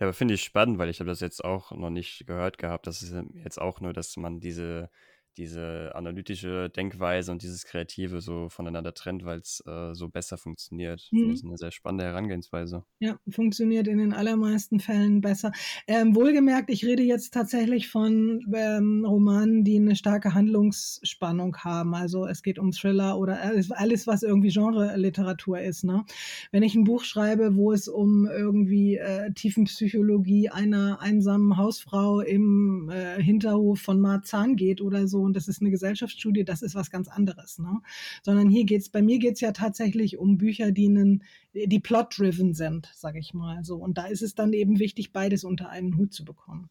Ja, 0.00 0.06
aber 0.06 0.12
finde 0.12 0.34
ich 0.34 0.42
spannend, 0.42 0.78
weil 0.78 0.88
ich 0.88 1.00
habe 1.00 1.10
das 1.10 1.20
jetzt 1.20 1.44
auch 1.44 1.70
noch 1.72 1.90
nicht 1.90 2.26
gehört 2.26 2.58
gehabt. 2.58 2.86
Das 2.86 3.02
ist 3.02 3.14
jetzt 3.44 3.60
auch 3.60 3.80
nur, 3.80 3.92
dass 3.92 4.16
man 4.16 4.40
diese 4.40 4.90
diese 5.36 5.92
analytische 5.94 6.70
Denkweise 6.70 7.32
und 7.32 7.42
dieses 7.42 7.64
Kreative 7.64 8.20
so 8.20 8.48
voneinander 8.48 8.94
trennt, 8.94 9.24
weil 9.24 9.40
es 9.40 9.62
äh, 9.66 9.94
so 9.94 10.08
besser 10.08 10.38
funktioniert. 10.38 11.08
Mhm. 11.10 11.28
Das 11.28 11.38
ist 11.40 11.44
eine 11.44 11.56
sehr 11.56 11.70
spannende 11.70 12.04
Herangehensweise. 12.04 12.84
Ja, 13.00 13.18
funktioniert 13.28 13.88
in 13.88 13.98
den 13.98 14.12
allermeisten 14.12 14.80
Fällen 14.80 15.20
besser. 15.20 15.52
Ähm, 15.86 16.14
wohlgemerkt, 16.14 16.70
ich 16.70 16.84
rede 16.84 17.02
jetzt 17.02 17.34
tatsächlich 17.34 17.88
von 17.88 18.40
ähm, 18.54 19.04
Romanen, 19.04 19.64
die 19.64 19.76
eine 19.76 19.96
starke 19.96 20.34
Handlungsspannung 20.34 21.56
haben. 21.58 21.94
Also 21.94 22.26
es 22.26 22.42
geht 22.42 22.58
um 22.58 22.70
Thriller 22.72 23.18
oder 23.18 23.40
alles, 23.42 24.06
was 24.06 24.22
irgendwie 24.22 24.50
Genre-Literatur 24.50 25.60
ist. 25.60 25.84
Ne? 25.84 26.04
Wenn 26.52 26.62
ich 26.62 26.74
ein 26.74 26.84
Buch 26.84 27.04
schreibe, 27.04 27.56
wo 27.56 27.72
es 27.72 27.88
um 27.88 28.26
irgendwie 28.26 28.96
äh, 28.96 29.32
Tiefenpsychologie 29.32 30.50
einer 30.50 31.00
einsamen 31.00 31.56
Hausfrau 31.56 32.20
im 32.20 32.90
äh, 32.90 33.20
Hinterhof 33.22 33.80
von 33.80 34.00
Marzahn 34.00 34.56
geht 34.56 34.80
oder 34.80 35.08
so, 35.08 35.23
und 35.24 35.34
das 35.34 35.48
ist 35.48 35.60
eine 35.60 35.70
Gesellschaftsstudie, 35.70 36.44
das 36.44 36.62
ist 36.62 36.74
was 36.74 36.90
ganz 36.90 37.08
anderes. 37.08 37.58
Ne? 37.58 37.80
Sondern 38.22 38.50
hier 38.50 38.64
geht's, 38.64 38.88
bei 38.88 39.02
mir 39.02 39.18
geht's 39.18 39.40
ja 39.40 39.52
tatsächlich 39.52 40.18
um 40.18 40.38
Bücher, 40.38 40.72
die, 40.72 40.86
einen, 40.86 41.22
die 41.54 41.80
plot-driven 41.80 42.54
sind, 42.54 42.90
sage 42.94 43.18
ich 43.18 43.34
mal 43.34 43.64
so. 43.64 43.76
Und 43.76 43.98
da 43.98 44.06
ist 44.06 44.22
es 44.22 44.34
dann 44.34 44.52
eben 44.52 44.78
wichtig, 44.78 45.12
beides 45.12 45.44
unter 45.44 45.70
einen 45.70 45.96
Hut 45.96 46.12
zu 46.12 46.24
bekommen. 46.24 46.68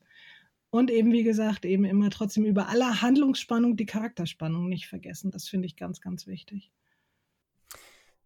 Und 0.70 0.90
eben, 0.90 1.12
wie 1.12 1.24
gesagt, 1.24 1.66
eben 1.66 1.86
immer 1.86 2.10
trotzdem 2.10 2.46
über 2.46 2.70
aller 2.70 3.02
Handlungsspannung 3.02 3.78
die 3.78 3.86
Charakterspannung 3.86 4.70
nicht 4.70 4.88
vergessen. 4.88 5.30
Das 5.30 5.48
finde 5.48 5.68
ich 5.68 5.76
ganz, 5.76 6.02
ganz 6.02 6.26
wichtig. 6.26 6.72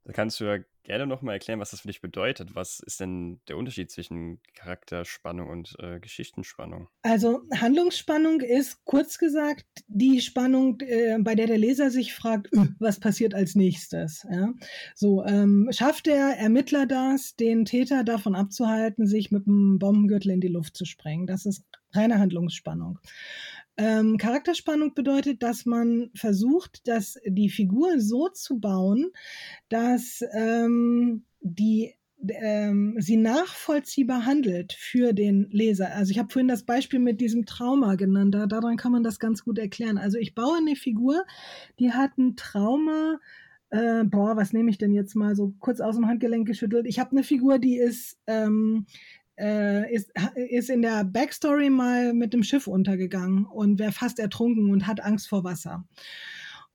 Da 0.07 0.13
kannst 0.13 0.39
du 0.39 0.45
ja 0.45 0.59
gerne 0.83 1.05
nochmal 1.05 1.33
erklären, 1.33 1.59
was 1.59 1.71
das 1.71 1.81
für 1.81 1.89
dich 1.89 1.99
bedeutet. 1.99 2.55
Was 2.55 2.79
ist 2.79 3.01
denn 3.01 3.41
der 3.49 3.57
Unterschied 3.57 3.91
zwischen 3.91 4.39
Charakterspannung 4.53 5.49
und 5.49 5.75
äh, 5.79 5.99
Geschichtenspannung? 5.99 6.87
Also 7.01 7.41
Handlungsspannung 7.53 8.39
ist 8.39 8.85
kurz 8.85 9.17
gesagt 9.17 9.65
die 9.87 10.21
Spannung, 10.21 10.79
äh, 10.79 11.17
bei 11.19 11.35
der 11.35 11.47
der 11.47 11.57
Leser 11.57 11.91
sich 11.91 12.13
fragt, 12.13 12.53
äh, 12.53 12.67
was 12.79 13.01
passiert 13.01 13.33
als 13.35 13.55
nächstes. 13.55 14.25
Ja? 14.31 14.53
So 14.95 15.25
ähm, 15.25 15.67
schafft 15.71 16.05
der 16.05 16.37
Ermittler 16.37 16.85
das, 16.85 17.35
den 17.35 17.65
Täter 17.65 18.05
davon 18.05 18.33
abzuhalten, 18.33 19.07
sich 19.07 19.29
mit 19.29 19.45
einem 19.45 19.77
Bombengürtel 19.79 20.31
in 20.31 20.39
die 20.39 20.47
Luft 20.47 20.77
zu 20.77 20.85
sprengen. 20.85 21.27
Das 21.27 21.45
ist 21.45 21.65
reine 21.91 22.17
Handlungsspannung. 22.17 22.99
Ähm, 23.77 24.17
Charakterspannung 24.17 24.93
bedeutet, 24.95 25.43
dass 25.43 25.65
man 25.65 26.09
versucht, 26.15 26.87
dass 26.87 27.19
die 27.25 27.49
Figur 27.49 27.99
so 27.99 28.29
zu 28.29 28.59
bauen, 28.59 29.11
dass 29.69 30.23
ähm, 30.33 31.23
die 31.41 31.93
ähm, 32.29 32.95
sie 32.97 33.17
nachvollziehbar 33.17 34.25
handelt 34.25 34.73
für 34.73 35.13
den 35.13 35.49
Leser. 35.51 35.93
Also 35.93 36.11
ich 36.11 36.19
habe 36.19 36.29
vorhin 36.31 36.47
das 36.47 36.63
Beispiel 36.63 36.99
mit 36.99 37.21
diesem 37.21 37.45
Trauma 37.45 37.95
genannt, 37.95 38.33
da, 38.33 38.47
daran 38.47 38.77
kann 38.77 38.91
man 38.91 39.03
das 39.03 39.19
ganz 39.19 39.43
gut 39.43 39.59
erklären. 39.59 39.97
Also 39.97 40.17
ich 40.17 40.33
baue 40.33 40.57
eine 40.57 40.75
Figur, 40.75 41.23
die 41.79 41.91
hat 41.91 42.17
ein 42.17 42.35
Trauma, 42.35 43.19
äh, 43.69 44.03
boah, 44.03 44.35
was 44.35 44.53
nehme 44.53 44.69
ich 44.69 44.77
denn 44.77 44.93
jetzt 44.93 45.15
mal 45.15 45.35
so 45.35 45.53
kurz 45.59 45.79
aus 45.81 45.95
dem 45.95 46.07
Handgelenk 46.07 46.47
geschüttelt? 46.47 46.87
Ich 46.87 46.99
habe 46.99 47.11
eine 47.11 47.23
Figur, 47.23 47.59
die 47.59 47.77
ist 47.77 48.17
ähm, 48.25 48.85
äh, 49.37 49.93
ist, 49.93 50.11
ist 50.35 50.69
in 50.69 50.81
der 50.81 51.03
Backstory 51.03 51.69
mal 51.69 52.13
mit 52.13 52.33
dem 52.33 52.43
Schiff 52.43 52.67
untergegangen 52.67 53.45
und 53.45 53.79
wäre 53.79 53.91
fast 53.91 54.19
ertrunken 54.19 54.71
und 54.71 54.87
hat 54.87 55.03
Angst 55.03 55.27
vor 55.29 55.43
Wasser. 55.43 55.85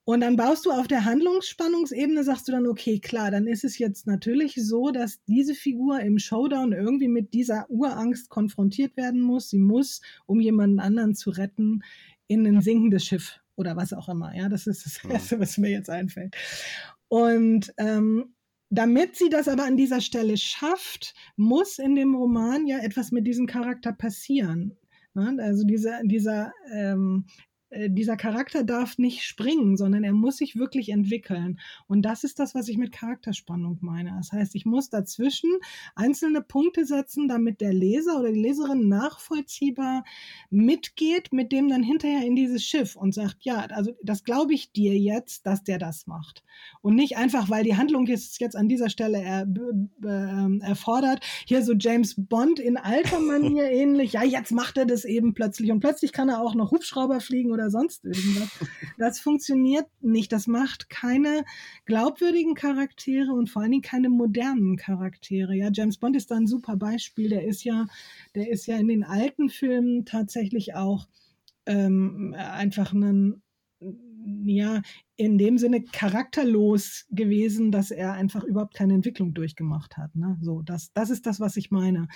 Und 0.04 0.20
dann 0.20 0.34
baust 0.34 0.66
du 0.66 0.72
auf 0.72 0.88
der 0.88 1.04
Handlungsspannungsebene, 1.04 2.24
sagst 2.24 2.48
du 2.48 2.52
dann, 2.52 2.66
okay, 2.66 2.98
klar, 2.98 3.30
dann 3.30 3.46
ist 3.46 3.62
es 3.62 3.78
jetzt 3.78 4.06
natürlich 4.08 4.54
so, 4.56 4.90
dass 4.90 5.22
diese 5.24 5.54
Figur 5.54 6.00
im 6.00 6.18
Showdown 6.18 6.72
irgendwie 6.72 7.06
mit 7.06 7.32
dieser 7.34 7.70
Urangst 7.70 8.28
konfrontiert 8.28 8.96
werden 8.96 9.20
muss. 9.20 9.50
Sie 9.50 9.58
muss, 9.58 10.00
um 10.26 10.40
jemanden 10.40 10.80
anderen 10.80 11.14
zu 11.14 11.30
retten, 11.30 11.84
in 12.26 12.44
ein 12.46 12.62
sinkendes 12.62 13.04
Schiff 13.04 13.38
oder 13.54 13.76
was 13.76 13.92
auch 13.92 14.08
immer. 14.08 14.34
Ja, 14.34 14.48
das 14.48 14.66
ist 14.66 14.86
das 14.86 15.04
Erste, 15.08 15.38
was 15.38 15.56
mir 15.56 15.70
jetzt 15.70 15.90
einfällt. 15.90 16.34
Und 17.06 17.72
ähm, 17.76 18.34
damit 18.72 19.16
sie 19.16 19.28
das 19.28 19.48
aber 19.48 19.64
an 19.64 19.76
dieser 19.76 20.00
Stelle 20.00 20.38
schafft, 20.38 21.14
muss 21.36 21.78
in 21.78 21.94
dem 21.94 22.14
Roman 22.14 22.66
ja 22.66 22.78
etwas 22.78 23.12
mit 23.12 23.26
diesem 23.26 23.46
Charakter 23.46 23.92
passieren. 23.92 24.78
Also 25.14 25.64
dieser, 25.64 26.00
dieser 26.04 26.52
ähm, 26.72 27.26
äh, 27.28 27.32
dieser 27.88 28.16
Charakter 28.16 28.64
darf 28.64 28.98
nicht 28.98 29.22
springen, 29.22 29.76
sondern 29.76 30.04
er 30.04 30.12
muss 30.12 30.36
sich 30.36 30.56
wirklich 30.56 30.90
entwickeln. 30.90 31.58
Und 31.86 32.02
das 32.02 32.24
ist 32.24 32.38
das, 32.38 32.54
was 32.54 32.68
ich 32.68 32.78
mit 32.78 32.92
Charakterspannung 32.92 33.78
meine. 33.80 34.14
Das 34.16 34.32
heißt, 34.32 34.54
ich 34.54 34.66
muss 34.66 34.90
dazwischen 34.90 35.50
einzelne 35.94 36.42
Punkte 36.42 36.84
setzen, 36.84 37.28
damit 37.28 37.60
der 37.60 37.72
Leser 37.72 38.20
oder 38.20 38.32
die 38.32 38.40
Leserin 38.40 38.88
nachvollziehbar 38.88 40.04
mitgeht, 40.50 41.32
mit 41.32 41.52
dem 41.52 41.68
dann 41.68 41.82
hinterher 41.82 42.26
in 42.26 42.36
dieses 42.36 42.64
Schiff 42.64 42.96
und 42.96 43.14
sagt, 43.14 43.38
ja, 43.40 43.60
also 43.70 43.92
das 44.02 44.24
glaube 44.24 44.54
ich 44.54 44.72
dir 44.72 44.98
jetzt, 44.98 45.46
dass 45.46 45.64
der 45.64 45.78
das 45.78 46.06
macht. 46.06 46.42
Und 46.80 46.94
nicht 46.94 47.16
einfach, 47.16 47.48
weil 47.48 47.64
die 47.64 47.76
Handlung 47.76 48.06
jetzt, 48.06 48.40
jetzt 48.40 48.56
an 48.56 48.68
dieser 48.68 48.90
Stelle 48.90 49.22
er, 49.22 49.46
äh, 50.04 50.60
erfordert, 50.60 51.24
hier 51.46 51.62
so 51.62 51.72
James 51.72 52.14
Bond 52.16 52.58
in 52.58 52.76
alter 52.76 53.20
Manier 53.20 53.70
ähnlich, 53.70 54.12
ja, 54.12 54.24
jetzt 54.24 54.52
macht 54.52 54.76
er 54.76 54.86
das 54.86 55.04
eben 55.04 55.34
plötzlich 55.34 55.70
und 55.70 55.80
plötzlich 55.80 56.12
kann 56.12 56.28
er 56.28 56.40
auch 56.40 56.54
noch 56.54 56.70
Hubschrauber 56.70 57.20
fliegen 57.20 57.50
oder 57.50 57.61
oder 57.62 57.70
sonst 57.70 58.04
irgendwas. 58.04 58.50
Das 58.98 59.20
funktioniert 59.20 59.86
nicht. 60.00 60.32
Das 60.32 60.46
macht 60.46 60.90
keine 60.90 61.44
glaubwürdigen 61.84 62.54
Charaktere 62.54 63.32
und 63.32 63.48
vor 63.48 63.62
allen 63.62 63.70
Dingen 63.70 63.82
keine 63.82 64.10
modernen 64.10 64.76
Charaktere. 64.76 65.54
Ja, 65.54 65.70
James 65.72 65.98
Bond 65.98 66.16
ist 66.16 66.30
da 66.30 66.36
ein 66.36 66.46
super 66.46 66.76
Beispiel. 66.76 67.28
Der 67.28 67.44
ist 67.44 67.64
ja, 67.64 67.86
der 68.34 68.50
ist 68.50 68.66
ja 68.66 68.76
in 68.76 68.88
den 68.88 69.04
alten 69.04 69.48
Filmen 69.48 70.04
tatsächlich 70.04 70.74
auch 70.74 71.06
ähm, 71.66 72.34
einfach 72.36 72.92
ein 72.92 73.42
ja, 74.44 74.82
in 75.16 75.38
dem 75.38 75.58
Sinne 75.58 75.82
charakterlos 75.82 77.06
gewesen, 77.10 77.70
dass 77.70 77.90
er 77.90 78.12
einfach 78.12 78.42
überhaupt 78.42 78.74
keine 78.74 78.94
Entwicklung 78.94 79.34
durchgemacht 79.34 79.96
hat. 79.96 80.14
Ne? 80.16 80.36
So, 80.40 80.62
das, 80.62 80.92
das 80.94 81.10
ist 81.10 81.26
das, 81.26 81.38
was 81.38 81.56
ich 81.56 81.70
meine. 81.70 82.08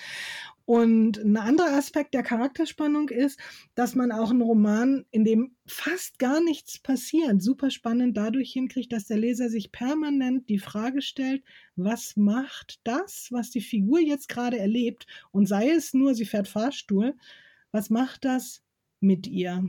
Und 0.65 1.17
ein 1.17 1.37
anderer 1.37 1.77
Aspekt 1.77 2.13
der 2.13 2.23
Charakterspannung 2.23 3.09
ist, 3.09 3.39
dass 3.75 3.95
man 3.95 4.11
auch 4.11 4.31
einen 4.31 4.41
Roman, 4.41 5.05
in 5.11 5.23
dem 5.23 5.55
fast 5.65 6.19
gar 6.19 6.41
nichts 6.41 6.79
passiert, 6.79 7.41
super 7.41 7.69
spannend 7.69 8.17
dadurch 8.17 8.51
hinkriegt, 8.51 8.91
dass 8.91 9.05
der 9.05 9.17
Leser 9.17 9.49
sich 9.49 9.71
permanent 9.71 10.49
die 10.49 10.59
Frage 10.59 11.01
stellt, 11.01 11.43
was 11.75 12.17
macht 12.17 12.81
das, 12.83 13.27
was 13.31 13.49
die 13.51 13.61
Figur 13.61 13.99
jetzt 13.99 14.27
gerade 14.27 14.59
erlebt, 14.59 15.07
und 15.31 15.45
sei 15.47 15.69
es 15.69 15.93
nur, 15.93 16.13
sie 16.13 16.25
fährt 16.25 16.47
Fahrstuhl, 16.47 17.15
was 17.71 17.89
macht 17.89 18.25
das 18.25 18.63
mit 18.99 19.27
ihr? 19.27 19.63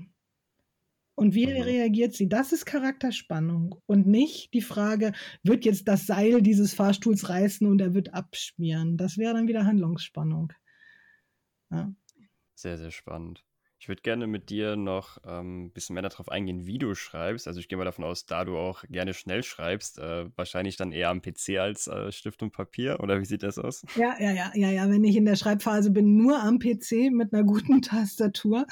Und 1.19 1.35
wie 1.35 1.49
mhm. 1.49 1.63
reagiert 1.63 2.15
sie? 2.15 2.29
Das 2.29 2.53
ist 2.53 2.65
Charakterspannung 2.65 3.75
und 3.87 4.07
nicht 4.07 4.55
die 4.55 4.61
Frage, 4.61 5.11
wird 5.43 5.65
jetzt 5.65 5.89
das 5.89 6.07
Seil 6.07 6.43
dieses 6.43 6.75
Fahrstuhls 6.75 7.29
reißen 7.29 7.67
und 7.67 7.81
er 7.81 7.93
wird 7.93 8.15
abschmieren. 8.15 8.97
Das 8.97 9.19
wäre 9.19 9.35
dann 9.35 9.49
wieder 9.49 9.67
Handlungsspannung. 9.67 10.53
Ja. 11.71 11.93
Sehr, 12.55 12.79
sehr 12.79 12.93
spannend. 12.93 13.45
Ich 13.81 13.89
würde 13.89 14.03
gerne 14.03 14.27
mit 14.27 14.51
dir 14.51 14.75
noch 14.75 15.23
ein 15.23 15.39
ähm, 15.39 15.71
bisschen 15.71 15.95
mehr 15.95 16.03
darauf 16.03 16.29
eingehen, 16.29 16.67
wie 16.67 16.79
du 16.79 16.97
schreibst. 16.97 17.47
Also 17.47 17.61
ich 17.61 17.69
gehe 17.69 17.79
mal 17.79 17.85
davon 17.85 18.05
aus, 18.05 18.27
da 18.27 18.45
du 18.45 18.59
auch 18.59 18.83
gerne 18.89 19.15
schnell 19.15 19.45
schreibst, 19.45 19.99
äh, 19.99 20.27
wahrscheinlich 20.35 20.77
dann 20.77 20.91
eher 20.91 21.11
am 21.11 21.23
PC 21.23 21.59
als 21.61 21.87
äh, 21.87 22.11
Stift 22.11 22.43
und 22.43 22.53
Papier. 22.53 22.99
Oder 23.01 23.21
wie 23.21 23.25
sieht 23.25 23.45
das 23.45 23.57
aus? 23.57 23.85
Ja, 23.95 24.17
ja, 24.19 24.33
ja, 24.33 24.51
ja, 24.55 24.71
ja. 24.71 24.91
Wenn 24.91 25.05
ich 25.05 25.15
in 25.15 25.27
der 25.27 25.37
Schreibphase 25.37 25.93
bin, 25.93 26.17
nur 26.17 26.43
am 26.43 26.59
PC 26.59 27.13
mit 27.13 27.33
einer 27.33 27.45
guten 27.45 27.81
Tastatur. 27.83 28.67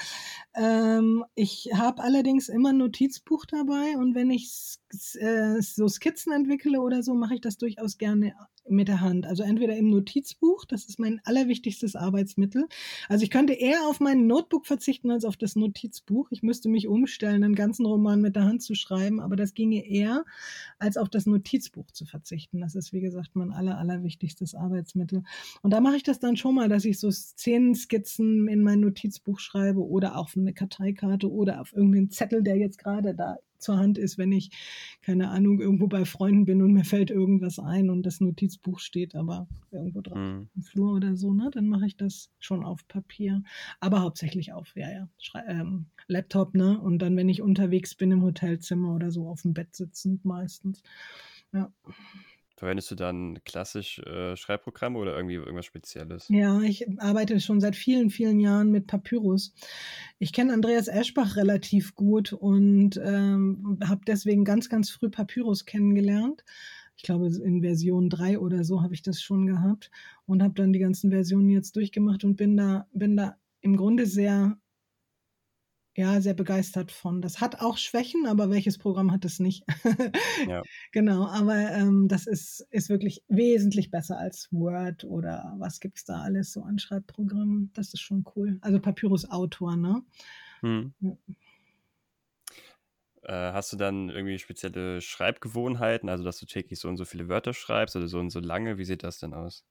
Ähm, 0.57 1.25
ich 1.37 1.71
habe 1.73 2.03
allerdings 2.03 2.49
immer 2.49 2.71
ein 2.71 2.79
Notizbuch 2.79 3.47
dabei 3.47 3.97
und 3.97 4.17
wenn 4.17 4.31
ich 4.31 4.79
äh, 5.21 5.61
so 5.61 5.87
Skizzen 5.87 6.33
entwickle 6.33 6.81
oder 6.81 7.05
so, 7.05 7.15
mache 7.15 7.35
ich 7.35 7.41
das 7.41 7.59
durchaus 7.59 7.99
gerne 7.99 8.35
mit 8.69 8.89
der 8.89 9.01
Hand. 9.01 9.27
Also 9.27 9.43
entweder 9.43 9.77
im 9.77 9.91
Notizbuch, 9.91 10.65
das 10.65 10.85
ist 10.85 10.99
mein 10.99 11.21
allerwichtigstes 11.25 11.97
Arbeitsmittel. 11.97 12.67
Also 13.09 13.25
ich 13.25 13.31
könnte 13.31 13.53
eher 13.53 13.87
auf 13.89 14.01
mein 14.01 14.27
Notebook 14.27 14.67
verzichten 14.67 15.11
als 15.11 15.25
auf 15.25 15.37
das 15.37 15.57
Notizbuch. 15.57 16.29
Ich 16.31 16.43
müsste 16.43 16.69
mich 16.69 16.89
umstellen, 16.89 17.45
einen 17.45 17.55
ganzen 17.55 17.87
Roman 17.87 18.21
mit 18.21 18.37
der 18.37 18.45
Hand 18.45 18.63
zu 18.63 18.75
schreiben, 18.75 19.21
aber 19.21 19.37
das 19.37 19.55
ginge 19.55 19.87
eher, 19.87 20.25
als 20.79 20.97
auf 20.97 21.09
das 21.09 21.27
Notizbuch 21.27 21.91
zu 21.91 22.05
verzichten. 22.05 22.61
Das 22.61 22.75
ist, 22.75 22.93
wie 22.93 23.01
gesagt, 23.01 23.35
mein 23.35 23.53
aller, 23.53 23.79
allerwichtigstes 23.79 24.55
Arbeitsmittel. 24.55 25.23
Und 25.63 25.73
da 25.73 25.81
mache 25.81 25.97
ich 25.97 26.03
das 26.03 26.19
dann 26.19 26.37
schon 26.37 26.55
mal, 26.55 26.69
dass 26.69 26.85
ich 26.85 26.99
so 26.99 27.11
Szenenskizzen 27.11 28.49
in 28.49 28.63
mein 28.63 28.81
Notizbuch 28.81 29.39
schreibe 29.39 29.85
oder 29.87 30.17
auf 30.17 30.37
eine 30.37 30.53
Karteikarte 30.53 31.31
oder 31.31 31.61
auf 31.61 31.73
irgendeinen 31.73 32.11
Zettel, 32.11 32.43
der 32.43 32.57
jetzt 32.57 32.79
gerade 32.79 33.15
da 33.15 33.39
zur 33.59 33.79
Hand 33.79 33.99
ist, 33.99 34.19
wenn 34.19 34.33
ich, 34.33 34.51
keine 35.03 35.31
Ahnung, 35.31 35.61
irgendwo 35.61 35.87
bei 35.87 36.05
Freunden 36.05 36.45
bin 36.45 36.63
und 36.63 36.73
mir 36.73 36.85
fällt 36.85 37.11
irgendwas 37.11 37.59
ein 37.59 37.91
und 37.91 38.05
das 38.05 38.21
Notizbuch 38.21 38.79
steht 38.79 39.15
aber 39.15 39.49
irgendwo 39.71 40.01
drauf 40.01 40.19
mhm. 40.19 40.49
im 40.55 40.63
Flur 40.63 40.95
oder 40.95 41.17
so, 41.17 41.33
ne? 41.33 41.51
Dann 41.53 41.69
mache 41.69 41.87
ich 41.87 41.97
das 41.97 42.31
schon 42.39 42.65
auf 42.65 42.87
Papier. 42.89 43.43
Aber 43.81 44.01
hauptsächlich 44.01 44.53
auf, 44.53 44.75
ja, 44.77 44.91
ja, 44.91 45.09
Schrei 45.19 45.45
ähm, 45.49 45.87
Laptop, 46.09 46.55
ne? 46.55 46.81
Und 46.81 46.99
dann, 47.01 47.17
wenn 47.17 47.29
ich 47.29 47.43
unterwegs 47.43 47.95
bin 47.95 48.13
im 48.13 48.23
Hotelzimmer 48.23 48.95
oder 48.95 49.11
so, 49.11 49.29
auf 49.29 49.43
dem 49.43 49.55
Bett 49.55 49.75
sitzend 49.75 50.25
meistens. 50.25 50.83
Ja. 51.53 51.73
Verwendest 52.57 52.91
du 52.91 52.95
dann 52.95 53.39
klassisch 53.45 53.99
äh, 53.99 54.35
Schreibprogramme 54.35 54.99
oder 54.99 55.15
irgendwie 55.15 55.35
irgendwas 55.35 55.67
Spezielles? 55.67 56.27
Ja, 56.31 56.61
ich 56.63 56.87
arbeite 57.01 57.39
schon 57.39 57.61
seit 57.61 57.77
vielen, 57.77 58.09
vielen 58.09 58.41
Jahren 58.41 58.71
mit 58.71 58.87
Papyrus. 58.87 59.53
Ich 60.19 60.33
kenne 60.33 60.55
Andreas 60.55 60.89
Eschbach 60.89 61.37
relativ 61.37 61.95
gut 61.95 62.33
und 62.33 62.99
ähm, 63.05 63.79
habe 63.85 64.01
deswegen 64.07 64.45
ganz, 64.45 64.71
ganz 64.71 64.89
früh 64.89 65.11
Papyrus 65.11 65.67
kennengelernt. 65.67 66.45
Ich 66.97 67.03
glaube, 67.03 67.27
in 67.27 67.61
Version 67.61 68.09
3 68.09 68.39
oder 68.39 68.65
so 68.65 68.83
habe 68.83 68.95
ich 68.95 69.03
das 69.03 69.21
schon 69.21 69.47
gehabt 69.47 69.91
und 70.25 70.43
habe 70.43 70.55
dann 70.55 70.73
die 70.73 70.79
ganzen 70.79 71.11
Versionen 71.11 71.51
jetzt 71.51 71.77
durchgemacht 71.77 72.25
und 72.25 72.37
bin 72.37 72.57
da, 72.57 72.87
bin 72.93 73.19
da 73.19 73.37
im 73.61 73.77
Grunde 73.77 74.07
sehr 74.07 74.57
ja, 75.97 76.21
sehr 76.21 76.35
begeistert 76.35 76.93
von. 76.93 77.23
Das 77.23 77.41
hat 77.41 77.61
auch 77.61 77.79
Schwächen, 77.79 78.27
aber 78.27 78.51
welches 78.51 78.77
Programm 78.77 79.13
hat 79.13 79.25
es 79.25 79.41
nicht? 79.41 79.65
ja. 80.49 80.63
Genau, 80.93 81.27
aber 81.27 81.55
ähm, 81.73 82.07
das 82.07 82.27
ist, 82.27 82.67
ist 82.71 82.91
wirklich 82.91 83.25
wesentlich 83.29 83.91
besser 83.91 84.19
als 84.19 84.49
Word 84.53 85.05
oder 85.05 85.55
was 85.59 85.81
gibt 85.81 85.97
es 85.97 86.05
da 86.05 86.21
alles 86.21 86.53
so 86.53 86.63
an 86.63 86.79
Schreibprogrammen. 86.79 87.71
Das 87.73 87.95
ist 87.95 88.01
schon 88.01 88.25
cool. 88.37 88.59
Also 88.61 88.79
Papyrus 88.79 89.31
Autor, 89.31 89.77
ne? 89.77 90.03
Hm. 90.61 90.93
Ja. 91.01 91.17
Äh, 93.23 93.53
hast 93.53 93.73
du 93.73 93.77
dann 93.77 94.11
irgendwie 94.11 94.39
spezielle 94.39 95.01
Schreibgewohnheiten, 95.01 96.09
also 96.09 96.23
dass 96.23 96.39
du 96.39 96.47
täglich 96.47 96.79
so 96.79 96.89
und 96.89 96.97
so 96.97 97.05
viele 97.05 97.29
Wörter 97.29 97.55
schreibst 97.55 97.97
oder 97.97 98.07
so 98.07 98.19
und 98.21 98.31
so 98.31 98.41
lange? 98.41 98.79
Wie 98.79 98.85
sieht 98.85 99.03
das 99.03 99.19
denn 99.19 99.35
aus? 99.35 99.65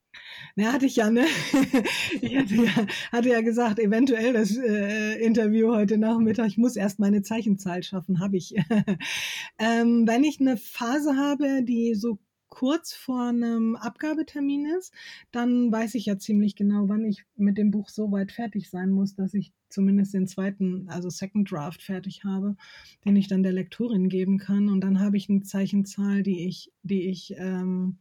Na, 0.55 0.73
hatte 0.73 0.85
ich 0.85 0.95
ja, 0.95 1.09
ne? 1.09 1.25
Ich 2.21 2.37
hatte 2.37 2.55
ja, 2.55 2.87
hatte 3.11 3.29
ja 3.29 3.41
gesagt, 3.41 3.79
eventuell 3.79 4.33
das 4.33 4.55
äh, 4.55 5.15
Interview 5.23 5.73
heute 5.73 5.97
Nachmittag, 5.97 6.47
ich 6.47 6.57
muss 6.57 6.75
erst 6.75 6.99
meine 6.99 7.21
Zeichenzahl 7.21 7.83
schaffen, 7.83 8.19
habe 8.19 8.37
ich. 8.37 8.55
ähm, 9.59 10.07
wenn 10.07 10.23
ich 10.23 10.39
eine 10.39 10.57
Phase 10.57 11.17
habe, 11.17 11.63
die 11.63 11.93
so 11.95 12.19
kurz 12.47 12.93
vor 12.93 13.27
einem 13.27 13.75
Abgabetermin 13.75 14.65
ist, 14.77 14.93
dann 15.31 15.71
weiß 15.73 15.95
ich 15.95 16.05
ja 16.05 16.17
ziemlich 16.17 16.55
genau, 16.55 16.87
wann 16.87 17.03
ich 17.03 17.25
mit 17.35 17.57
dem 17.57 17.69
Buch 17.69 17.89
so 17.89 18.11
weit 18.13 18.31
fertig 18.31 18.69
sein 18.69 18.91
muss, 18.91 19.13
dass 19.13 19.33
ich 19.33 19.51
zumindest 19.67 20.13
den 20.13 20.25
zweiten, 20.25 20.87
also 20.87 21.09
Second 21.09 21.51
Draft 21.51 21.81
fertig 21.83 22.23
habe, 22.23 22.55
den 23.03 23.17
ich 23.17 23.27
dann 23.27 23.43
der 23.43 23.51
Lektorin 23.51 24.07
geben 24.07 24.37
kann. 24.37 24.69
Und 24.69 24.81
dann 24.81 25.01
habe 25.01 25.17
ich 25.17 25.29
eine 25.29 25.41
Zeichenzahl, 25.41 26.23
die 26.23 26.47
ich, 26.47 26.71
die 26.81 27.09
ich 27.09 27.35
ähm, 27.37 27.97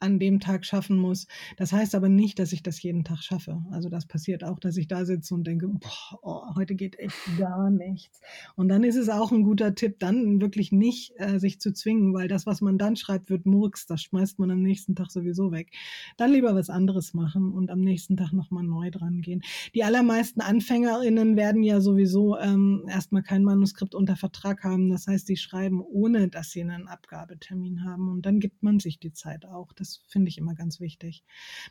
an 0.00 0.18
dem 0.18 0.40
Tag 0.40 0.64
schaffen 0.64 0.96
muss. 0.96 1.26
Das 1.56 1.72
heißt 1.72 1.94
aber 1.94 2.08
nicht, 2.08 2.38
dass 2.38 2.52
ich 2.52 2.62
das 2.62 2.82
jeden 2.82 3.04
Tag 3.04 3.22
schaffe. 3.22 3.62
Also 3.70 3.88
das 3.88 4.06
passiert 4.06 4.44
auch, 4.44 4.58
dass 4.58 4.76
ich 4.76 4.88
da 4.88 5.04
sitze 5.04 5.34
und 5.34 5.46
denke, 5.46 5.68
boah, 5.68 6.18
oh, 6.22 6.54
heute 6.56 6.74
geht 6.74 6.98
echt 6.98 7.16
gar 7.38 7.70
nichts. 7.70 8.20
Und 8.56 8.68
dann 8.68 8.84
ist 8.84 8.96
es 8.96 9.08
auch 9.08 9.32
ein 9.32 9.42
guter 9.42 9.74
Tipp, 9.74 9.98
dann 9.98 10.40
wirklich 10.40 10.72
nicht 10.72 11.12
äh, 11.16 11.38
sich 11.38 11.60
zu 11.60 11.72
zwingen, 11.72 12.14
weil 12.14 12.28
das, 12.28 12.46
was 12.46 12.60
man 12.60 12.78
dann 12.78 12.96
schreibt, 12.96 13.30
wird 13.30 13.46
Murks. 13.46 13.86
Das 13.86 14.02
schmeißt 14.02 14.38
man 14.38 14.50
am 14.50 14.62
nächsten 14.62 14.94
Tag 14.94 15.10
sowieso 15.10 15.50
weg. 15.52 15.72
Dann 16.16 16.32
lieber 16.32 16.54
was 16.54 16.70
anderes 16.70 17.14
machen 17.14 17.52
und 17.52 17.70
am 17.70 17.80
nächsten 17.80 18.16
Tag 18.16 18.32
nochmal 18.32 18.64
neu 18.64 18.90
dran 18.90 19.20
gehen. 19.20 19.42
Die 19.74 19.84
allermeisten 19.84 20.40
AnfängerInnen 20.40 21.36
werden 21.36 21.62
ja 21.62 21.80
sowieso 21.80 22.38
ähm, 22.38 22.84
erstmal 22.88 23.22
kein 23.22 23.42
Manuskript 23.42 23.94
unter 23.94 24.16
Vertrag 24.16 24.64
haben. 24.64 24.90
Das 24.90 25.06
heißt, 25.06 25.28
die 25.28 25.36
schreiben, 25.36 25.80
ohne 25.80 26.28
dass 26.28 26.50
sie 26.50 26.62
einen 26.62 26.88
Abgabetermin 26.88 27.84
haben. 27.84 28.08
Und 28.10 28.26
dann 28.26 28.40
gibt 28.40 28.62
man 28.62 28.78
sich 28.78 28.98
die 28.98 29.12
Zeit 29.12 29.46
auch. 29.46 29.72
Das 29.72 29.87
das 29.88 30.02
finde 30.08 30.28
ich 30.28 30.38
immer 30.38 30.54
ganz 30.54 30.80
wichtig. 30.80 31.24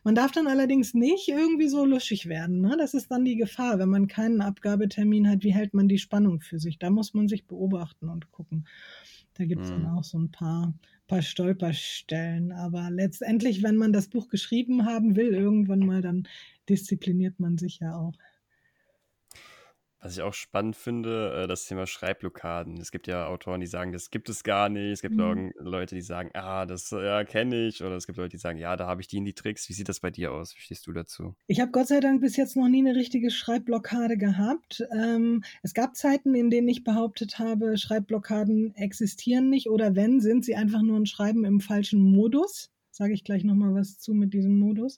Man 0.03 0.15
darf 0.15 0.31
dann 0.31 0.47
allerdings 0.47 0.93
nicht 0.93 1.27
irgendwie 1.27 1.67
so 1.67 1.85
luschig 1.85 2.27
werden. 2.27 2.61
Ne? 2.61 2.75
Das 2.77 2.93
ist 2.93 3.11
dann 3.11 3.25
die 3.25 3.35
Gefahr, 3.35 3.79
wenn 3.79 3.89
man 3.89 4.07
keinen 4.07 4.41
Abgabetermin 4.41 5.29
hat. 5.29 5.43
Wie 5.43 5.53
hält 5.53 5.73
man 5.73 5.87
die 5.87 5.99
Spannung 5.99 6.41
für 6.41 6.59
sich? 6.59 6.79
Da 6.79 6.89
muss 6.89 7.13
man 7.13 7.27
sich 7.27 7.45
beobachten 7.45 8.09
und 8.09 8.31
gucken. 8.31 8.67
Da 9.35 9.45
gibt 9.45 9.63
es 9.63 9.69
mhm. 9.69 9.83
dann 9.83 9.97
auch 9.97 10.03
so 10.03 10.17
ein 10.17 10.31
paar, 10.31 10.73
paar 11.07 11.21
Stolperstellen. 11.21 12.51
Aber 12.51 12.89
letztendlich, 12.89 13.61
wenn 13.61 13.75
man 13.75 13.93
das 13.93 14.07
Buch 14.07 14.29
geschrieben 14.29 14.85
haben 14.85 15.15
will, 15.15 15.33
irgendwann 15.33 15.79
mal, 15.79 16.01
dann 16.01 16.27
diszipliniert 16.67 17.39
man 17.39 17.57
sich 17.57 17.79
ja 17.79 17.95
auch. 17.95 18.13
Was 19.99 20.15
ich 20.15 20.21
auch 20.21 20.33
spannend 20.33 20.75
finde, 20.75 21.43
äh, 21.43 21.47
das 21.47 21.65
Thema 21.65 21.87
Schreibblockaden. 21.87 22.77
Es 22.77 22.91
gibt 22.91 23.07
ja 23.07 23.25
Autoren, 23.27 23.61
die 23.61 23.67
sagen, 23.67 23.91
das 23.91 24.11
gibt 24.11 24.29
es 24.29 24.43
gar 24.43 24.69
nicht. 24.69 24.91
Es 24.91 25.01
gibt 25.01 25.15
mhm. 25.15 25.53
Leute, 25.57 25.95
die 25.95 26.01
sagen, 26.01 26.29
ah, 26.33 26.65
das 26.67 26.91
ja, 26.91 27.23
kenne 27.23 27.67
ich. 27.67 27.83
Oder 27.83 27.95
es 27.95 28.05
gibt 28.05 28.17
Leute, 28.17 28.29
die 28.29 28.37
sagen, 28.37 28.59
ja, 28.59 28.75
da 28.75 28.85
habe 28.85 29.01
ich 29.01 29.07
die 29.07 29.17
in 29.17 29.25
die 29.25 29.33
Tricks. 29.33 29.67
Wie 29.69 29.73
sieht 29.73 29.89
das 29.89 29.99
bei 29.99 30.11
dir 30.11 30.31
aus? 30.31 30.55
Wie 30.55 30.61
stehst 30.61 30.85
du 30.85 30.91
dazu? 30.91 31.35
Ich 31.47 31.59
habe 31.59 31.71
Gott 31.71 31.87
sei 31.87 31.99
Dank 31.99 32.21
bis 32.21 32.37
jetzt 32.37 32.55
noch 32.55 32.67
nie 32.67 32.87
eine 32.87 32.95
richtige 32.95 33.31
Schreibblockade 33.31 34.17
gehabt. 34.17 34.83
Ähm, 34.95 35.43
es 35.63 35.73
gab 35.73 35.95
Zeiten, 35.95 36.35
in 36.35 36.51
denen 36.51 36.67
ich 36.67 36.83
behauptet 36.83 37.39
habe, 37.39 37.77
Schreibblockaden 37.77 38.75
existieren 38.75 39.49
nicht. 39.49 39.67
Oder 39.67 39.95
wenn, 39.95 40.21
sind 40.21 40.45
sie 40.45 40.55
einfach 40.55 40.83
nur 40.83 40.99
ein 40.99 41.07
Schreiben 41.07 41.43
im 41.43 41.59
falschen 41.59 42.01
Modus 42.01 42.71
sage 42.97 43.13
ich 43.13 43.23
gleich 43.23 43.43
nochmal 43.43 43.75
was 43.75 43.99
zu 43.99 44.13
mit 44.13 44.33
diesem 44.33 44.57
Modus. 44.57 44.97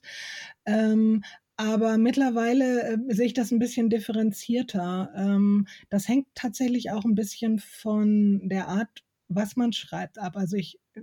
Ähm, 0.64 1.22
aber 1.60 1.98
mittlerweile 1.98 2.94
äh, 2.94 2.98
sehe 3.08 3.26
ich 3.26 3.34
das 3.34 3.50
ein 3.50 3.58
bisschen 3.58 3.90
differenzierter. 3.90 5.12
Ähm, 5.14 5.66
das 5.90 6.08
hängt 6.08 6.26
tatsächlich 6.34 6.90
auch 6.90 7.04
ein 7.04 7.14
bisschen 7.14 7.58
von 7.58 8.48
der 8.48 8.68
Art, 8.68 9.04
was 9.28 9.56
man 9.56 9.74
schreibt, 9.74 10.18
ab. 10.18 10.38
Also 10.38 10.56
ich 10.56 10.78
äh, 10.94 11.02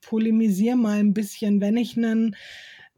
polemisiere 0.00 0.74
mal 0.74 0.98
ein 0.98 1.14
bisschen, 1.14 1.60
wenn 1.60 1.76
ich 1.76 1.96
einen 1.96 2.34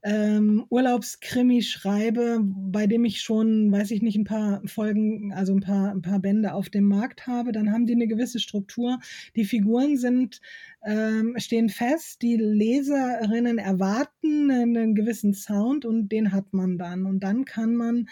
ähm, 0.07 0.65
Urlaubskrimi 0.71 1.63
schreibe, 1.63 2.39
bei 2.41 2.87
dem 2.87 3.05
ich 3.05 3.23
schon, 3.23 3.73
weiß 3.73 3.91
ich 3.91 4.03
nicht, 4.03 4.17
ein 4.17 4.23
paar 4.23 4.63
Folgen, 4.65 5.33
also 5.33 5.53
ein 5.53 5.61
paar, 5.61 5.91
ein 5.91 6.01
paar 6.01 6.21
Bände 6.21 6.55
auf 6.55 6.71
dem 6.71 6.85
Markt 6.85 7.27
habe, 7.27 7.51
dann 7.51 7.73
haben 7.73 7.87
die 7.87 7.95
eine 7.95 8.07
gewisse 8.07 8.39
Struktur. 8.39 9.01
Die 9.35 9.45
Figuren 9.45 9.97
sind, 9.97 10.41
ähm, 10.85 11.35
stehen 11.39 11.69
fest, 11.71 12.23
die 12.23 12.37
Leserinnen 12.37 13.59
erwarten 13.59 14.49
einen 14.53 14.95
gewissen 14.95 15.35
Sound 15.35 15.85
und 15.85 16.13
den 16.13 16.31
hat 16.31 16.53
man 16.53 16.79
dann. 16.79 17.05
Und 17.05 17.25
dann 17.25 17.45
kann 17.45 17.75
man, 17.75 18.09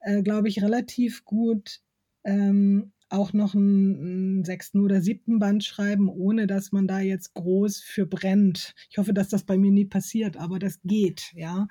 äh, 0.00 0.22
glaube 0.22 0.48
ich, 0.48 0.64
relativ 0.64 1.24
gut 1.24 1.80
ähm, 2.24 2.90
auch 3.08 3.32
noch 3.32 3.54
einen, 3.54 4.44
sechsten 4.44 4.80
oder 4.80 5.00
siebten 5.00 5.38
Band 5.38 5.64
schreiben, 5.64 6.08
ohne 6.08 6.46
dass 6.46 6.72
man 6.72 6.86
da 6.86 7.00
jetzt 7.00 7.34
groß 7.34 7.80
für 7.80 8.06
brennt. 8.06 8.74
Ich 8.90 8.98
hoffe, 8.98 9.14
dass 9.14 9.28
das 9.28 9.44
bei 9.44 9.56
mir 9.56 9.70
nie 9.70 9.84
passiert, 9.84 10.36
aber 10.36 10.58
das 10.58 10.80
geht, 10.82 11.32
ja. 11.34 11.68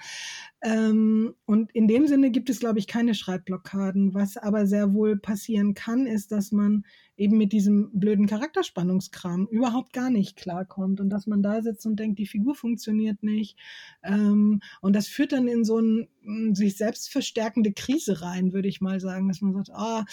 Ähm, 0.62 1.36
und 1.46 1.72
in 1.74 1.88
dem 1.88 2.08
Sinne 2.08 2.32
gibt 2.32 2.50
es, 2.50 2.60
glaube 2.60 2.80
ich, 2.80 2.88
keine 2.88 3.14
Schreibblockaden. 3.14 4.14
Was 4.14 4.38
aber 4.38 4.66
sehr 4.66 4.94
wohl 4.94 5.18
passieren 5.18 5.74
kann, 5.74 6.08
ist, 6.08 6.32
dass 6.32 6.52
man 6.52 6.84
eben 7.18 7.38
mit 7.38 7.54
diesem 7.54 7.92
blöden 7.94 8.28
Charakterspannungskram 8.28 9.48
überhaupt 9.48 9.94
gar 9.94 10.10
nicht 10.10 10.36
klarkommt 10.38 11.00
und 11.00 11.10
dass 11.10 11.28
man 11.28 11.42
da 11.44 11.62
sitzt 11.62 11.86
und 11.86 12.00
denkt, 12.00 12.20
die 12.20 12.28
Figur 12.28 12.56
funktioniert 12.56 13.24
nicht. 13.24 13.58
Ähm, 14.04 14.62
und 14.82 14.96
das 14.96 15.08
führt 15.08 15.34
dann 15.34 15.48
in 15.48 15.64
so 15.64 15.78
eine 15.78 16.08
sich 16.54 16.78
selbst 16.78 17.10
verstärkende 17.10 17.74
Krise 17.74 18.22
rein, 18.22 18.54
würde 18.54 18.68
ich 18.68 18.82
mal 18.82 19.00
sagen, 19.00 19.28
dass 19.28 19.42
man 19.42 19.54
sagt, 19.54 19.72
ah, 19.72 20.02
oh, 20.02 20.12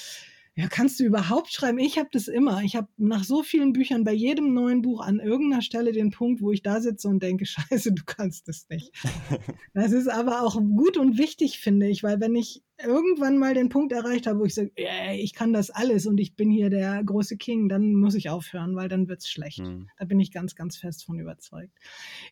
ja, 0.55 0.69
kannst 0.69 1.01
du 1.01 1.05
überhaupt 1.05 1.51
schreiben? 1.51 1.79
Ich 1.79 1.99
habe 1.99 2.11
das 2.13 2.29
immer. 2.29 2.63
Ich 2.63 2.77
habe 2.77 2.89
nach 2.99 3.25
so 3.25 3.43
vielen 3.43 3.73
Büchern 3.73 4.05
bei 4.05 4.13
jedem 4.13 4.53
neuen 4.53 4.83
Buch 4.83 5.01
an 5.01 5.19
irgendeiner 5.19 5.63
Stelle 5.63 5.93
den 5.93 6.11
Punkt, 6.11 6.43
wo 6.43 6.53
ich 6.53 6.63
da 6.63 6.83
sitze 6.83 7.09
und 7.09 7.23
denke, 7.23 7.47
scheiße, 7.47 7.93
du 7.93 8.03
kannst 8.05 8.49
es 8.49 8.69
nicht. 8.69 8.93
das 9.75 9.93
ist 9.93 10.09
aber 10.09 10.43
auch 10.43 10.57
gut 10.57 10.99
und 10.99 11.17
wichtig, 11.17 11.59
finde 11.59 11.89
ich, 11.89 12.03
weil 12.03 12.21
wenn 12.21 12.35
ich 12.35 12.63
irgendwann 12.85 13.39
mal 13.39 13.55
den 13.55 13.69
Punkt 13.69 13.93
erreicht 13.93 14.27
habe, 14.27 14.41
wo 14.41 14.45
ich 14.45 14.55
sage, 14.55 14.73
yeah, 14.79 15.12
ich 15.15 15.35
kann 15.35 15.53
das 15.53 15.71
alles 15.71 16.07
und 16.07 16.19
ich 16.19 16.37
bin 16.37 16.51
hier 16.51 16.71
der 16.71 17.03
große 17.05 17.37
King, 17.37 17.69
dann 17.69 17.95
muss 17.95 18.15
ich 18.15 18.31
aufhören, 18.31 18.77
weil 18.77 18.89
dann 18.89 19.09
wird 19.09 19.21
es 19.21 19.29
schlecht. 19.29 19.61
Mhm. 19.61 19.89
Da 19.99 20.05
bin 20.05 20.21
ich 20.21 20.33
ganz, 20.33 20.55
ganz 20.55 20.77
fest 20.77 21.05
von 21.05 21.19
überzeugt. 21.19 21.73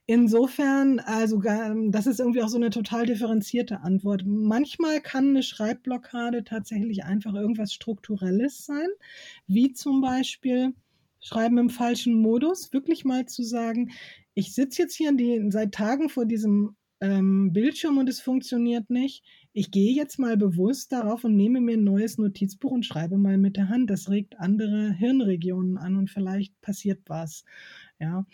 Insofern, 0.07 0.99
also 1.01 1.41
das 1.91 2.07
ist 2.07 2.21
irgendwie 2.21 2.43
auch 2.43 2.49
so 2.49 2.57
eine 2.57 2.71
total 2.71 3.07
differenzierte 3.07 3.81
Antwort. 3.81 4.25
Manchmal 4.27 5.01
kann 5.01 5.31
eine 5.31 5.43
Schreibblockade 5.43 6.45
tatsächlich 6.45 7.05
einfach 7.05 7.35
irgendwas 7.35 7.73
Strukturelles 7.73 8.65
sein, 8.65 8.89
wie 9.47 9.73
zum 9.73 10.01
Beispiel 10.01 10.75
Schreiben 11.21 11.59
im 11.59 11.71
falschen 11.71 12.15
Modus, 12.15 12.73
wirklich 12.73 13.05
mal 13.05 13.27
zu 13.27 13.43
sagen, 13.43 13.91
ich 14.35 14.55
sitze 14.55 14.83
jetzt 14.83 14.95
hier 14.95 15.13
die, 15.13 15.45
seit 15.51 15.73
Tagen 15.73 16.09
vor 16.09 16.25
diesem 16.25 16.77
ähm, 17.01 17.53
Bildschirm 17.53 17.99
und 17.99 18.09
es 18.09 18.21
funktioniert 18.21 18.91
nicht 18.91 19.25
ich 19.53 19.71
gehe 19.71 19.93
jetzt 19.93 20.19
mal 20.19 20.37
bewusst 20.37 20.93
darauf 20.93 21.25
und 21.25 21.37
nehme 21.37 21.61
mir 21.61 21.77
ein 21.77 21.85
neues 21.85 22.19
Notizbuch 22.19 22.71
und 22.71 22.87
schreibe 22.87 23.19
mal 23.19 23.37
mit 23.37 23.57
der 23.57 23.69
Hand. 23.69 23.91
Das 23.91 24.09
regt 24.09 24.39
andere 24.39 24.93
Hirnregionen 24.93 25.77
an 25.77 25.97
und 25.97 26.09
vielleicht 26.09 26.61
passiert 26.61 27.01
was. 27.07 27.45
Ja. 27.99 28.27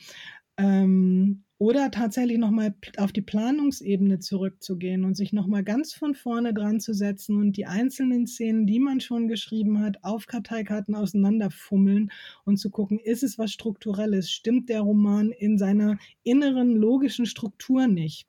Ähm, 0.58 1.44
oder 1.58 1.90
tatsächlich 1.90 2.36
nochmal 2.36 2.74
auf 2.98 3.12
die 3.12 3.22
Planungsebene 3.22 4.18
zurückzugehen 4.18 5.04
und 5.04 5.14
sich 5.14 5.32
nochmal 5.32 5.64
ganz 5.64 5.94
von 5.94 6.14
vorne 6.14 6.52
dran 6.52 6.80
zu 6.80 6.92
setzen 6.92 7.38
und 7.38 7.56
die 7.56 7.64
einzelnen 7.64 8.26
Szenen, 8.26 8.66
die 8.66 8.78
man 8.78 9.00
schon 9.00 9.26
geschrieben 9.26 9.80
hat, 9.80 10.04
auf 10.04 10.26
Karteikarten 10.26 10.94
auseinanderfummeln 10.94 12.10
und 12.44 12.58
zu 12.58 12.68
gucken, 12.68 12.98
ist 12.98 13.22
es 13.22 13.38
was 13.38 13.52
Strukturelles? 13.52 14.30
Stimmt 14.30 14.68
der 14.68 14.82
Roman 14.82 15.30
in 15.30 15.56
seiner 15.56 15.96
inneren 16.24 16.76
logischen 16.76 17.24
Struktur 17.24 17.86
nicht? 17.86 18.26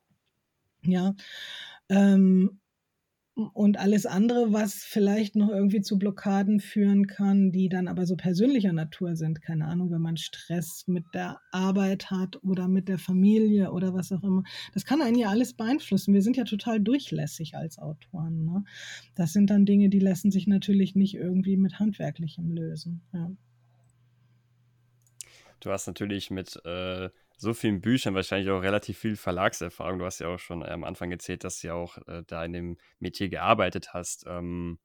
Ja. 0.90 1.14
Ähm, 1.88 2.60
und 3.52 3.78
alles 3.78 4.04
andere, 4.04 4.52
was 4.52 4.74
vielleicht 4.74 5.36
noch 5.36 5.48
irgendwie 5.48 5.80
zu 5.80 5.96
Blockaden 5.96 6.58
führen 6.58 7.06
kann, 7.06 7.52
die 7.52 7.68
dann 7.68 7.86
aber 7.86 8.04
so 8.04 8.16
persönlicher 8.16 8.72
Natur 8.72 9.14
sind. 9.14 9.40
Keine 9.42 9.66
Ahnung, 9.66 9.92
wenn 9.92 10.00
man 10.00 10.16
Stress 10.16 10.88
mit 10.88 11.04
der 11.14 11.38
Arbeit 11.52 12.10
hat 12.10 12.42
oder 12.42 12.66
mit 12.66 12.88
der 12.88 12.98
Familie 12.98 13.70
oder 13.70 13.94
was 13.94 14.10
auch 14.10 14.24
immer. 14.24 14.42
Das 14.74 14.84
kann 14.84 15.00
einen 15.00 15.16
ja 15.16 15.28
alles 15.28 15.54
beeinflussen. 15.54 16.14
Wir 16.14 16.22
sind 16.22 16.36
ja 16.36 16.44
total 16.44 16.80
durchlässig 16.80 17.54
als 17.54 17.78
Autoren. 17.78 18.44
Ne? 18.44 18.64
Das 19.14 19.32
sind 19.32 19.50
dann 19.50 19.66
Dinge, 19.66 19.88
die 19.88 20.00
lassen 20.00 20.32
sich 20.32 20.48
natürlich 20.48 20.96
nicht 20.96 21.14
irgendwie 21.14 21.56
mit 21.56 21.78
Handwerklichem 21.78 22.50
lösen. 22.50 23.02
Ja. 23.12 23.30
Du 25.60 25.70
hast 25.70 25.86
natürlich 25.86 26.30
mit 26.30 26.60
äh, 26.64 27.08
so 27.38 27.54
vielen 27.54 27.80
Büchern 27.80 28.14
wahrscheinlich 28.14 28.50
auch 28.50 28.62
relativ 28.62 28.98
viel 28.98 29.16
Verlagserfahrung. 29.16 30.00
Du 30.00 30.04
hast 30.04 30.18
ja 30.18 30.28
auch 30.28 30.38
schon 30.38 30.62
am 30.62 30.84
Anfang 30.84 31.10
erzählt, 31.10 31.44
dass 31.44 31.60
du 31.60 31.68
ja 31.68 31.74
auch 31.74 31.96
äh, 32.08 32.22
da 32.26 32.44
in 32.44 32.52
dem 32.52 32.76
Metier 32.98 33.28
gearbeitet 33.28 33.94
hast. 33.94 34.24
Ähm, 34.26 34.78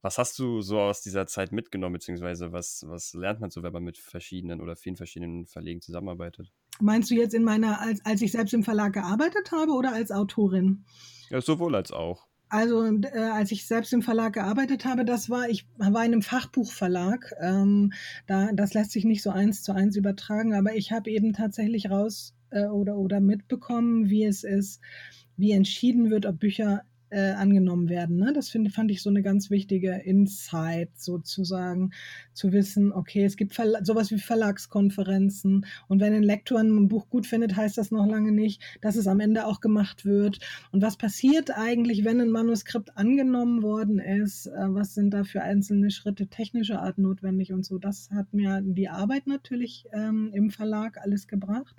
was 0.00 0.18
hast 0.18 0.38
du 0.38 0.62
so 0.62 0.80
aus 0.80 1.02
dieser 1.02 1.26
Zeit 1.26 1.52
mitgenommen, 1.52 1.92
beziehungsweise 1.92 2.52
was, 2.52 2.84
was 2.88 3.14
lernt 3.14 3.40
man 3.40 3.50
so, 3.50 3.62
wenn 3.62 3.72
man 3.72 3.84
mit 3.84 3.98
verschiedenen 3.98 4.60
oder 4.60 4.74
vielen 4.74 4.96
verschiedenen 4.96 5.46
Verlegen 5.46 5.80
zusammenarbeitet? 5.80 6.50
Meinst 6.80 7.10
du 7.10 7.14
jetzt 7.14 7.34
in 7.34 7.44
meiner, 7.44 7.80
als, 7.80 8.04
als 8.04 8.22
ich 8.22 8.32
selbst 8.32 8.54
im 8.54 8.64
Verlag 8.64 8.94
gearbeitet 8.94 9.52
habe 9.52 9.72
oder 9.72 9.92
als 9.92 10.10
Autorin? 10.10 10.84
Ja, 11.30 11.40
sowohl 11.40 11.76
als 11.76 11.92
auch. 11.92 12.26
Also 12.52 12.84
äh, 12.84 13.18
als 13.18 13.50
ich 13.50 13.66
selbst 13.66 13.94
im 13.94 14.02
Verlag 14.02 14.34
gearbeitet 14.34 14.84
habe, 14.84 15.06
das 15.06 15.30
war, 15.30 15.48
ich 15.48 15.66
war 15.78 16.04
in 16.04 16.12
einem 16.12 16.20
Fachbuchverlag. 16.20 17.32
Ähm, 17.40 17.94
da, 18.26 18.52
das 18.52 18.74
lässt 18.74 18.90
sich 18.90 19.06
nicht 19.06 19.22
so 19.22 19.30
eins 19.30 19.62
zu 19.62 19.72
eins 19.72 19.96
übertragen, 19.96 20.52
aber 20.52 20.74
ich 20.74 20.92
habe 20.92 21.10
eben 21.10 21.32
tatsächlich 21.32 21.88
raus 21.88 22.34
äh, 22.50 22.66
oder, 22.66 22.98
oder 22.98 23.20
mitbekommen, 23.20 24.10
wie 24.10 24.24
es 24.24 24.44
ist, 24.44 24.82
wie 25.38 25.52
entschieden 25.52 26.10
wird, 26.10 26.26
ob 26.26 26.40
Bücher 26.40 26.82
äh, 27.12 27.32
angenommen 27.32 27.88
werden. 27.88 28.16
Ne? 28.16 28.32
Das 28.32 28.48
find, 28.48 28.72
fand 28.72 28.90
ich 28.90 29.02
so 29.02 29.10
eine 29.10 29.22
ganz 29.22 29.50
wichtige 29.50 29.92
Insight 29.92 30.90
sozusagen, 30.96 31.90
zu 32.32 32.52
wissen, 32.52 32.92
okay, 32.92 33.24
es 33.24 33.36
gibt 33.36 33.54
Verla 33.54 33.84
sowas 33.84 34.10
wie 34.10 34.18
Verlagskonferenzen 34.18 35.66
und 35.88 36.00
wenn 36.00 36.14
ein 36.14 36.22
Lektor 36.22 36.58
ein 36.58 36.88
Buch 36.88 37.10
gut 37.10 37.26
findet, 37.26 37.56
heißt 37.56 37.76
das 37.76 37.90
noch 37.90 38.06
lange 38.06 38.32
nicht, 38.32 38.62
dass 38.80 38.96
es 38.96 39.06
am 39.06 39.20
Ende 39.20 39.46
auch 39.46 39.60
gemacht 39.60 40.04
wird. 40.04 40.38
Und 40.70 40.82
was 40.82 40.96
passiert 40.96 41.50
eigentlich, 41.50 42.04
wenn 42.04 42.20
ein 42.20 42.30
Manuskript 42.30 42.96
angenommen 42.96 43.62
worden 43.62 43.98
ist? 43.98 44.46
Äh, 44.46 44.52
was 44.68 44.94
sind 44.94 45.10
da 45.10 45.24
für 45.24 45.42
einzelne 45.42 45.90
Schritte 45.90 46.26
technischer 46.28 46.82
Art 46.82 46.98
notwendig 46.98 47.52
und 47.52 47.64
so? 47.64 47.78
Das 47.78 48.10
hat 48.10 48.32
mir 48.32 48.62
die 48.62 48.88
Arbeit 48.88 49.26
natürlich 49.26 49.84
ähm, 49.92 50.30
im 50.32 50.50
Verlag 50.50 50.98
alles 51.02 51.28
gebracht, 51.28 51.76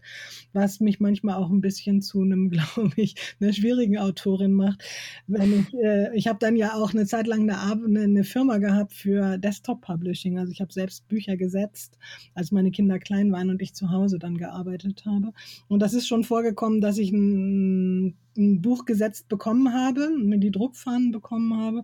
was 0.54 0.80
mich 0.80 1.00
manchmal 1.00 1.36
auch 1.36 1.50
ein 1.50 1.62
bisschen 1.62 2.02
zu 2.02 2.22
einem, 2.22 2.50
glaube 2.52 2.94
ich, 2.96 3.16
einer 3.40 3.54
schwierigen 3.54 3.98
Autorin 3.98 4.54
macht, 4.54 4.84
wenn 5.27 5.60
ich, 5.60 5.74
äh, 5.74 6.15
ich 6.15 6.27
habe 6.27 6.39
dann 6.39 6.56
ja 6.56 6.75
auch 6.75 6.94
eine 6.94 7.06
Zeit 7.06 7.27
lang 7.27 7.50
eine, 7.50 8.01
eine 8.01 8.24
Firma 8.24 8.58
gehabt 8.58 8.94
für 8.94 9.38
Desktop 9.38 9.82
Publishing. 9.82 10.38
Also 10.38 10.51
ich 10.51 10.62
habe 10.62 10.74
selbst 10.74 11.08
Bücher 11.08 11.38
gesetzt, 11.38 11.98
als 12.34 12.51
meine 12.51 12.72
Kinder 12.72 13.00
klein 13.00 13.32
waren 13.32 13.50
und 13.50 13.62
ich 13.62 13.74
zu 13.74 13.92
Hause 13.92 14.20
dann 14.20 14.38
gearbeitet 14.38 15.06
habe. 15.06 15.32
Und 15.68 15.80
das 15.82 15.94
ist 15.94 16.08
schon 16.08 16.24
vorgekommen, 16.24 16.82
dass 16.82 16.98
ich 16.98 17.12
ein 17.12 18.18
ein 18.38 18.62
Buch 18.62 18.86
gesetzt 18.86 19.28
bekommen 19.28 19.74
habe, 19.74 20.10
mir 20.10 20.38
die 20.38 20.52
Druckfahnen 20.52 21.12
bekommen 21.12 21.58
habe. 21.58 21.84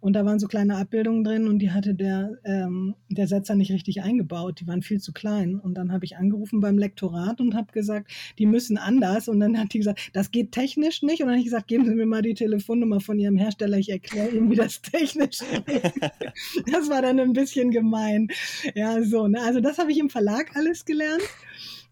Und 0.00 0.14
da 0.14 0.24
waren 0.24 0.38
so 0.38 0.46
kleine 0.46 0.76
Abbildungen 0.76 1.24
drin 1.24 1.46
und 1.46 1.58
die 1.58 1.70
hatte 1.70 1.94
der, 1.94 2.38
ähm, 2.44 2.94
der 3.08 3.26
Setzer 3.26 3.54
nicht 3.54 3.72
richtig 3.72 4.02
eingebaut. 4.02 4.60
Die 4.60 4.66
waren 4.66 4.82
viel 4.82 5.00
zu 5.00 5.12
klein. 5.12 5.58
Und 5.58 5.74
dann 5.74 5.92
habe 5.92 6.04
ich 6.04 6.16
angerufen 6.16 6.60
beim 6.60 6.78
Lektorat 6.78 7.40
und 7.40 7.54
habe 7.54 7.72
gesagt, 7.72 8.10
die 8.38 8.46
müssen 8.46 8.78
anders. 8.78 9.28
Und 9.28 9.40
dann 9.40 9.58
hat 9.58 9.72
die 9.72 9.78
gesagt, 9.78 10.10
das 10.12 10.30
geht 10.30 10.52
technisch 10.52 11.02
nicht. 11.02 11.20
Und 11.20 11.26
dann 11.26 11.34
habe 11.34 11.40
ich 11.40 11.44
gesagt, 11.44 11.68
geben 11.68 11.86
Sie 11.86 11.94
mir 11.94 12.06
mal 12.06 12.22
die 12.22 12.34
Telefonnummer 12.34 13.00
von 13.00 13.18
Ihrem 13.18 13.36
Hersteller. 13.36 13.78
Ich 13.78 13.90
erkläre 13.90 14.30
Ihnen, 14.30 14.50
wie 14.50 14.56
das 14.56 14.82
technisch 14.82 15.40
geht. 15.66 15.92
das 16.72 16.88
war 16.88 17.02
dann 17.02 17.20
ein 17.20 17.32
bisschen 17.32 17.70
gemein. 17.70 18.28
Ja, 18.74 19.02
so. 19.02 19.28
Ne? 19.28 19.40
Also 19.40 19.60
das 19.60 19.78
habe 19.78 19.92
ich 19.92 19.98
im 19.98 20.10
Verlag 20.10 20.56
alles 20.56 20.84
gelernt. 20.84 21.22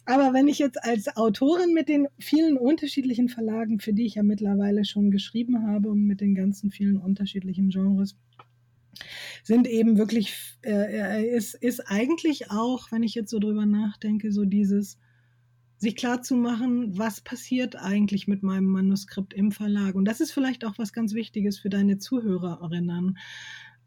Aber 0.09 0.33
wenn 0.33 0.49
ich 0.49 0.59
jetzt 0.59 0.83
als 0.83 1.19
Autorin 1.19 1.75
mit 1.75 1.91
den 1.91 2.09
vielen 2.19 2.57
unterschiedlichen 2.57 3.29
Verlagen, 3.29 3.79
für 3.79 3.93
die 3.93 4.07
ich 4.07 4.15
ja 4.15 4.23
mittlerweile 4.23 4.87
schon 4.87 5.11
geschrieben 5.11 5.67
habe 5.67 5.91
und 5.91 6.07
mit 6.07 6.23
den 6.23 6.35
ganzen 6.35 6.71
vielen 6.71 6.97
unterschiedlichen 6.97 7.69
Genres, 7.69 8.17
sind 9.43 9.69
eben 9.69 9.99
wirklich, 9.99 10.35
äh, 10.63 10.71
äh, 11.21 11.37
ist, 11.37 11.53
ist 11.55 11.81
eigentlich 11.91 12.51
auch, 12.51 12.91
wenn 12.91 13.03
ich 13.03 13.15
jetzt 13.15 13.31
so 13.31 13.39
drüber 13.39 13.67
nachdenke, 13.67 14.33
so 14.33 14.47
dieses, 14.47 14.97
sich 15.77 15.95
klar 15.95 16.23
zu 16.23 16.37
machen, 16.37 16.97
was 16.97 17.21
passiert 17.21 17.77
eigentlich 17.77 18.27
mit 18.27 18.43
meinem 18.43 18.65
Manuskript 18.65 19.35
im 19.35 19.53
Verlag. 19.53 19.95
Und 19.95 20.07
das 20.07 20.23
ist 20.23 20.33
vielleicht 20.33 20.65
auch 20.65 20.79
was 20.79 20.95
ganz 20.95 21.13
Wichtiges 21.13 21.59
für 21.59 21.69
deine 21.69 21.99
Zuhörerinnen 21.99 23.19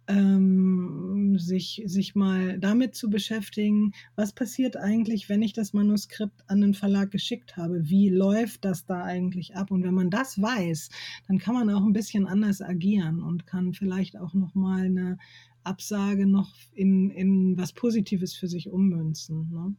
ähm, 0.08 1.38
sich, 1.38 1.82
sich 1.86 2.16
mal 2.16 2.60
damit 2.60 2.96
zu 2.96 3.10
beschäftigen, 3.10 3.94
was 4.16 4.34
passiert 4.34 4.78
eigentlich, 4.78 5.30
wenn 5.30 5.42
ich 5.42 5.54
das 5.54 5.74
Manuskript 5.74 6.44
an 6.48 6.62
den 6.62 6.74
Verlag 6.74 7.12
geschickt 7.12 7.58
habe? 7.58 7.90
Wie 7.90 8.10
läuft 8.10 8.66
das 8.66 8.86
da 8.86 9.04
eigentlich 9.04 9.56
ab? 9.56 9.72
Und 9.72 9.84
wenn 9.84 9.94
man 9.94 10.10
das 10.10 10.42
weiß, 10.42 10.90
dann 11.28 11.38
kann 11.38 11.54
man 11.54 11.70
auch 11.70 11.86
ein 11.86 11.94
bisschen 11.94 12.26
anders 12.28 12.62
agieren 12.62 13.22
und 13.22 13.46
kann 13.48 13.74
vielleicht 13.74 14.18
auch 14.18 14.34
nochmal 14.34 14.86
eine 14.86 15.18
Absage 15.64 16.26
noch 16.26 16.54
in, 16.74 17.12
in 17.12 17.58
was 17.58 17.74
Positives 17.74 18.36
für 18.36 18.48
sich 18.48 18.70
ummünzen. 18.70 19.50
Ne? 19.52 19.76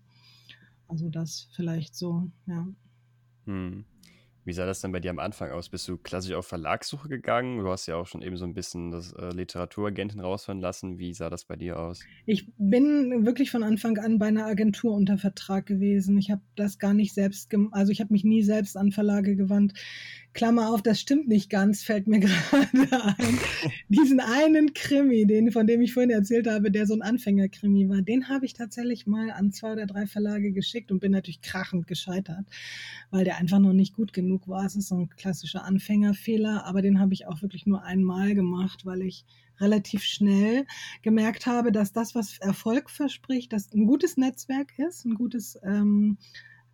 Also 0.89 1.09
das 1.09 1.49
vielleicht 1.55 1.95
so, 1.95 2.31
ja. 2.47 2.69
Hm. 3.47 3.85
Wie 4.45 4.53
sah 4.53 4.67
das 4.67 4.81
denn 4.81 4.91
bei 4.91 4.99
dir 4.99 5.11
am 5.11 5.21
Anfang 5.21 5.53
aus? 5.53 5.69
Bist 5.69 5.87
du 5.87 5.97
klassisch 5.97 6.35
auf 6.35 6.47
Verlagssuche 6.47 7.09
gegangen? 7.09 7.59
Du 7.59 7.69
hast 7.69 7.87
ja 7.87 7.97
auch 7.97 8.07
schon 8.07 8.23
eben 8.23 8.37
so 8.37 8.45
ein 8.45 8.55
bisschen 8.55 8.91
das 8.91 9.13
äh, 9.13 9.31
Literaturagentin 9.31 10.21
rausfahren 10.21 10.61
lassen. 10.61 10.99
Wie 10.99 11.15
sah 11.15 11.31
das 11.31 11.45
bei 11.45 11.55
dir 11.55 11.79
aus? 11.79 12.01
Ich 12.27 12.51
bin 12.59 13.25
wirklich 13.25 13.53
von 13.53 13.63
Anfang 13.63 13.99
an 13.99 14.19
bei 14.19 14.27
einer 14.27 14.47
Agentur 14.47 14.95
unter 14.95 15.17
Vertrag 15.17 15.67
gewesen. 15.67 16.19
Ich 16.19 16.31
habe 16.31 16.43
das 16.57 16.79
gar 16.79 16.93
nicht 16.93 17.15
selbst, 17.15 17.53
also 17.71 17.93
ich 17.93 18.01
habe 18.01 18.13
mich 18.13 18.25
nie 18.25 18.43
selbst 18.43 18.77
an 18.77 18.91
Verlage 18.91 19.37
gewandt. 19.37 19.75
Klammer 20.35 20.73
auf, 20.73 20.83
das 20.83 21.01
stimmt 21.01 21.29
nicht 21.29 21.51
ganz, 21.51 21.83
fällt 21.83 22.07
mir 22.07 22.21
gerade 22.21 23.17
ein. 23.19 23.39
Diesen 23.89 24.21
einen 24.21 24.73
Krimi, 24.75 25.27
den, 25.27 25.53
von 25.53 25.67
dem 25.67 25.83
ich 25.83 25.93
vorhin 25.93 26.11
erzählt 26.11 26.47
habe, 26.47 26.71
der 26.71 26.87
so 26.87 26.95
ein 26.95 27.03
Anfängerkrimi 27.03 27.89
war, 27.89 28.03
den 28.03 28.29
habe 28.29 28.47
ich 28.47 28.55
tatsächlich 28.55 29.07
mal 29.07 29.31
an 29.31 29.53
zwei 29.53 29.73
oder 29.73 29.87
drei 29.87 30.07
Verlage 30.07 30.53
geschickt 30.53 30.91
und 30.91 31.01
bin 31.01 31.13
natürlich 31.13 31.43
krachend 31.43 31.87
gescheitert, 31.87 32.47
weil 33.11 33.25
der 33.25 33.37
einfach 33.37 33.59
noch 33.59 33.75
nicht 33.75 33.95
gut 33.95 34.13
genug 34.13 34.49
war. 34.49 34.65
Es 34.65 34.77
ist 34.77 34.89
so 34.89 34.97
ein 34.97 35.11
klassischer 35.11 35.65
Anfängerfehler, 35.65 36.65
aber 36.65 36.83
den 36.83 36.99
habe 36.99 37.13
ich 37.13 37.27
auch 37.27 37.43
wirklich 37.43 37.67
nur 37.67 37.83
einmal 37.83 38.35
gemacht, 38.35 38.87
weil 38.87 39.03
ich 39.03 39.25
relativ 39.61 40.03
schnell 40.03 40.67
gemerkt 41.03 41.47
habe, 41.47 41.73
dass 41.73 41.93
das, 41.93 42.15
was 42.15 42.39
Erfolg 42.39 42.91
verspricht, 42.91 43.53
dass 43.53 43.73
ein 43.73 43.87
gutes 43.87 44.17
Netzwerk 44.17 44.79
ist, 44.79 45.05
ein 45.05 45.15
gutes 45.15 45.59
ähm, 45.63 46.19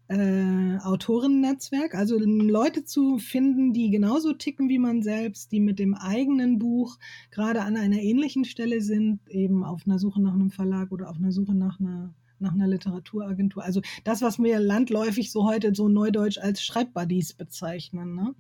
äh, 0.09 0.79
Autorennetzwerk, 0.79 1.95
also 1.95 2.19
Leute 2.19 2.85
zu 2.85 3.19
finden, 3.19 3.73
die 3.73 3.91
genauso 3.91 4.33
ticken 4.33 4.69
wie 4.69 4.79
man 4.79 5.03
selbst, 5.03 5.53
die 5.53 5.61
mit 5.61 5.79
dem 5.79 5.95
eigenen 5.95 6.59
Buch 6.59 6.99
gerade 7.31 7.63
an 7.63 7.77
einer 7.77 8.01
ähnlichen 8.01 8.45
Stelle 8.45 8.81
sind, 8.81 9.21
eben 9.29 9.65
auf 9.65 9.83
einer 9.87 9.99
Suche 9.99 10.21
nach 10.23 10.35
einem 10.35 10.51
Verlag 10.51 10.93
oder 10.93 11.11
auf 11.11 11.17
einer 11.17 11.33
Suche 11.33 11.55
nach 11.55 11.79
einer 11.79 12.15
nach 12.41 12.53
einer 12.53 12.69
Literaturagentur. 12.69 13.65
Also 13.65 13.81
das, 14.05 14.23
was 14.23 14.39
wir 14.39 14.61
landläufig 14.61 15.33
so 15.33 15.45
heute 15.45 15.75
so 15.75 15.89
neudeutsch 15.89 16.39
als 16.39 16.63
Schreibbuddies 16.63 17.35
bezeichnen. 17.35 18.15
Ne? 18.15 18.35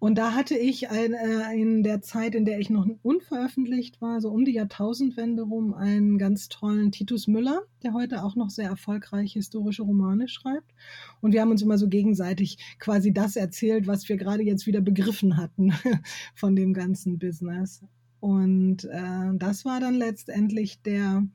Und 0.00 0.16
da 0.16 0.32
hatte 0.34 0.56
ich 0.56 0.90
ein, 0.90 1.12
äh, 1.12 1.52
in 1.54 1.82
der 1.82 2.00
Zeit, 2.00 2.36
in 2.36 2.44
der 2.44 2.60
ich 2.60 2.70
noch 2.70 2.86
unveröffentlicht 3.02 4.00
war, 4.00 4.20
so 4.20 4.30
um 4.30 4.44
die 4.44 4.52
Jahrtausendwende 4.52 5.42
rum, 5.42 5.74
einen 5.74 6.18
ganz 6.18 6.48
tollen 6.48 6.92
Titus 6.92 7.26
Müller, 7.26 7.62
der 7.82 7.94
heute 7.94 8.22
auch 8.22 8.36
noch 8.36 8.50
sehr 8.50 8.68
erfolgreich 8.68 9.32
historische 9.32 9.82
Romane 9.82 10.28
schreibt. 10.28 10.72
Und 11.20 11.32
wir 11.32 11.40
haben 11.40 11.50
uns 11.50 11.62
immer 11.62 11.78
so 11.78 11.88
gegenseitig 11.88 12.58
quasi 12.78 13.12
das 13.12 13.34
erzählt, 13.34 13.88
was 13.88 14.08
wir 14.08 14.16
gerade 14.16 14.44
jetzt 14.44 14.68
wieder 14.68 14.80
begriffen 14.80 15.36
hatten 15.36 15.72
von 16.34 16.54
dem 16.54 16.74
ganzen 16.74 17.18
Business. 17.18 17.82
Und 18.20 18.84
äh, 18.84 19.32
das 19.34 19.64
war 19.64 19.80
dann 19.80 19.94
letztendlich 19.94 20.80
der, 20.82 21.26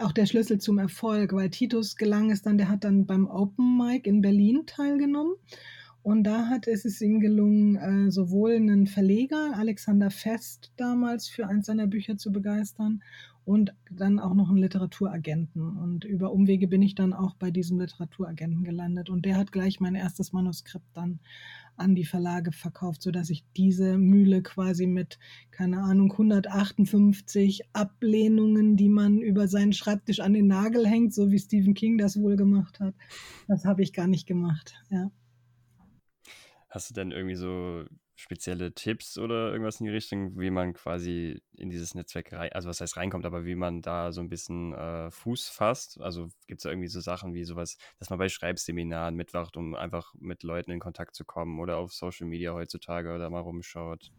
auch 0.00 0.12
der 0.12 0.26
Schlüssel 0.26 0.58
zum 0.58 0.78
Erfolg, 0.78 1.32
weil 1.32 1.50
Titus 1.50 1.96
gelang 1.96 2.30
es 2.30 2.42
dann, 2.42 2.58
der 2.58 2.68
hat 2.68 2.84
dann 2.84 3.06
beim 3.06 3.26
Open 3.26 3.76
Mic 3.76 4.08
in 4.08 4.20
Berlin 4.20 4.62
teilgenommen 4.66 5.34
und 6.02 6.24
da 6.24 6.48
hat 6.48 6.66
es, 6.66 6.84
es 6.84 7.00
ihm 7.00 7.20
gelungen, 7.20 7.76
äh, 7.76 8.10
sowohl 8.10 8.52
einen 8.52 8.86
Verleger, 8.86 9.52
Alexander 9.54 10.10
Fest, 10.10 10.72
damals 10.76 11.28
für 11.28 11.46
eins 11.46 11.66
seiner 11.66 11.86
Bücher 11.86 12.16
zu 12.16 12.32
begeistern 12.32 13.02
und 13.44 13.74
dann 13.90 14.18
auch 14.18 14.34
noch 14.34 14.48
einen 14.48 14.58
Literaturagenten. 14.58 15.76
Und 15.78 16.04
über 16.04 16.32
Umwege 16.32 16.68
bin 16.68 16.82
ich 16.82 16.94
dann 16.94 17.12
auch 17.12 17.34
bei 17.34 17.50
diesem 17.50 17.78
Literaturagenten 17.78 18.64
gelandet. 18.64 19.10
Und 19.10 19.24
der 19.24 19.36
hat 19.36 19.52
gleich 19.52 19.80
mein 19.80 19.94
erstes 19.94 20.32
Manuskript 20.32 20.86
dann 20.94 21.18
an 21.76 21.94
die 21.94 22.04
Verlage 22.04 22.52
verkauft, 22.52 23.02
sodass 23.02 23.30
ich 23.30 23.44
diese 23.56 23.96
Mühle 23.98 24.42
quasi 24.42 24.86
mit, 24.86 25.18
keine 25.50 25.82
Ahnung, 25.82 26.12
158 26.12 27.62
Ablehnungen, 27.72 28.76
die 28.76 28.88
man 28.88 29.18
über 29.18 29.48
seinen 29.48 29.72
Schreibtisch 29.72 30.20
an 30.20 30.34
den 30.34 30.46
Nagel 30.46 30.86
hängt, 30.86 31.14
so 31.14 31.30
wie 31.30 31.38
Stephen 31.38 31.74
King 31.74 31.98
das 31.98 32.20
wohl 32.20 32.36
gemacht 32.36 32.78
hat, 32.78 32.94
das 33.48 33.64
habe 33.64 33.82
ich 33.82 33.92
gar 33.92 34.06
nicht 34.06 34.26
gemacht, 34.26 34.74
ja. 34.90 35.10
Hast 36.72 36.88
du 36.88 36.94
denn 36.94 37.12
irgendwie 37.12 37.34
so 37.34 37.84
spezielle 38.16 38.72
Tipps 38.72 39.18
oder 39.18 39.52
irgendwas 39.52 39.78
in 39.80 39.84
die 39.84 39.92
Richtung, 39.92 40.38
wie 40.40 40.50
man 40.50 40.72
quasi 40.72 41.42
in 41.54 41.68
dieses 41.68 41.94
Netzwerk 41.94 42.32
rein, 42.32 42.50
also 42.52 42.66
was 42.70 42.80
heißt 42.80 42.96
reinkommt, 42.96 43.26
aber 43.26 43.44
wie 43.44 43.54
man 43.54 43.82
da 43.82 44.10
so 44.10 44.22
ein 44.22 44.30
bisschen 44.30 44.72
äh, 44.72 45.10
Fuß 45.10 45.50
fasst? 45.50 46.00
Also 46.00 46.28
gibt 46.46 46.60
es 46.60 46.62
da 46.62 46.70
irgendwie 46.70 46.88
so 46.88 47.00
Sachen 47.00 47.34
wie 47.34 47.44
sowas, 47.44 47.76
dass 47.98 48.08
man 48.08 48.18
bei 48.18 48.30
Schreibseminaren 48.30 49.14
mitwacht, 49.16 49.58
um 49.58 49.74
einfach 49.74 50.14
mit 50.18 50.44
Leuten 50.44 50.70
in 50.70 50.80
Kontakt 50.80 51.14
zu 51.14 51.26
kommen 51.26 51.60
oder 51.60 51.76
auf 51.76 51.92
Social 51.92 52.26
Media 52.26 52.54
heutzutage 52.54 53.14
oder 53.14 53.28
mal 53.28 53.40
rumschaut? 53.40 54.10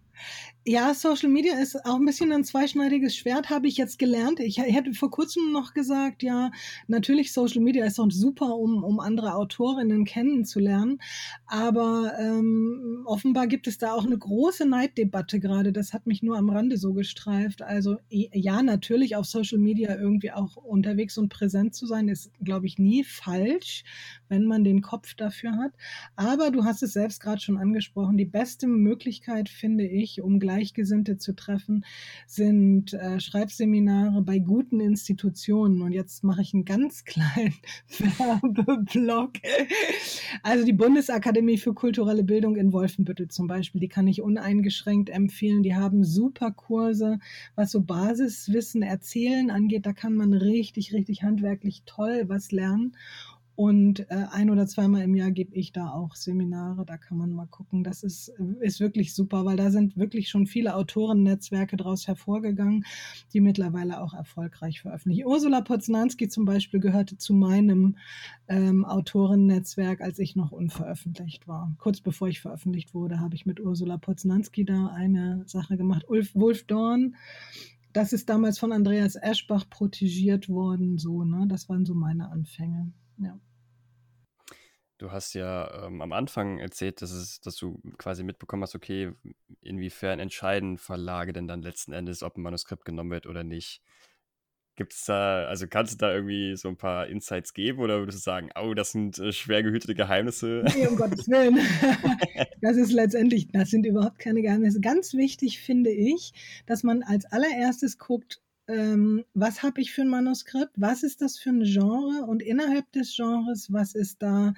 Ja, 0.65 0.93
Social 0.93 1.27
Media 1.27 1.59
ist 1.59 1.75
auch 1.85 1.95
ein 1.95 2.05
bisschen 2.05 2.31
ein 2.31 2.45
zweischneidiges 2.45 3.17
Schwert, 3.17 3.49
habe 3.49 3.67
ich 3.67 3.75
jetzt 3.75 3.99
gelernt. 3.99 4.39
Ich 4.39 4.59
hätte 4.59 4.93
vor 4.93 5.11
kurzem 5.11 5.51
noch 5.51 5.73
gesagt, 5.73 6.23
ja, 6.23 6.51
natürlich 6.87 7.33
Social 7.33 7.61
Media 7.61 7.83
ist 7.83 7.99
auch 7.99 8.09
super, 8.09 8.55
um, 8.55 8.81
um 8.81 9.01
andere 9.01 9.35
Autorinnen 9.35 10.05
kennenzulernen. 10.05 10.99
Aber 11.47 12.13
ähm, 12.17 13.03
offenbar 13.05 13.47
gibt 13.47 13.67
es 13.67 13.77
da 13.77 13.91
auch 13.91 14.05
eine 14.05 14.17
große 14.17 14.65
Neiddebatte 14.65 15.41
gerade. 15.41 15.73
Das 15.73 15.91
hat 15.91 16.07
mich 16.07 16.23
nur 16.23 16.37
am 16.37 16.49
Rande 16.49 16.77
so 16.77 16.93
gestreift. 16.93 17.61
Also 17.61 17.97
ja, 18.09 18.63
natürlich 18.63 19.17
auf 19.17 19.25
Social 19.25 19.59
Media 19.59 19.97
irgendwie 19.97 20.31
auch 20.31 20.55
unterwegs 20.55 21.17
und 21.17 21.27
präsent 21.27 21.75
zu 21.75 21.87
sein, 21.87 22.07
ist, 22.07 22.31
glaube 22.41 22.67
ich, 22.67 22.79
nie 22.79 23.03
falsch, 23.03 23.83
wenn 24.29 24.45
man 24.45 24.63
den 24.63 24.81
Kopf 24.81 25.13
dafür 25.15 25.57
hat. 25.57 25.73
Aber 26.15 26.51
du 26.51 26.63
hast 26.63 26.83
es 26.83 26.93
selbst 26.93 27.19
gerade 27.21 27.41
schon 27.41 27.57
angesprochen. 27.57 28.17
Die 28.17 28.23
beste 28.23 28.67
Möglichkeit, 28.67 29.49
finde 29.49 29.85
ich, 29.85 30.02
ich, 30.03 30.21
um 30.21 30.39
Gleichgesinnte 30.39 31.17
zu 31.17 31.33
treffen, 31.35 31.85
sind 32.27 32.93
äh, 32.93 33.19
Schreibseminare 33.19 34.21
bei 34.21 34.39
guten 34.39 34.79
Institutionen. 34.79 35.81
Und 35.81 35.91
jetzt 35.91 36.23
mache 36.23 36.41
ich 36.41 36.53
einen 36.53 36.65
ganz 36.65 37.03
kleinen 37.05 37.55
Werbeblock. 37.97 39.33
Also 40.43 40.65
die 40.65 40.73
Bundesakademie 40.73 41.57
für 41.57 41.73
kulturelle 41.73 42.23
Bildung 42.23 42.55
in 42.55 42.73
Wolfenbüttel 42.73 43.27
zum 43.27 43.47
Beispiel, 43.47 43.81
die 43.81 43.87
kann 43.87 44.07
ich 44.07 44.21
uneingeschränkt 44.21 45.09
empfehlen. 45.09 45.63
Die 45.63 45.75
haben 45.75 46.03
super 46.03 46.51
Kurse, 46.51 47.19
was 47.55 47.71
so 47.71 47.81
Basiswissen 47.81 48.81
erzählen 48.81 49.49
angeht. 49.49 49.85
Da 49.85 49.93
kann 49.93 50.15
man 50.15 50.33
richtig, 50.33 50.93
richtig 50.93 51.23
handwerklich 51.23 51.83
toll 51.85 52.23
was 52.27 52.51
lernen. 52.51 52.95
Und 53.55 53.99
äh, 54.09 54.25
ein 54.31 54.49
oder 54.49 54.65
zweimal 54.65 55.03
im 55.03 55.13
Jahr 55.13 55.29
gebe 55.29 55.53
ich 55.53 55.71
da 55.71 55.91
auch 55.91 56.15
Seminare, 56.15 56.85
da 56.85 56.97
kann 56.97 57.17
man 57.17 57.31
mal 57.31 57.45
gucken. 57.45 57.83
Das 57.83 58.01
ist, 58.01 58.29
ist 58.61 58.79
wirklich 58.79 59.13
super, 59.13 59.45
weil 59.45 59.57
da 59.57 59.69
sind 59.69 59.95
wirklich 59.95 60.29
schon 60.29 60.47
viele 60.47 60.75
Autorennetzwerke 60.75 61.77
daraus 61.77 62.07
hervorgegangen, 62.07 62.85
die 63.31 63.41
mittlerweile 63.41 64.01
auch 64.01 64.15
erfolgreich 64.15 64.81
veröffentlichen. 64.81 65.27
Ursula 65.27 65.61
Poznanski 65.61 66.29
zum 66.29 66.45
Beispiel 66.45 66.79
gehörte 66.79 67.17
zu 67.17 67.35
meinem 67.35 67.97
ähm, 68.47 68.85
Autorennetzwerk, 68.85 70.01
als 70.01 70.17
ich 70.17 70.35
noch 70.35 70.51
unveröffentlicht 70.51 71.47
war. 71.47 71.75
Kurz 71.77 72.01
bevor 72.01 72.27
ich 72.29 72.41
veröffentlicht 72.41 72.95
wurde, 72.95 73.19
habe 73.19 73.35
ich 73.35 73.45
mit 73.45 73.59
Ursula 73.59 73.97
Poznanski 73.97 74.65
da 74.65 74.87
eine 74.87 75.43
Sache 75.45 75.77
gemacht. 75.77 76.05
Ulf, 76.07 76.33
Wolf 76.33 76.63
Dorn, 76.63 77.15
das 77.93 78.13
ist 78.13 78.29
damals 78.29 78.57
von 78.57 78.71
Andreas 78.71 79.15
Eschbach 79.15 79.69
protegiert 79.69 80.49
worden, 80.49 80.97
so, 80.97 81.23
ne? 81.23 81.45
Das 81.47 81.69
waren 81.69 81.85
so 81.85 81.93
meine 81.93 82.31
Anfänge. 82.31 82.91
Ja. 83.17 83.39
Du 84.97 85.11
hast 85.11 85.33
ja 85.33 85.85
ähm, 85.85 86.01
am 86.01 86.13
Anfang 86.13 86.59
erzählt, 86.59 87.01
dass, 87.01 87.11
es, 87.11 87.41
dass 87.41 87.55
du 87.55 87.81
quasi 87.97 88.23
mitbekommen 88.23 88.63
hast, 88.63 88.75
okay, 88.75 89.11
inwiefern 89.61 90.19
entscheiden 90.19 90.77
Verlage 90.77 91.33
denn 91.33 91.47
dann 91.47 91.61
letzten 91.61 91.93
Endes, 91.93 92.23
ob 92.23 92.37
ein 92.37 92.41
Manuskript 92.41 92.85
genommen 92.85 93.11
wird 93.11 93.25
oder 93.25 93.43
nicht. 93.43 93.81
Gibt 94.75 94.93
es 94.93 95.05
da, 95.05 95.45
also 95.45 95.67
kannst 95.67 95.93
du 95.93 95.97
da 95.97 96.13
irgendwie 96.13 96.55
so 96.55 96.67
ein 96.67 96.77
paar 96.77 97.07
Insights 97.07 97.53
geben 97.53 97.79
oder 97.79 97.99
würdest 97.99 98.19
du 98.19 98.23
sagen, 98.23 98.49
oh, 98.55 98.73
das 98.73 98.91
sind 98.91 99.19
äh, 99.19 99.31
schwer 99.31 99.61
gehütete 99.61 99.93
Geheimnisse? 99.93 100.63
Nee, 100.75 100.87
um 100.87 100.95
Gottes 100.95 101.27
Willen. 101.27 101.59
Das 102.61 102.77
ist 102.77 102.93
letztendlich, 102.93 103.49
das 103.51 103.71
sind 103.71 103.85
überhaupt 103.85 104.19
keine 104.19 104.41
Geheimnisse. 104.41 104.79
Ganz 104.79 105.13
wichtig 105.13 105.59
finde 105.59 105.91
ich, 105.91 106.31
dass 106.65 106.83
man 106.83 107.03
als 107.03 107.25
allererstes 107.25 107.97
guckt, 107.97 108.41
ähm, 108.67 109.25
was 109.33 109.63
habe 109.63 109.81
ich 109.81 109.91
für 109.91 110.01
ein 110.03 110.09
Manuskript, 110.09 110.71
was 110.75 111.03
ist 111.03 111.21
das 111.21 111.37
für 111.37 111.49
ein 111.49 111.63
Genre? 111.63 112.25
Und 112.25 112.41
innerhalb 112.41 112.91
des 112.91 113.15
Genres, 113.15 113.71
was 113.71 113.95
ist 113.95 114.21
da 114.21 114.53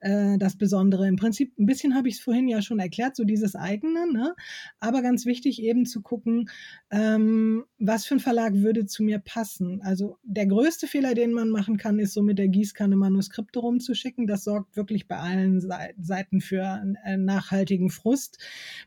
äh, 0.00 0.38
das 0.38 0.56
Besondere. 0.56 1.08
Im 1.08 1.16
Prinzip, 1.16 1.58
ein 1.58 1.66
bisschen 1.66 1.94
habe 1.94 2.08
ich 2.08 2.16
es 2.16 2.20
vorhin 2.20 2.48
ja 2.48 2.60
schon 2.60 2.78
erklärt, 2.78 3.16
so 3.16 3.24
dieses 3.24 3.56
eigene, 3.56 4.12
ne? 4.12 4.34
aber 4.78 5.02
ganz 5.02 5.24
wichtig 5.24 5.62
eben 5.62 5.86
zu 5.86 6.02
gucken, 6.02 6.50
ähm, 6.90 7.64
was 7.78 8.04
für 8.04 8.16
ein 8.16 8.20
Verlag 8.20 8.54
würde 8.54 8.86
zu 8.86 9.02
mir 9.02 9.18
passen. 9.18 9.80
Also 9.82 10.18
der 10.22 10.46
größte 10.46 10.86
Fehler, 10.86 11.14
den 11.14 11.32
man 11.32 11.48
machen 11.48 11.78
kann, 11.78 11.98
ist 11.98 12.12
so 12.12 12.22
mit 12.22 12.38
der 12.38 12.48
Gießkanne 12.48 12.96
Manuskripte 12.96 13.58
rumzuschicken. 13.58 14.26
Das 14.26 14.44
sorgt 14.44 14.76
wirklich 14.76 15.08
bei 15.08 15.16
allen 15.16 15.60
Seiten 15.60 16.40
für 16.40 16.66
einen 16.66 17.24
nachhaltigen 17.24 17.90
Frust. 17.90 18.38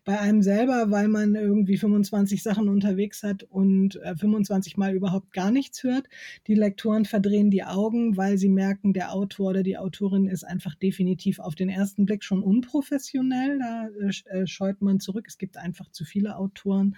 Bei 0.06 0.20
einem 0.20 0.44
selber, 0.44 0.92
weil 0.92 1.08
man 1.08 1.36
irgendwie 1.36 1.78
25 1.78 2.44
Sachen 2.44 2.70
unterwegs 2.70 3.24
hat 3.24 3.44
und 3.44 3.96
äh, 3.98 4.16
25 4.16 4.78
Mal 4.78 4.94
überhaupt 4.94 5.34
gar 5.34 5.52
nichts 5.52 5.84
hört. 5.84 6.08
Die 6.48 6.56
Lektoren 6.56 7.06
verdrehen 7.06 7.50
die 7.50 7.64
Augen, 7.64 8.16
weil 8.16 8.38
sie 8.38 8.50
merken, 8.50 8.94
der 8.94 9.14
Autor 9.14 9.50
oder 9.50 9.64
die 9.64 9.78
Autorin 9.78 10.28
ist 10.28 10.44
einfach 10.44 10.76
definitiv 10.76 10.99
definitiv 11.00 11.40
auf 11.40 11.56
den 11.56 11.70
ersten 11.70 12.06
Blick 12.06 12.26
schon 12.26 12.44
unprofessionell. 12.44 13.58
Da 13.60 13.88
äh, 13.88 14.46
scheut 14.46 14.82
man 14.82 15.00
zurück. 15.00 15.26
Es 15.28 15.38
gibt 15.38 15.56
einfach 15.56 15.90
zu 15.92 16.04
viele 16.04 16.36
Autoren, 16.36 16.98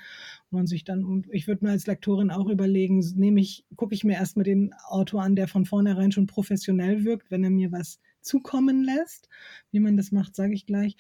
wo 0.50 0.58
man 0.58 0.66
sich 0.66 0.84
dann, 0.84 1.24
ich 1.30 1.48
würde 1.48 1.66
mir 1.66 1.72
als 1.72 1.86
Lektorin 1.86 2.32
auch 2.32 2.48
überlegen, 2.48 3.00
nehme 3.16 3.40
ich, 3.40 3.64
gucke 3.76 3.94
ich 3.94 4.04
mir 4.04 4.14
erstmal 4.14 4.44
den 4.44 4.74
Autor 4.88 5.22
an, 5.22 5.36
der 5.36 5.48
von 5.48 5.66
vornherein 5.66 6.12
schon 6.12 6.26
professionell 6.26 7.06
wirkt, 7.06 7.30
wenn 7.30 7.44
er 7.44 7.52
mir 7.52 7.72
was 7.72 8.00
zukommen 8.22 8.84
lässt. 8.84 9.30
Wie 9.72 9.80
man 9.80 9.98
das 9.98 10.12
macht, 10.12 10.36
sage 10.36 10.54
ich 10.54 10.66
gleich. 10.66 10.96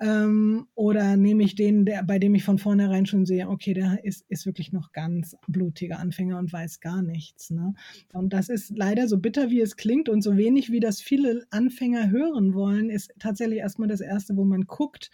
Ähm, 0.00 0.66
oder 0.74 1.16
nehme 1.16 1.42
ich 1.42 1.54
den, 1.54 1.84
der, 1.84 2.02
bei 2.02 2.18
dem 2.18 2.34
ich 2.34 2.44
von 2.44 2.58
vornherein 2.58 3.06
schon 3.06 3.26
sehe, 3.26 3.48
okay, 3.48 3.74
der 3.74 4.04
ist, 4.04 4.24
ist 4.28 4.46
wirklich 4.46 4.72
noch 4.72 4.92
ganz 4.92 5.36
blutiger 5.46 5.98
Anfänger 5.98 6.38
und 6.38 6.52
weiß 6.52 6.80
gar 6.80 7.02
nichts. 7.02 7.50
Ne? 7.50 7.74
Und 8.12 8.32
das 8.32 8.48
ist 8.48 8.76
leider 8.76 9.08
so 9.08 9.18
bitter, 9.18 9.50
wie 9.50 9.60
es 9.60 9.76
klingt 9.76 10.08
und 10.08 10.22
so 10.22 10.36
wenig, 10.36 10.70
wie 10.70 10.80
das 10.80 11.00
viele 11.00 11.44
Anfänger 11.50 12.10
hören 12.10 12.54
wollen, 12.54 12.90
ist 12.90 13.12
tatsächlich 13.18 13.58
erstmal 13.58 13.88
das 13.88 14.00
Erste, 14.00 14.36
wo 14.36 14.44
man 14.44 14.62
guckt. 14.62 15.10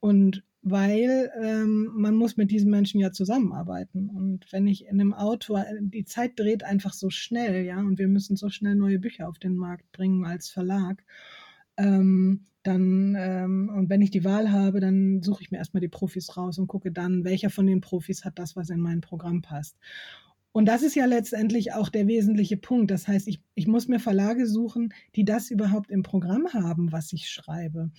Und 0.00 0.42
weil 0.62 1.30
ähm, 1.40 1.90
man 1.94 2.14
muss 2.14 2.36
mit 2.36 2.50
diesen 2.50 2.70
Menschen 2.70 3.00
ja 3.00 3.12
zusammenarbeiten. 3.12 4.10
Und 4.10 4.52
wenn 4.52 4.66
ich 4.66 4.84
in 4.86 5.00
einem 5.00 5.14
Auto, 5.14 5.58
die 5.80 6.04
Zeit 6.04 6.38
dreht 6.38 6.64
einfach 6.64 6.92
so 6.92 7.08
schnell, 7.10 7.64
ja, 7.64 7.78
und 7.78 7.98
wir 7.98 8.08
müssen 8.08 8.36
so 8.36 8.50
schnell 8.50 8.74
neue 8.74 8.98
Bücher 8.98 9.28
auf 9.28 9.38
den 9.38 9.56
Markt 9.56 9.90
bringen 9.92 10.24
als 10.26 10.50
Verlag. 10.50 11.02
Ähm, 11.76 12.44
dann, 12.62 13.16
ähm, 13.18 13.70
und 13.74 13.88
wenn 13.88 14.02
ich 14.02 14.10
die 14.10 14.24
Wahl 14.24 14.52
habe, 14.52 14.80
dann 14.80 15.22
suche 15.22 15.42
ich 15.42 15.50
mir 15.50 15.56
erstmal 15.56 15.80
die 15.80 15.88
Profis 15.88 16.36
raus 16.36 16.58
und 16.58 16.66
gucke 16.66 16.92
dann, 16.92 17.24
welcher 17.24 17.48
von 17.48 17.66
den 17.66 17.80
Profis 17.80 18.24
hat 18.24 18.38
das, 18.38 18.54
was 18.54 18.68
in 18.68 18.80
mein 18.80 19.00
Programm 19.00 19.40
passt. 19.40 19.78
Und 20.52 20.66
das 20.66 20.82
ist 20.82 20.96
ja 20.96 21.06
letztendlich 21.06 21.72
auch 21.72 21.88
der 21.88 22.06
wesentliche 22.06 22.56
Punkt. 22.56 22.90
Das 22.90 23.06
heißt, 23.08 23.28
ich, 23.28 23.40
ich 23.60 23.66
muss 23.66 23.88
mir 23.88 24.00
Verlage 24.00 24.46
suchen, 24.46 24.94
die 25.16 25.26
das 25.26 25.50
überhaupt 25.50 25.90
im 25.90 26.02
Programm 26.02 26.48
haben, 26.54 26.92
was 26.92 27.12
ich 27.12 27.28
schreibe. 27.28 27.90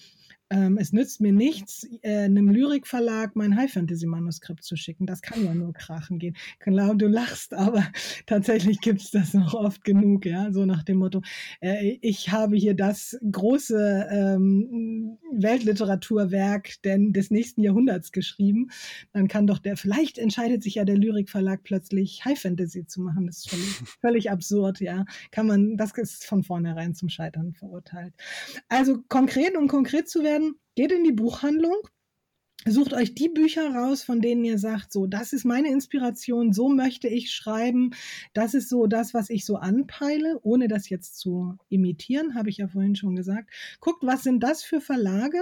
Ähm, 0.52 0.78
es 0.78 0.91
nützt 0.91 1.21
mir 1.21 1.32
nichts, 1.32 1.88
äh, 2.02 2.26
einem 2.26 2.50
Lyrikverlag 2.50 3.38
mein 3.38 3.56
High-Fantasy-Manuskript 3.56 4.65
zu 4.65 4.76
schicken. 4.76 5.06
Das 5.06 5.21
kann 5.21 5.45
ja 5.45 5.56
nur 5.56 5.71
krachen 5.71 6.19
gehen. 6.19 6.36
Ich 6.60 6.65
glaube, 6.65 6.97
du 6.97 7.08
lachst, 7.08 7.54
aber 7.54 7.88
tatsächlich 8.26 8.82
gibt 8.82 9.02
es 9.02 9.12
das 9.12 9.34
noch 9.34 9.54
oft 9.54 9.86
genug, 9.86 10.26
ja, 10.26 10.52
so 10.52 10.65
nach 10.65 10.84
dem 10.84 10.97
Motto, 10.97 11.21
äh, 11.62 11.97
ich 12.02 12.34
habe 12.34 12.58
hier 12.58 12.74
das 12.74 13.17
große 13.32 14.10
ähm, 14.12 15.17
Weltliteraturwerk 15.32 16.82
denn, 16.84 17.13
des 17.13 17.32
nächsten 17.32 17.62
Jahrhunderts 17.62 18.12
geschrieben. 18.12 18.71
Dann 19.13 19.30
kann 19.30 19.47
doch 19.47 19.58
der, 19.58 19.78
vielleicht 19.78 20.17
entscheidet 20.17 20.63
sich 20.63 20.76
ja 20.76 20.84
der 20.84 20.97
Lyrikverlag 20.97 21.63
plötzlich 21.63 22.26
High-Fantasy 22.26 22.88
zu 22.88 23.00
machen. 23.00 23.26
Das 23.26 23.38
ist 23.38 23.50
völlig, 23.50 23.69
völlig 24.02 24.32
absurd, 24.32 24.82
ja. 24.82 25.06
Kann 25.32 25.47
man, 25.52 25.78
das 25.78 25.92
ist 25.98 26.26
von 26.26 26.44
vornherein 26.44 26.96
zum 26.96 27.10
Scheitern 27.10 27.54
verurteilt. 27.54 28.14
Also 28.70 29.02
konkret, 29.08 29.56
um 29.58 29.68
konkret 29.68 30.10
zu 30.10 30.24
werden, 30.24 30.56
geht 30.76 30.92
in 30.92 31.04
die 31.04 31.12
Buchhandlung, 31.12 31.76
Sucht 32.68 32.94
euch 32.94 33.16
die 33.16 33.30
Bücher 33.30 33.74
raus, 33.74 34.04
von 34.04 34.22
denen 34.22 34.46
ihr 34.46 34.60
sagt, 34.60 34.94
so, 34.94 35.08
das 35.08 35.34
ist 35.34 35.46
meine 35.46 35.70
Inspiration, 35.70 36.54
so 36.54 36.70
möchte 36.70 37.08
ich 37.08 37.32
schreiben, 37.32 37.90
das 38.34 38.54
ist 38.54 38.70
so 38.70 38.86
das, 38.86 39.16
was 39.16 39.32
ich 39.32 39.46
so 39.46 39.56
anpeile, 39.56 40.40
ohne 40.44 40.68
das 40.68 40.88
jetzt 40.88 41.18
zu 41.18 41.58
imitieren, 41.70 42.36
habe 42.36 42.50
ich 42.52 42.58
ja 42.58 42.68
vorhin 42.68 42.96
schon 42.96 43.16
gesagt. 43.16 43.50
Guckt, 43.80 44.04
was 44.04 44.22
sind 44.22 44.44
das 44.44 44.62
für 44.62 44.80
Verlage 44.80 45.42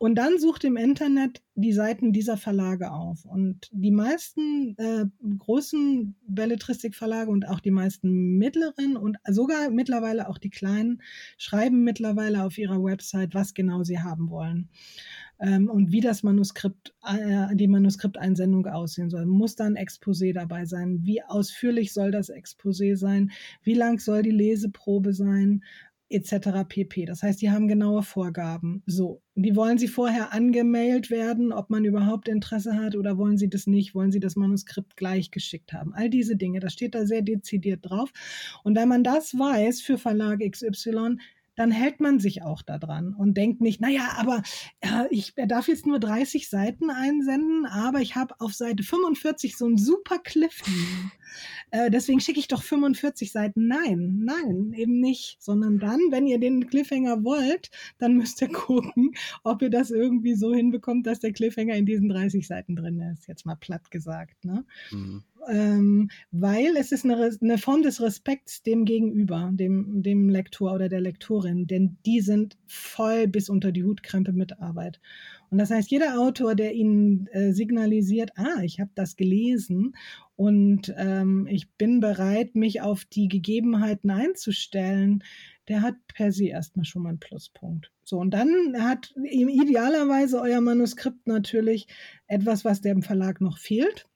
und 0.00 0.14
dann 0.14 0.38
sucht 0.38 0.64
im 0.64 0.78
Internet 0.78 1.42
die 1.56 1.74
Seiten 1.74 2.14
dieser 2.14 2.38
Verlage 2.38 2.90
auf. 2.90 3.26
Und 3.26 3.68
die 3.70 3.90
meisten 3.90 4.74
äh, 4.78 5.04
großen 5.38 6.16
Belletristikverlage 6.26 7.30
und 7.30 7.46
auch 7.46 7.60
die 7.60 7.70
meisten 7.70 8.38
mittleren 8.38 8.96
und 8.96 9.18
sogar 9.28 9.68
mittlerweile 9.68 10.30
auch 10.30 10.38
die 10.38 10.48
kleinen 10.48 11.02
schreiben 11.36 11.84
mittlerweile 11.84 12.44
auf 12.44 12.56
ihrer 12.56 12.82
Website, 12.82 13.34
was 13.34 13.52
genau 13.52 13.82
sie 13.82 13.98
haben 13.98 14.30
wollen. 14.30 14.70
Ähm, 15.38 15.68
und 15.68 15.92
wie 15.92 16.00
das 16.00 16.22
Manuskript, 16.22 16.94
äh, 17.06 17.54
die 17.54 17.68
Manuskripteinsendung 17.68 18.66
aussehen 18.68 19.10
soll. 19.10 19.26
Muss 19.26 19.54
da 19.54 19.64
ein 19.64 19.76
Exposé 19.76 20.32
dabei 20.32 20.64
sein? 20.64 21.00
Wie 21.02 21.22
ausführlich 21.22 21.92
soll 21.92 22.10
das 22.10 22.30
Exposé 22.30 22.96
sein? 22.96 23.32
Wie 23.62 23.74
lang 23.74 23.98
soll 23.98 24.22
die 24.22 24.30
Leseprobe 24.30 25.12
sein? 25.12 25.62
Etc. 26.10 26.64
pp. 26.68 27.04
Das 27.04 27.22
heißt, 27.22 27.40
die 27.40 27.50
haben 27.50 27.68
genaue 27.68 28.02
Vorgaben. 28.02 28.82
So, 28.86 29.22
die 29.34 29.56
wollen 29.56 29.78
sie 29.78 29.88
vorher 29.88 30.32
angemailt 30.32 31.10
werden, 31.10 31.52
ob 31.52 31.70
man 31.70 31.84
überhaupt 31.84 32.28
Interesse 32.28 32.76
hat 32.76 32.96
oder 32.96 33.16
wollen 33.16 33.38
sie 33.38 33.48
das 33.48 33.66
nicht, 33.66 33.94
wollen 33.94 34.10
sie 34.10 34.20
das 34.20 34.36
Manuskript 34.36 34.96
gleich 34.96 35.30
geschickt 35.30 35.72
haben. 35.72 35.94
All 35.94 36.10
diese 36.10 36.36
Dinge, 36.36 36.60
das 36.60 36.72
steht 36.72 36.94
da 36.94 37.06
sehr 37.06 37.22
dezidiert 37.22 37.88
drauf. 37.88 38.10
Und 38.64 38.76
wenn 38.76 38.88
man 38.88 39.04
das 39.04 39.34
weiß 39.34 39.80
für 39.80 39.98
Verlag 39.98 40.40
XY, 40.40 41.16
dann 41.60 41.72
hält 41.72 42.00
man 42.00 42.18
sich 42.18 42.42
auch 42.42 42.62
daran 42.62 43.12
und 43.12 43.36
denkt 43.36 43.60
nicht, 43.60 43.82
naja, 43.82 44.14
aber 44.16 44.42
äh, 44.80 45.04
ich 45.10 45.34
darf 45.36 45.68
jetzt 45.68 45.86
nur 45.86 46.00
30 46.00 46.48
Seiten 46.48 46.88
einsenden, 46.88 47.66
aber 47.66 48.00
ich 48.00 48.16
habe 48.16 48.34
auf 48.40 48.54
Seite 48.54 48.82
45 48.82 49.58
so 49.58 49.66
einen 49.66 49.76
super 49.76 50.18
Cliff. 50.18 50.62
Äh, 51.70 51.90
deswegen 51.90 52.18
schicke 52.18 52.40
ich 52.40 52.48
doch 52.48 52.62
45 52.62 53.30
Seiten. 53.30 53.68
Nein, 53.68 54.22
nein, 54.24 54.72
eben 54.74 54.98
nicht. 55.00 55.36
Sondern 55.40 55.78
dann, 55.78 56.00
wenn 56.10 56.26
ihr 56.26 56.40
den 56.40 56.66
Cliffhanger 56.66 57.22
wollt, 57.22 57.70
dann 57.98 58.16
müsst 58.16 58.40
ihr 58.40 58.48
gucken, 58.48 59.12
ob 59.44 59.60
ihr 59.62 59.70
das 59.70 59.90
irgendwie 59.90 60.34
so 60.34 60.54
hinbekommt, 60.54 61.06
dass 61.06 61.20
der 61.20 61.32
Cliffhanger 61.32 61.74
in 61.74 61.86
diesen 61.86 62.08
30 62.08 62.46
Seiten 62.46 62.74
drin 62.74 62.98
ist. 63.12 63.28
Jetzt 63.28 63.44
mal 63.46 63.54
platt 63.54 63.90
gesagt. 63.90 64.44
Ne? 64.44 64.64
Mhm 64.90 65.22
ähm, 65.48 66.10
weil 66.30 66.76
es 66.76 66.92
ist 66.92 67.04
eine, 67.04 67.30
eine, 67.40 67.58
Form 67.58 67.82
des 67.82 68.00
Respekts 68.00 68.62
dem 68.62 68.84
Gegenüber, 68.84 69.50
dem, 69.52 70.02
dem 70.02 70.28
Lektor 70.28 70.74
oder 70.74 70.88
der 70.88 71.00
Lektorin, 71.00 71.66
denn 71.66 71.96
die 72.06 72.20
sind 72.20 72.56
voll 72.66 73.26
bis 73.26 73.48
unter 73.48 73.72
die 73.72 73.84
Hutkrempe 73.84 74.32
mit 74.32 74.60
Arbeit. 74.60 75.00
Und 75.50 75.58
das 75.58 75.70
heißt, 75.70 75.90
jeder 75.90 76.20
Autor, 76.20 76.54
der 76.54 76.74
ihnen 76.74 77.26
äh, 77.28 77.52
signalisiert, 77.52 78.30
ah, 78.36 78.62
ich 78.62 78.78
habe 78.78 78.90
das 78.94 79.16
gelesen 79.16 79.96
und 80.36 80.94
ähm, 80.96 81.46
ich 81.50 81.70
bin 81.72 82.00
bereit, 82.00 82.54
mich 82.54 82.80
auf 82.80 83.04
die 83.04 83.28
Gegebenheiten 83.28 84.10
einzustellen, 84.10 85.24
der 85.68 85.82
hat 85.82 85.94
per 86.14 86.32
se 86.32 86.46
erstmal 86.46 86.84
schon 86.84 87.02
mal 87.02 87.10
einen 87.10 87.20
Pluspunkt. 87.20 87.92
So, 88.04 88.18
und 88.18 88.32
dann 88.32 88.74
hat 88.80 89.14
idealerweise 89.22 90.40
euer 90.40 90.60
Manuskript 90.60 91.26
natürlich 91.26 91.86
etwas, 92.26 92.64
was 92.64 92.80
dem 92.80 93.02
Verlag 93.02 93.40
noch 93.40 93.58
fehlt. 93.58 94.08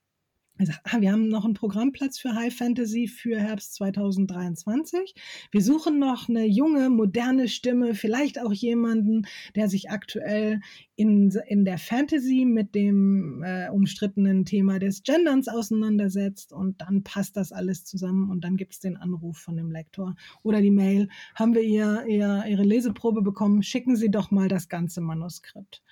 Er 0.56 0.66
sagt, 0.66 0.80
ah, 0.84 1.00
wir 1.00 1.10
haben 1.10 1.26
noch 1.26 1.44
einen 1.44 1.54
Programmplatz 1.54 2.16
für 2.16 2.36
High 2.36 2.54
Fantasy 2.54 3.08
für 3.08 3.40
Herbst 3.40 3.74
2023. 3.74 5.16
Wir 5.50 5.60
suchen 5.60 5.98
noch 5.98 6.28
eine 6.28 6.46
junge, 6.46 6.90
moderne 6.90 7.48
Stimme, 7.48 7.94
vielleicht 7.96 8.38
auch 8.38 8.52
jemanden, 8.52 9.26
der 9.56 9.68
sich 9.68 9.90
aktuell 9.90 10.60
in, 10.94 11.30
in 11.48 11.64
der 11.64 11.78
Fantasy 11.78 12.44
mit 12.44 12.76
dem 12.76 13.42
äh, 13.42 13.68
umstrittenen 13.68 14.44
Thema 14.44 14.78
des 14.78 15.02
Genderns 15.02 15.48
auseinandersetzt 15.48 16.52
und 16.52 16.80
dann 16.80 17.02
passt 17.02 17.36
das 17.36 17.50
alles 17.50 17.84
zusammen 17.84 18.30
und 18.30 18.44
dann 18.44 18.56
gibt 18.56 18.74
es 18.74 18.78
den 18.78 18.96
Anruf 18.96 19.38
von 19.38 19.56
dem 19.56 19.72
Lektor 19.72 20.14
oder 20.44 20.60
die 20.60 20.70
Mail. 20.70 21.08
Haben 21.34 21.54
wir 21.54 21.62
ihr, 21.62 22.04
ihr 22.06 22.44
Ihre 22.46 22.62
Leseprobe 22.62 23.22
bekommen? 23.22 23.64
Schicken 23.64 23.96
Sie 23.96 24.08
doch 24.08 24.30
mal 24.30 24.46
das 24.46 24.68
ganze 24.68 25.00
Manuskript. 25.00 25.82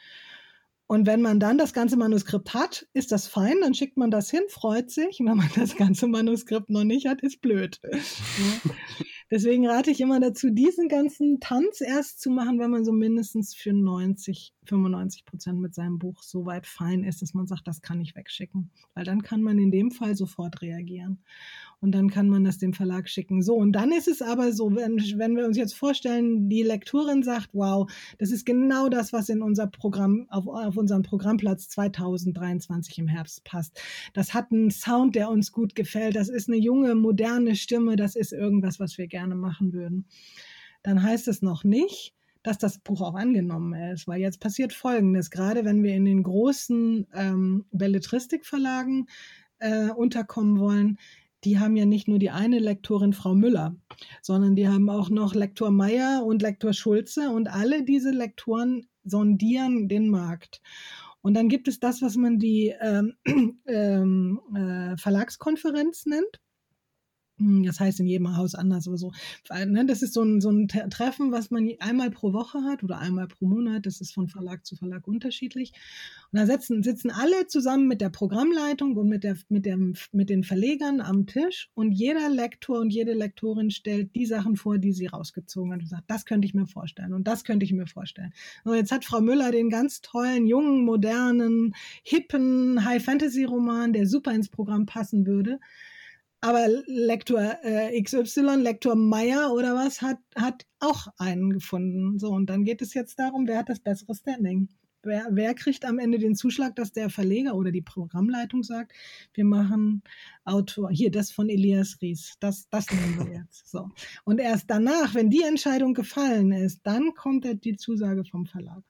Und 0.86 1.06
wenn 1.06 1.22
man 1.22 1.40
dann 1.40 1.58
das 1.58 1.72
ganze 1.72 1.96
Manuskript 1.96 2.52
hat, 2.52 2.86
ist 2.92 3.12
das 3.12 3.26
fein, 3.26 3.56
dann 3.62 3.74
schickt 3.74 3.96
man 3.96 4.10
das 4.10 4.30
hin, 4.30 4.42
freut 4.48 4.90
sich. 4.90 5.20
Wenn 5.20 5.36
man 5.36 5.50
das 5.54 5.76
ganze 5.76 6.06
Manuskript 6.06 6.68
noch 6.70 6.84
nicht 6.84 7.06
hat, 7.06 7.22
ist 7.22 7.40
blöd. 7.40 7.80
Deswegen 9.30 9.66
rate 9.66 9.90
ich 9.90 10.02
immer 10.02 10.20
dazu, 10.20 10.50
diesen 10.50 10.88
ganzen 10.88 11.40
Tanz 11.40 11.80
erst 11.80 12.20
zu 12.20 12.28
machen, 12.28 12.58
wenn 12.58 12.70
man 12.70 12.84
so 12.84 12.92
mindestens 12.92 13.54
für 13.54 13.72
90, 13.72 14.52
95 14.64 15.24
Prozent 15.24 15.60
mit 15.60 15.74
seinem 15.74 15.98
Buch 15.98 16.22
so 16.22 16.46
weit 16.46 16.66
fein 16.66 17.02
ist, 17.02 17.22
dass 17.22 17.34
man 17.34 17.46
sagt, 17.46 17.66
das 17.66 17.80
kann 17.80 18.00
ich 18.00 18.14
wegschicken. 18.14 18.70
Weil 18.94 19.04
dann 19.04 19.22
kann 19.22 19.42
man 19.42 19.58
in 19.58 19.70
dem 19.70 19.90
Fall 19.90 20.14
sofort 20.14 20.62
reagieren. 20.62 21.18
Und 21.80 21.92
dann 21.92 22.10
kann 22.10 22.28
man 22.28 22.44
das 22.44 22.58
dem 22.58 22.74
Verlag 22.74 23.08
schicken. 23.08 23.42
So, 23.42 23.56
und 23.56 23.72
dann 23.72 23.90
ist 23.90 24.06
es 24.06 24.22
aber 24.22 24.52
so, 24.52 24.76
wenn, 24.76 24.98
wenn 25.16 25.36
wir 25.36 25.46
uns 25.46 25.56
jetzt 25.56 25.74
vorstellen, 25.74 26.48
die 26.48 26.62
Lektorin 26.62 27.24
sagt, 27.24 27.50
wow, 27.54 27.90
das 28.18 28.30
ist 28.30 28.46
genau 28.46 28.88
das, 28.88 29.12
was 29.12 29.28
in 29.28 29.42
unser 29.42 29.66
Programm, 29.66 30.26
auf, 30.28 30.46
auf 30.46 30.76
unseren 30.76 31.02
Programmplatz 31.02 31.68
2023 31.70 32.98
im 32.98 33.08
Herbst 33.08 33.42
passt. 33.42 33.80
Das 34.12 34.32
hat 34.32 34.52
einen 34.52 34.70
Sound, 34.70 35.16
der 35.16 35.28
uns 35.30 35.50
gut 35.50 35.74
gefällt. 35.74 36.14
Das 36.14 36.28
ist 36.28 36.48
eine 36.48 36.58
junge, 36.58 36.94
moderne 36.94 37.56
Stimme. 37.56 37.96
Das 37.96 38.14
ist 38.14 38.32
irgendwas, 38.32 38.78
was 38.78 38.96
wir 38.98 39.08
gerne 39.08 39.22
gerne 39.22 39.34
machen 39.36 39.72
würden, 39.72 40.06
dann 40.82 41.02
heißt 41.02 41.28
es 41.28 41.42
noch 41.42 41.64
nicht, 41.64 42.14
dass 42.42 42.58
das 42.58 42.78
Buch 42.78 43.00
auch 43.00 43.14
angenommen 43.14 43.74
ist, 43.92 44.08
weil 44.08 44.20
jetzt 44.20 44.40
passiert 44.40 44.72
Folgendes, 44.72 45.30
gerade 45.30 45.64
wenn 45.64 45.82
wir 45.82 45.94
in 45.94 46.04
den 46.04 46.22
großen 46.22 47.06
ähm, 47.14 47.64
Belletristikverlagen 47.70 49.06
äh, 49.58 49.90
unterkommen 49.90 50.58
wollen, 50.58 50.98
die 51.44 51.58
haben 51.58 51.76
ja 51.76 51.86
nicht 51.86 52.08
nur 52.08 52.18
die 52.18 52.30
eine 52.30 52.58
Lektorin 52.58 53.12
Frau 53.12 53.34
Müller, 53.34 53.74
sondern 54.20 54.54
die 54.54 54.68
haben 54.68 54.88
auch 54.88 55.10
noch 55.10 55.34
Lektor 55.34 55.70
Meyer 55.70 56.24
und 56.24 56.42
Lektor 56.42 56.72
Schulze 56.72 57.30
und 57.30 57.48
alle 57.48 57.84
diese 57.84 58.10
Lektoren 58.10 58.86
sondieren 59.04 59.88
den 59.88 60.08
Markt. 60.08 60.60
Und 61.20 61.34
dann 61.34 61.48
gibt 61.48 61.68
es 61.68 61.80
das, 61.80 62.02
was 62.02 62.16
man 62.16 62.38
die 62.38 62.74
ähm, 62.80 63.14
ähm, 63.66 64.40
äh, 64.54 64.96
Verlagskonferenz 64.96 66.06
nennt. 66.06 66.40
Hm, 67.38 67.64
das 67.64 67.80
heißt 67.80 68.00
in 68.00 68.06
jedem 68.06 68.36
Haus 68.36 68.54
anders 68.54 68.86
oder 68.86 68.98
so. 68.98 69.12
Ne, 69.50 69.86
das 69.86 70.02
ist 70.02 70.14
so 70.14 70.22
ein, 70.22 70.40
so 70.40 70.50
ein 70.50 70.68
Treffen, 70.68 71.32
was 71.32 71.50
man 71.50 71.70
einmal 71.80 72.10
pro 72.10 72.32
Woche 72.32 72.62
hat 72.64 72.82
oder 72.82 72.98
einmal 72.98 73.26
pro 73.26 73.46
Monat. 73.46 73.86
Das 73.86 74.00
ist 74.00 74.12
von 74.12 74.28
Verlag 74.28 74.66
zu 74.66 74.76
Verlag 74.76 75.06
unterschiedlich. 75.08 75.72
Und 76.30 76.38
da 76.38 76.46
sitzen, 76.46 76.82
sitzen 76.82 77.10
alle 77.10 77.46
zusammen 77.46 77.88
mit 77.88 78.00
der 78.00 78.10
Programmleitung 78.10 78.96
und 78.96 79.08
mit, 79.08 79.24
der, 79.24 79.36
mit, 79.48 79.64
dem, 79.64 79.94
mit 80.12 80.30
den 80.30 80.44
Verlegern 80.44 81.00
am 81.00 81.26
Tisch 81.26 81.70
und 81.74 81.92
jeder 81.92 82.28
Lektor 82.28 82.80
und 82.80 82.90
jede 82.90 83.14
Lektorin 83.14 83.70
stellt 83.70 84.14
die 84.14 84.26
Sachen 84.26 84.56
vor, 84.56 84.78
die 84.78 84.92
sie 84.92 85.06
rausgezogen 85.06 85.72
hat 85.72 85.80
und 85.80 85.88
sagt, 85.88 86.10
das 86.10 86.24
könnte 86.24 86.46
ich 86.46 86.54
mir 86.54 86.66
vorstellen 86.66 87.14
und 87.14 87.26
das 87.26 87.44
könnte 87.44 87.64
ich 87.64 87.72
mir 87.72 87.86
vorstellen. 87.86 88.32
Und 88.64 88.74
jetzt 88.74 88.92
hat 88.92 89.04
Frau 89.04 89.20
Müller 89.20 89.50
den 89.52 89.70
ganz 89.70 90.00
tollen, 90.00 90.46
jungen, 90.46 90.84
modernen, 90.84 91.74
hippen 92.02 92.84
High-Fantasy-Roman, 92.84 93.92
der 93.92 94.06
super 94.06 94.32
ins 94.32 94.48
Programm 94.48 94.86
passen 94.86 95.26
würde. 95.26 95.58
Aber 96.44 96.66
Lektor 96.86 97.58
äh, 97.62 98.02
XY, 98.02 98.56
Lektor 98.56 98.96
Meyer 98.96 99.52
oder 99.52 99.76
was, 99.76 100.02
hat, 100.02 100.18
hat 100.34 100.66
auch 100.80 101.06
einen 101.16 101.50
gefunden. 101.52 102.18
So, 102.18 102.30
und 102.30 102.50
dann 102.50 102.64
geht 102.64 102.82
es 102.82 102.94
jetzt 102.94 103.20
darum, 103.20 103.46
wer 103.46 103.58
hat 103.58 103.68
das 103.68 103.78
bessere 103.78 104.12
Standing? 104.16 104.68
Wer, 105.04 105.28
wer 105.30 105.54
kriegt 105.54 105.84
am 105.84 106.00
Ende 106.00 106.18
den 106.18 106.34
Zuschlag, 106.34 106.74
dass 106.74 106.92
der 106.92 107.10
Verleger 107.10 107.54
oder 107.54 107.70
die 107.70 107.80
Programmleitung 107.80 108.64
sagt, 108.64 108.92
wir 109.34 109.44
machen 109.44 110.02
Autor, 110.44 110.90
hier 110.90 111.12
das 111.12 111.30
von 111.30 111.48
Elias 111.48 111.98
Ries, 112.02 112.36
das, 112.40 112.68
das 112.70 112.90
nehmen 112.90 113.18
wir 113.18 113.38
jetzt. 113.38 113.68
So. 113.68 113.90
Und 114.24 114.40
erst 114.40 114.68
danach, 114.68 115.14
wenn 115.14 115.30
die 115.30 115.42
Entscheidung 115.42 115.94
gefallen 115.94 116.50
ist, 116.50 116.80
dann 116.84 117.14
kommt 117.14 117.46
die 117.64 117.76
Zusage 117.76 118.24
vom 118.24 118.46
Verlag. 118.46 118.82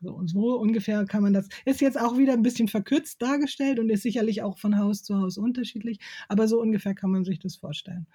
So, 0.00 0.20
so 0.26 0.58
ungefähr 0.60 1.06
kann 1.06 1.22
man 1.22 1.32
das, 1.32 1.48
ist 1.64 1.80
jetzt 1.80 1.98
auch 1.98 2.18
wieder 2.18 2.34
ein 2.34 2.42
bisschen 2.42 2.68
verkürzt 2.68 3.20
dargestellt 3.22 3.78
und 3.78 3.88
ist 3.90 4.02
sicherlich 4.02 4.42
auch 4.42 4.58
von 4.58 4.78
Haus 4.78 5.02
zu 5.02 5.16
Haus 5.18 5.38
unterschiedlich, 5.38 5.98
aber 6.28 6.48
so 6.48 6.60
ungefähr 6.60 6.94
kann 6.94 7.10
man 7.10 7.24
sich 7.24 7.38
das 7.38 7.56
vorstellen. 7.56 8.06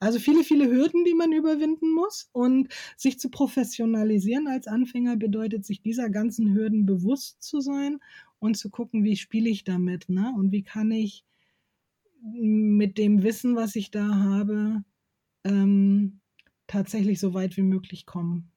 Also 0.00 0.18
viele, 0.18 0.44
viele 0.44 0.66
Hürden, 0.70 1.04
die 1.04 1.14
man 1.14 1.32
überwinden 1.32 1.92
muss 1.94 2.28
und 2.32 2.68
sich 2.96 3.18
zu 3.18 3.30
professionalisieren 3.30 4.48
als 4.48 4.66
Anfänger 4.66 5.16
bedeutet, 5.16 5.64
sich 5.66 5.82
dieser 5.82 6.10
ganzen 6.10 6.54
Hürden 6.54 6.86
bewusst 6.86 7.42
zu 7.42 7.60
sein 7.60 7.98
und 8.38 8.56
zu 8.56 8.70
gucken, 8.70 9.04
wie 9.04 9.16
spiele 9.16 9.48
ich 9.50 9.64
damit, 9.64 10.08
ne? 10.08 10.32
Und 10.36 10.52
wie 10.52 10.62
kann 10.64 10.90
ich 10.90 11.24
mit 12.22 12.98
dem 12.98 13.22
Wissen, 13.22 13.56
was 13.56 13.76
ich 13.76 13.90
da 13.90 14.06
habe, 14.16 14.84
ähm, 15.44 16.20
tatsächlich 16.68 17.20
so 17.20 17.34
weit 17.34 17.56
wie 17.58 17.62
möglich 17.62 18.06
kommen. 18.06 18.51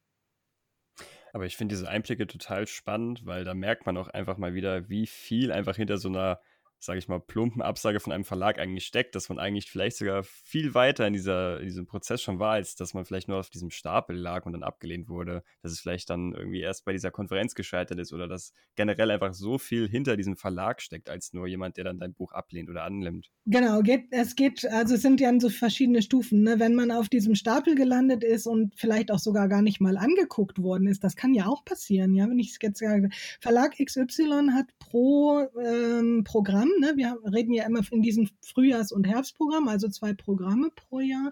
Aber 1.35 1.45
ich 1.45 1.57
finde 1.57 1.75
diese 1.75 1.89
Einblicke 1.89 2.27
total 2.27 2.65
spannend, 2.65 3.25
weil 3.25 3.43
da 3.43 3.53
merkt 3.53 3.85
man 3.85 3.97
auch 3.97 4.07
einfach 4.07 4.37
mal 4.37 4.53
wieder, 4.53 4.87
wie 4.87 5.05
viel 5.05 5.51
einfach 5.51 5.75
hinter 5.75 5.97
so 5.97 6.07
einer 6.07 6.39
sage 6.85 6.99
ich 6.99 7.07
mal, 7.07 7.19
plumpen 7.19 7.61
Absage 7.61 7.99
von 7.99 8.13
einem 8.13 8.25
Verlag 8.25 8.59
eigentlich 8.59 8.85
steckt, 8.85 9.15
dass 9.15 9.29
man 9.29 9.39
eigentlich 9.39 9.69
vielleicht 9.69 9.97
sogar 9.97 10.23
viel 10.23 10.73
weiter 10.73 11.07
in, 11.07 11.13
dieser, 11.13 11.59
in 11.59 11.65
diesem 11.65 11.87
Prozess 11.87 12.21
schon 12.21 12.39
war, 12.39 12.53
als 12.53 12.75
dass 12.75 12.93
man 12.93 13.05
vielleicht 13.05 13.27
nur 13.27 13.39
auf 13.39 13.49
diesem 13.49 13.71
Stapel 13.71 14.15
lag 14.15 14.45
und 14.45 14.53
dann 14.53 14.63
abgelehnt 14.63 15.09
wurde, 15.09 15.43
dass 15.61 15.71
es 15.71 15.79
vielleicht 15.79 16.09
dann 16.09 16.33
irgendwie 16.33 16.61
erst 16.61 16.85
bei 16.85 16.93
dieser 16.93 17.11
Konferenz 17.11 17.55
gescheitert 17.55 17.99
ist 17.99 18.13
oder 18.13 18.27
dass 18.27 18.53
generell 18.75 19.11
einfach 19.11 19.33
so 19.33 19.57
viel 19.57 19.87
hinter 19.89 20.15
diesem 20.15 20.37
Verlag 20.37 20.81
steckt, 20.81 21.09
als 21.09 21.33
nur 21.33 21.47
jemand, 21.47 21.77
der 21.77 21.83
dann 21.83 21.99
dein 21.99 22.13
Buch 22.13 22.31
ablehnt 22.31 22.69
oder 22.69 22.83
annimmt. 22.83 23.31
Genau, 23.45 23.81
geht, 23.81 24.05
es 24.11 24.35
geht, 24.35 24.65
also 24.65 24.95
es 24.95 25.01
sind 25.01 25.19
ja 25.19 25.31
so 25.39 25.49
verschiedene 25.49 26.01
Stufen. 26.01 26.43
Ne? 26.43 26.59
Wenn 26.59 26.75
man 26.75 26.91
auf 26.91 27.09
diesem 27.09 27.35
Stapel 27.35 27.75
gelandet 27.75 28.23
ist 28.23 28.47
und 28.47 28.73
vielleicht 28.75 29.11
auch 29.11 29.19
sogar 29.19 29.47
gar 29.47 29.61
nicht 29.61 29.81
mal 29.81 29.97
angeguckt 29.97 30.61
worden 30.61 30.87
ist, 30.87 31.03
das 31.03 31.15
kann 31.15 31.33
ja 31.33 31.47
auch 31.47 31.65
passieren, 31.65 32.13
ja, 32.13 32.29
wenn 32.29 32.39
ich 32.39 32.51
es 32.51 32.57
jetzt 32.61 32.79
sage. 32.79 33.09
Verlag 33.41 33.75
XY 33.83 34.49
hat 34.53 34.67
pro 34.79 35.47
ähm, 35.59 36.23
Programm 36.23 36.69
Ne? 36.79 36.93
Wir 36.95 37.17
reden 37.31 37.53
ja 37.53 37.65
immer 37.65 37.81
in 37.91 38.01
diesem 38.01 38.29
Frühjahrs- 38.41 38.91
und 38.91 39.07
Herbstprogramm, 39.07 39.67
also 39.67 39.87
zwei 39.89 40.13
Programme 40.13 40.69
pro 40.75 40.99
Jahr. 40.99 41.31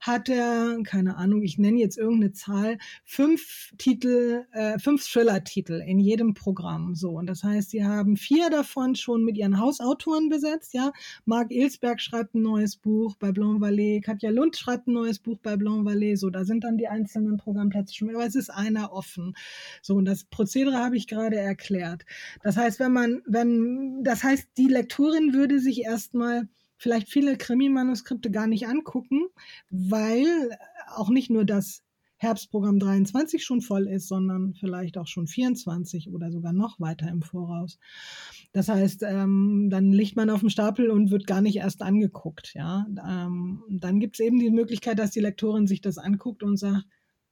Hat 0.00 0.28
er, 0.28 0.78
keine 0.84 1.16
Ahnung, 1.16 1.42
ich 1.42 1.58
nenne 1.58 1.78
jetzt 1.78 1.98
irgendeine 1.98 2.32
Zahl, 2.32 2.78
fünf 3.04 3.72
Titel, 3.78 4.44
äh, 4.52 4.78
fünf 4.78 5.04
Thriller-Titel 5.06 5.82
in 5.86 5.98
jedem 5.98 6.34
Programm. 6.34 6.94
So, 6.94 7.10
und 7.10 7.26
das 7.26 7.44
heißt, 7.44 7.70
sie 7.70 7.84
haben 7.84 8.16
vier 8.16 8.50
davon 8.50 8.94
schon 8.94 9.24
mit 9.24 9.36
ihren 9.36 9.58
Hausautoren 9.58 10.28
besetzt. 10.28 10.74
Ja, 10.74 10.92
Marc 11.24 11.50
Ilsberg 11.50 12.00
schreibt 12.00 12.34
ein 12.34 12.42
neues 12.42 12.76
Buch 12.76 13.16
bei 13.16 13.32
Blanc 13.32 13.62
Vallée, 13.62 14.00
Katja 14.00 14.30
Lund 14.30 14.56
schreibt 14.56 14.88
ein 14.88 14.94
neues 14.94 15.18
Buch 15.18 15.38
bei 15.42 15.56
Blanc 15.56 15.86
Vallée. 15.86 16.16
So, 16.16 16.30
da 16.30 16.44
sind 16.44 16.64
dann 16.64 16.78
die 16.78 16.88
einzelnen 16.88 17.36
Programmplätze 17.36 17.94
schon, 17.94 18.10
aber 18.10 18.26
es 18.26 18.34
ist 18.34 18.50
einer 18.50 18.92
offen. 18.92 19.34
So, 19.82 19.94
und 19.94 20.04
das 20.04 20.24
Prozedere 20.24 20.78
habe 20.78 20.96
ich 20.96 21.06
gerade 21.06 21.36
erklärt. 21.36 22.04
Das 22.42 22.56
heißt, 22.56 22.80
wenn 22.80 22.92
man, 22.92 23.22
wenn, 23.26 24.02
das 24.02 24.22
heißt, 24.22 24.48
die 24.56 24.61
Lektorin 24.68 25.34
würde 25.34 25.60
sich 25.60 25.82
erstmal 25.82 26.48
vielleicht 26.76 27.08
viele 27.08 27.36
Krimi-Manuskripte 27.36 28.30
gar 28.30 28.46
nicht 28.46 28.66
angucken, 28.66 29.26
weil 29.70 30.26
auch 30.94 31.10
nicht 31.10 31.30
nur 31.30 31.44
das 31.44 31.82
Herbstprogramm 32.22 32.78
23 32.78 33.44
schon 33.44 33.60
voll 33.60 33.88
ist, 33.88 34.06
sondern 34.06 34.54
vielleicht 34.54 34.96
auch 34.96 35.08
schon 35.08 35.26
24 35.26 36.08
oder 36.10 36.30
sogar 36.30 36.52
noch 36.52 36.78
weiter 36.78 37.08
im 37.08 37.20
Voraus. 37.20 37.80
Das 38.52 38.68
heißt, 38.68 39.02
ähm, 39.02 39.68
dann 39.70 39.90
liegt 39.90 40.14
man 40.14 40.30
auf 40.30 40.40
dem 40.40 40.48
Stapel 40.48 40.90
und 40.90 41.10
wird 41.10 41.26
gar 41.26 41.40
nicht 41.40 41.56
erst 41.56 41.82
angeguckt. 41.82 42.54
Ja? 42.54 42.86
Ähm, 43.08 43.64
dann 43.68 43.98
gibt 43.98 44.16
es 44.16 44.24
eben 44.24 44.38
die 44.38 44.50
Möglichkeit, 44.50 45.00
dass 45.00 45.10
die 45.10 45.20
Lektorin 45.20 45.66
sich 45.66 45.80
das 45.80 45.98
anguckt 45.98 46.44
und 46.44 46.56
sagt, 46.56 46.84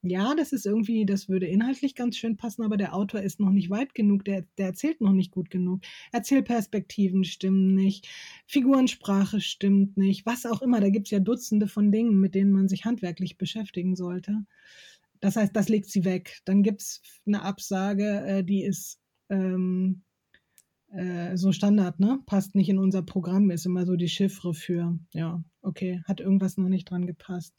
ja, 0.02 0.34
das 0.34 0.52
ist 0.52 0.64
irgendwie, 0.64 1.04
das 1.04 1.28
würde 1.28 1.46
inhaltlich 1.46 1.94
ganz 1.94 2.16
schön 2.16 2.36
passen, 2.36 2.62
aber 2.62 2.78
der 2.78 2.94
Autor 2.94 3.20
ist 3.20 3.38
noch 3.38 3.50
nicht 3.50 3.68
weit 3.68 3.94
genug, 3.94 4.24
der, 4.24 4.46
der 4.56 4.66
erzählt 4.68 5.00
noch 5.00 5.12
nicht 5.12 5.30
gut 5.30 5.50
genug. 5.50 5.82
Erzählperspektiven 6.12 7.24
stimmen 7.24 7.74
nicht, 7.74 8.08
Figurensprache 8.46 9.40
stimmt 9.40 9.98
nicht, 9.98 10.24
was 10.24 10.46
auch 10.46 10.62
immer. 10.62 10.80
Da 10.80 10.88
gibt 10.88 11.08
es 11.08 11.10
ja 11.10 11.20
Dutzende 11.20 11.68
von 11.68 11.92
Dingen, 11.92 12.18
mit 12.18 12.34
denen 12.34 12.52
man 12.52 12.68
sich 12.68 12.86
handwerklich 12.86 13.36
beschäftigen 13.36 13.94
sollte. 13.94 14.46
Das 15.20 15.36
heißt, 15.36 15.54
das 15.54 15.68
legt 15.68 15.90
sie 15.90 16.04
weg. 16.04 16.40
Dann 16.46 16.62
gibt 16.62 16.80
es 16.80 17.02
eine 17.26 17.42
Absage, 17.42 18.22
äh, 18.26 18.44
die 18.44 18.62
ist 18.62 18.98
ähm, 19.28 20.02
äh, 20.92 21.36
so 21.36 21.52
Standard, 21.52 22.00
ne? 22.00 22.20
Passt 22.26 22.54
nicht 22.54 22.68
in 22.68 22.78
unser 22.78 23.02
Programm, 23.02 23.50
ist 23.50 23.66
immer 23.66 23.86
so 23.86 23.96
die 23.96 24.08
Chiffre 24.08 24.54
für, 24.54 24.98
ja, 25.12 25.42
okay, 25.62 26.02
hat 26.06 26.20
irgendwas 26.20 26.56
noch 26.56 26.68
nicht 26.68 26.90
dran 26.90 27.06
gepasst. 27.06 27.54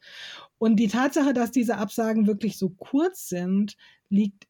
Und 0.58 0.78
die 0.78 0.88
Tatsache, 0.88 1.34
dass 1.34 1.52
diese 1.52 1.78
Absagen 1.78 2.28
wirklich 2.28 2.58
so 2.58 2.70
kurz 2.70 3.30
sind, 3.30 3.78
liegt 4.10 4.48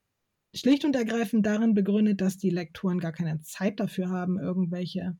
schlicht 0.54 0.84
und 0.86 0.96
ergreifend 0.96 1.46
darin 1.46 1.74
begründet, 1.74 2.22
dass 2.22 2.38
die 2.38 2.50
Lektoren 2.50 3.00
gar 3.00 3.12
keine 3.12 3.40
Zeit 3.42 3.80
dafür 3.80 4.10
haben, 4.10 4.40
irgendwelche 4.40 5.18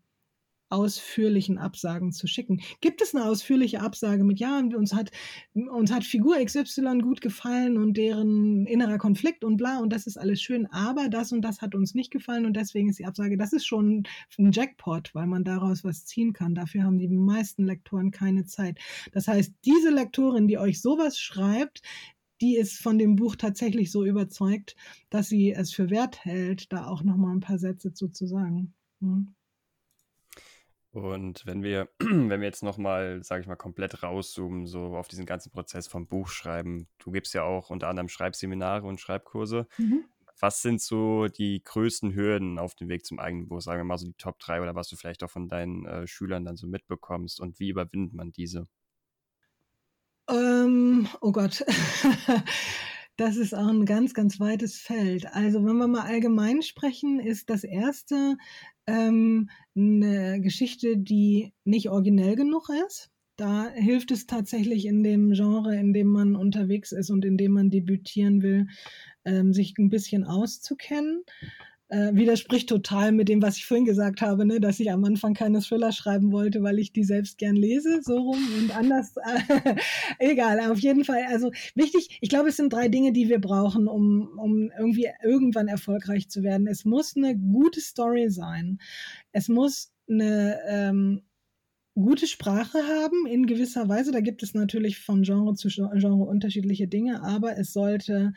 ausführlichen 0.72 1.58
Absagen 1.58 2.12
zu 2.12 2.28
schicken. 2.28 2.62
Gibt 2.80 3.02
es 3.02 3.14
eine 3.14 3.26
ausführliche 3.26 3.82
Absage 3.82 4.24
mit, 4.24 4.40
ja, 4.40 4.60
uns 4.60 4.94
hat, 4.94 5.12
uns 5.54 5.92
hat 5.92 6.04
Figur 6.04 6.38
XY 6.44 7.00
gut 7.00 7.22
gefallen 7.22 7.78
und 7.78 7.98
deren 7.98 8.66
innerer 8.66 8.98
Konflikt 8.98 9.44
und 9.44 9.58
bla 9.58 9.80
und 9.80 9.92
das 9.92 10.08
ist 10.08 10.18
alles 10.18 10.42
schön, 10.42 10.66
aber 10.68 11.10
das 11.10 11.32
und 11.32 11.42
das 11.42 11.62
hat 11.62 11.76
uns 11.76 11.94
nicht 11.94 12.12
gefallen 12.12 12.46
und 12.46 12.56
deswegen 12.56 12.90
ist 12.90 13.00
die 13.00 13.06
Absage, 13.06 13.38
das 13.38 13.54
ist 13.54 13.66
schon 13.66 14.04
ein 14.38 14.52
Jackpot, 14.52 15.14
weil 15.14 15.28
man 15.28 15.44
daraus 15.44 15.84
was 15.84 16.06
ziehen 16.06 16.34
kann. 16.34 16.56
Dafür 16.56 16.84
haben 16.84 16.98
die 16.98 17.08
meisten 17.08 17.66
Lektoren 17.66 18.12
keine 18.12 18.46
Zeit. 18.46 18.80
Das 19.12 19.28
heißt, 19.28 19.54
diese 19.66 19.90
Lektorin, 19.90 20.48
die 20.48 20.58
euch 20.58 20.82
sowas 20.82 21.20
schreibt, 21.20 21.82
die 22.42 22.58
ist 22.58 22.80
von 22.82 22.98
dem 22.98 23.16
Buch 23.16 23.36
tatsächlich 23.36 23.92
so 23.92 24.04
überzeugt, 24.04 24.76
dass 25.10 25.30
sie 25.30 25.52
es 25.52 25.72
für 25.74 25.90
wert 25.90 26.26
hält, 26.26 26.74
da 26.74 26.88
auch 26.88 27.04
nochmal 27.04 27.36
ein 27.36 27.40
paar 27.40 27.60
Sätze 27.60 27.94
zu 27.94 28.26
sagen. 28.26 28.74
Hm. 29.02 29.36
Und 30.92 31.46
wenn 31.46 31.64
wir, 31.64 31.90
wenn 32.00 32.30
wir 32.30 32.48
jetzt 32.48 32.64
nochmal, 32.64 33.24
sage 33.24 33.42
ich 33.42 33.48
mal, 33.48 33.56
komplett 33.56 34.04
rauszoomen, 34.04 34.68
so 34.68 34.98
auf 34.98 35.08
diesen 35.08 35.26
ganzen 35.26 35.52
Prozess 35.52 35.88
vom 35.88 36.08
Buchschreiben, 36.08 36.88
du 37.00 37.12
gibst 37.12 37.34
ja 37.34 37.44
auch 37.44 37.70
unter 37.70 37.88
anderem 37.88 38.10
Schreibseminare 38.10 38.86
und 38.86 39.00
Schreibkurse. 39.00 39.68
Mhm. 39.78 40.06
Was 40.40 40.62
sind 40.62 40.82
so 40.82 41.28
die 41.28 41.62
größten 41.64 42.16
Hürden 42.16 42.58
auf 42.58 42.74
dem 42.76 42.90
Weg 42.90 43.06
zum 43.06 43.20
eigenen 43.20 43.48
Buch? 43.48 43.62
Sagen 43.62 43.80
wir 43.80 43.84
mal 43.86 43.98
so 43.98 44.08
die 44.08 44.18
Top 44.18 44.40
3 44.40 44.62
oder 44.62 44.76
was 44.76 44.90
du 44.90 44.96
vielleicht 44.96 45.24
auch 45.24 45.30
von 45.30 45.48
deinen 45.48 45.86
äh, 45.86 46.08
Schülern 46.08 46.46
dann 46.46 46.58
so 46.58 46.68
mitbekommst 46.68 47.40
und 47.40 47.60
wie 47.60 47.70
überwindet 47.70 48.14
man 48.14 48.32
diese? 48.32 48.68
Ähm, 50.30 51.08
oh 51.22 51.32
Gott. 51.32 51.64
Das 53.18 53.38
ist 53.38 53.54
auch 53.54 53.68
ein 53.68 53.86
ganz, 53.86 54.14
ganz 54.14 54.40
weites 54.40 54.78
Feld. 54.78 55.28
Also 55.34 55.64
wenn 55.66 55.78
wir 55.78 55.88
mal 55.88 56.06
allgemein 56.06 56.62
sprechen, 56.62 57.20
ist 57.20 57.50
das 57.50 57.64
erste 57.64 58.38
ähm, 58.88 59.50
eine 59.76 60.42
Geschichte, 60.42 60.98
die 60.98 61.54
nicht 61.64 61.90
originell 61.90 62.36
genug 62.36 62.70
ist. 62.88 63.10
Da 63.36 63.70
hilft 63.70 64.12
es 64.12 64.28
tatsächlich 64.28 64.86
in 64.86 65.04
dem 65.04 65.32
Genre, 65.32 65.76
in 65.76 65.94
dem 65.94 66.08
man 66.08 66.36
unterwegs 66.36 66.92
ist 66.92 67.10
und 67.10 67.26
in 67.26 67.38
dem 67.38 67.54
man 67.54 67.70
debütieren 67.70 68.42
will, 68.42 68.68
ähm, 69.26 69.54
sich 69.54 69.76
ein 69.78 69.90
bisschen 69.90 70.24
auszukennen 70.24 71.24
äh, 71.92 72.16
widerspricht 72.16 72.70
total 72.70 73.12
mit 73.12 73.28
dem, 73.28 73.42
was 73.42 73.58
ich 73.58 73.66
vorhin 73.66 73.84
gesagt 73.86 74.22
habe, 74.22 74.46
ne, 74.46 74.62
dass 74.62 74.80
ich 74.80 74.92
am 74.92 75.04
Anfang 75.04 75.34
keine 75.34 75.60
Thriller 75.60 75.92
schreiben 75.92 76.32
wollte, 76.32 76.64
weil 76.64 76.80
ich 76.80 76.94
die 76.94 77.04
selbst 77.04 77.38
gern 77.38 77.58
lese, 77.58 78.02
so 78.02 78.18
rum 78.18 78.40
und 78.60 78.76
anders. 78.76 79.14
Äh, 79.18 79.76
egal, 80.20 80.72
auf 80.72 80.80
jeden 80.80 81.04
Fall. 81.04 81.26
Also 81.30 81.52
wichtig, 81.76 82.18
ich 82.22 82.30
glaube, 82.30 82.48
es 82.48 82.56
sind 82.56 82.72
drei 82.72 82.88
Dinge, 82.88 83.12
die 83.12 83.28
wir 83.28 83.42
brauchen, 83.42 83.90
um, 83.90 84.40
um 84.40 84.72
irgendwie 84.78 85.10
irgendwann 85.22 85.68
erfolgreich 85.68 86.30
zu 86.30 86.44
werden. 86.44 86.66
Es 86.66 86.86
muss 86.86 87.18
eine 87.18 87.38
gute 87.38 87.82
Story 87.82 88.30
sein. 88.30 88.80
Es 89.34 89.50
muss 89.50 89.92
eine 90.10 90.60
ähm, 90.70 91.24
gute 91.96 92.26
Sprache 92.26 92.78
haben 92.78 93.26
in 93.26 93.48
gewisser 93.48 93.90
Weise. 93.90 94.14
Da 94.14 94.22
gibt 94.22 94.44
es 94.44 94.54
natürlich 94.54 95.00
von 95.00 95.24
Genre 95.24 95.56
zu 95.56 95.68
Genre 95.68 96.24
unterschiedliche 96.24 96.88
Dinge, 96.88 97.22
aber 97.22 97.58
es 97.58 97.74
sollte 97.74 98.32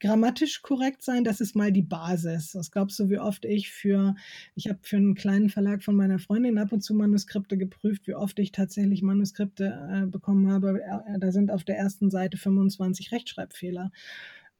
grammatisch 0.00 0.62
korrekt 0.62 1.02
sein, 1.02 1.24
das 1.24 1.40
ist 1.40 1.54
mal 1.54 1.70
die 1.70 1.82
Basis. 1.82 2.54
Was 2.54 2.70
glaubst 2.70 2.98
du, 2.98 3.10
wie 3.10 3.18
oft 3.18 3.44
ich 3.44 3.70
für, 3.70 4.14
ich 4.54 4.68
habe 4.68 4.80
für 4.82 4.96
einen 4.96 5.14
kleinen 5.14 5.50
Verlag 5.50 5.84
von 5.84 5.94
meiner 5.94 6.18
Freundin 6.18 6.58
ab 6.58 6.72
und 6.72 6.80
zu 6.80 6.94
Manuskripte 6.94 7.56
geprüft, 7.56 8.06
wie 8.06 8.14
oft 8.14 8.38
ich 8.38 8.50
tatsächlich 8.50 9.02
Manuskripte 9.02 9.88
äh, 9.92 10.06
bekommen 10.06 10.50
habe. 10.50 10.82
Äh, 10.82 11.18
da 11.18 11.30
sind 11.30 11.50
auf 11.50 11.64
der 11.64 11.76
ersten 11.78 12.10
Seite 12.10 12.38
25 12.38 13.12
Rechtschreibfehler. 13.12 13.92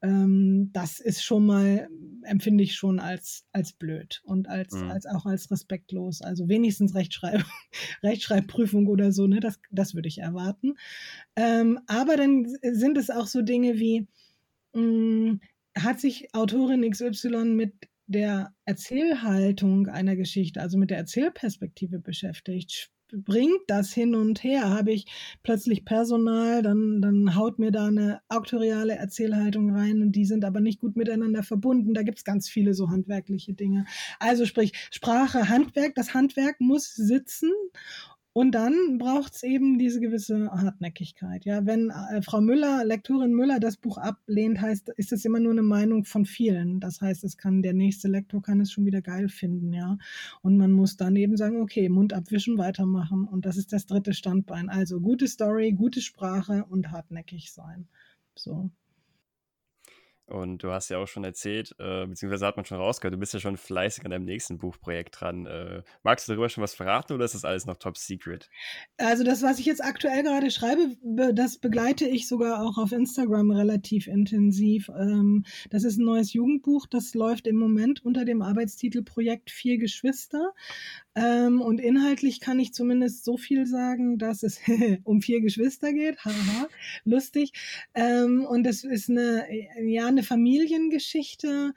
Ähm, 0.02 0.70
das 0.72 0.98
ist 0.98 1.22
schon 1.22 1.44
mal, 1.44 1.88
empfinde 2.22 2.64
ich 2.64 2.74
schon 2.74 3.00
als, 3.00 3.44
als 3.52 3.72
blöd 3.72 4.22
und 4.24 4.48
als, 4.48 4.72
mhm. 4.72 4.90
als 4.90 5.06
auch 5.06 5.26
als 5.26 5.50
respektlos. 5.50 6.22
Also 6.22 6.48
wenigstens 6.48 6.94
Rechtschreib 6.94 7.44
Rechtschreibprüfung 8.02 8.86
oder 8.86 9.12
so, 9.12 9.26
ne? 9.26 9.40
das, 9.40 9.58
das 9.70 9.94
würde 9.94 10.08
ich 10.08 10.18
erwarten. 10.18 10.74
Ähm, 11.36 11.80
aber 11.86 12.16
dann 12.16 12.46
sind 12.62 12.96
es 12.96 13.10
auch 13.10 13.26
so 13.26 13.42
Dinge 13.42 13.78
wie, 13.78 14.06
hm, 14.74 15.40
hat 15.76 16.00
sich 16.00 16.34
Autorin 16.34 16.88
XY 16.88 17.44
mit 17.54 17.74
der 18.06 18.52
Erzählhaltung 18.64 19.86
einer 19.86 20.16
Geschichte, 20.16 20.60
also 20.60 20.76
mit 20.78 20.90
der 20.90 20.98
Erzählperspektive 20.98 22.00
beschäftigt. 22.00 22.90
Bringt 23.12 23.62
das 23.66 23.92
hin 23.92 24.14
und 24.14 24.42
her? 24.44 24.68
Habe 24.68 24.92
ich 24.92 25.06
plötzlich 25.42 25.84
Personal, 25.84 26.62
dann, 26.62 27.00
dann 27.02 27.34
haut 27.34 27.58
mir 27.58 27.72
da 27.72 27.86
eine 27.86 28.20
auktoriale 28.28 28.94
Erzählhaltung 28.94 29.74
rein 29.74 30.02
und 30.02 30.12
die 30.12 30.24
sind 30.24 30.44
aber 30.44 30.60
nicht 30.60 30.80
gut 30.80 30.96
miteinander 30.96 31.42
verbunden. 31.42 31.94
Da 31.94 32.02
gibt 32.02 32.18
es 32.18 32.24
ganz 32.24 32.48
viele 32.48 32.74
so 32.74 32.90
handwerkliche 32.90 33.52
Dinge. 33.52 33.84
Also 34.20 34.46
sprich, 34.46 34.72
Sprache, 34.92 35.48
Handwerk, 35.48 35.94
das 35.96 36.14
Handwerk 36.14 36.60
muss 36.60 36.94
sitzen 36.94 37.50
und 38.32 38.52
dann 38.52 38.98
braucht 38.98 39.34
es 39.34 39.42
eben 39.42 39.76
diese 39.78 39.98
gewisse 39.98 40.50
Hartnäckigkeit. 40.52 41.44
Ja, 41.44 41.66
wenn 41.66 41.90
äh, 41.90 42.22
Frau 42.22 42.40
Müller, 42.40 42.84
Lektorin 42.84 43.32
Müller, 43.32 43.58
das 43.58 43.76
Buch 43.76 43.98
ablehnt, 43.98 44.60
heißt, 44.60 44.90
ist 44.96 45.12
es 45.12 45.24
immer 45.24 45.40
nur 45.40 45.50
eine 45.50 45.62
Meinung 45.62 46.04
von 46.04 46.24
vielen. 46.24 46.78
Das 46.78 47.00
heißt, 47.00 47.24
es 47.24 47.36
kann 47.36 47.60
der 47.62 47.72
nächste 47.74 48.06
Lektor 48.06 48.40
kann 48.40 48.60
es 48.60 48.70
schon 48.70 48.86
wieder 48.86 49.02
geil 49.02 49.28
finden, 49.28 49.72
ja. 49.72 49.98
Und 50.42 50.56
man 50.58 50.70
muss 50.70 50.96
dann 50.96 51.16
eben 51.16 51.36
sagen, 51.36 51.60
okay, 51.60 51.88
Mund 51.88 52.12
abwischen, 52.12 52.56
weitermachen. 52.56 53.26
Und 53.26 53.46
das 53.46 53.56
ist 53.56 53.72
das 53.72 53.86
dritte 53.86 54.14
Standbein. 54.14 54.68
Also 54.68 55.00
gute 55.00 55.26
Story, 55.26 55.72
gute 55.72 56.00
Sprache 56.00 56.64
und 56.68 56.92
hartnäckig 56.92 57.52
sein. 57.52 57.88
So. 58.36 58.70
Und 60.30 60.62
du 60.62 60.70
hast 60.70 60.88
ja 60.88 60.98
auch 60.98 61.08
schon 61.08 61.24
erzählt, 61.24 61.74
äh, 61.78 62.06
beziehungsweise 62.06 62.46
hat 62.46 62.56
man 62.56 62.64
schon 62.64 62.78
rausgehört, 62.78 63.14
du 63.14 63.18
bist 63.18 63.34
ja 63.34 63.40
schon 63.40 63.56
fleißig 63.56 64.04
an 64.04 64.10
deinem 64.10 64.24
nächsten 64.24 64.58
Buchprojekt 64.58 65.20
dran. 65.20 65.46
Äh, 65.46 65.82
magst 66.02 66.28
du 66.28 66.32
darüber 66.32 66.48
schon 66.48 66.62
was 66.62 66.74
verraten 66.74 67.12
oder 67.12 67.24
ist 67.24 67.34
das 67.34 67.44
alles 67.44 67.66
noch 67.66 67.76
top 67.76 67.96
secret? 67.96 68.48
Also 68.96 69.24
das, 69.24 69.42
was 69.42 69.58
ich 69.58 69.66
jetzt 69.66 69.84
aktuell 69.84 70.22
gerade 70.22 70.50
schreibe, 70.50 70.96
das 71.34 71.58
begleite 71.58 72.06
ich 72.06 72.28
sogar 72.28 72.62
auch 72.62 72.78
auf 72.78 72.92
Instagram 72.92 73.50
relativ 73.50 74.06
intensiv. 74.06 74.88
Ähm, 74.88 75.44
das 75.70 75.84
ist 75.84 75.98
ein 75.98 76.04
neues 76.04 76.32
Jugendbuch, 76.32 76.86
das 76.86 77.14
läuft 77.14 77.46
im 77.46 77.56
Moment 77.56 78.04
unter 78.04 78.24
dem 78.24 78.42
Arbeitstitel 78.42 79.02
Projekt 79.02 79.50
Vier 79.50 79.78
Geschwister. 79.78 80.52
Ähm, 81.16 81.60
und 81.60 81.80
inhaltlich 81.80 82.40
kann 82.40 82.60
ich 82.60 82.72
zumindest 82.72 83.24
so 83.24 83.36
viel 83.36 83.66
sagen, 83.66 84.18
dass 84.18 84.42
es 84.42 84.60
um 85.04 85.20
vier 85.20 85.40
Geschwister 85.40 85.92
geht. 85.92 86.24
Haha, 86.24 86.68
lustig. 87.04 87.52
Ähm, 87.94 88.44
und 88.44 88.66
es 88.66 88.84
ist 88.84 89.10
eine, 89.10 89.46
ja, 89.82 90.06
eine 90.06 90.19
Familiengeschichte, 90.22 91.72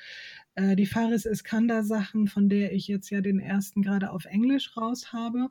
äh, 0.54 0.76
die 0.76 0.86
Faris 0.86 1.26
Iskander-Sachen, 1.26 2.26
von 2.26 2.48
der 2.48 2.72
ich 2.72 2.88
jetzt 2.88 3.10
ja 3.10 3.20
den 3.20 3.38
ersten 3.38 3.82
gerade 3.82 4.10
auf 4.10 4.24
Englisch 4.24 4.76
raus 4.78 5.12
habe. 5.12 5.50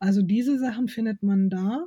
Also 0.00 0.22
diese 0.22 0.58
Sachen 0.58 0.88
findet 0.88 1.22
man 1.22 1.48
da. 1.48 1.86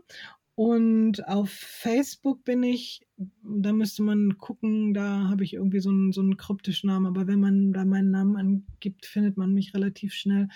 Und 0.56 1.28
auf 1.28 1.50
Facebook 1.52 2.46
bin 2.46 2.64
ich, 2.64 3.02
da 3.18 3.74
müsste 3.74 4.04
man 4.04 4.38
gucken, 4.38 4.94
da 4.94 5.30
habe 5.30 5.44
ich 5.44 5.54
irgendwie 5.54 5.80
so 5.80 5.90
einen, 5.90 6.12
so 6.12 6.22
einen 6.22 6.38
kryptischen 6.38 6.88
Namen, 6.88 7.08
aber 7.08 7.26
wenn 7.26 7.40
man 7.40 7.74
da 7.74 7.84
meinen 7.84 8.12
Namen 8.12 8.36
angibt, 8.36 9.08
findet 9.08 9.38
man 9.38 9.54
mich 9.54 9.74
relativ 9.74 10.14
schnell. 10.14 10.50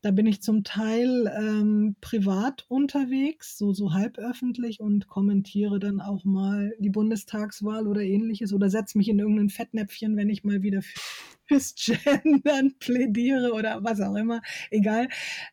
Da 0.00 0.12
bin 0.12 0.26
ich 0.26 0.40
zum 0.40 0.62
Teil 0.62 1.32
ähm, 1.36 1.96
privat 2.00 2.66
unterwegs, 2.68 3.58
so, 3.58 3.72
so 3.72 3.94
halb 3.94 4.18
öffentlich 4.18 4.78
und 4.78 5.08
kommentiere 5.08 5.80
dann 5.80 6.00
auch 6.00 6.24
mal 6.24 6.74
die 6.78 6.90
Bundestagswahl 6.90 7.88
oder 7.88 8.02
ähnliches 8.02 8.52
oder 8.52 8.70
setze 8.70 8.96
mich 8.96 9.08
in 9.08 9.18
irgendein 9.18 9.50
Fettnäpfchen, 9.50 10.16
wenn 10.16 10.30
ich 10.30 10.44
mal 10.44 10.62
wieder 10.62 10.82
fürs 11.46 11.74
Gendern 11.74 12.74
plädiere 12.78 13.52
oder 13.52 13.82
was 13.82 14.00
auch 14.00 14.14
immer, 14.14 14.40
egal. 14.70 15.08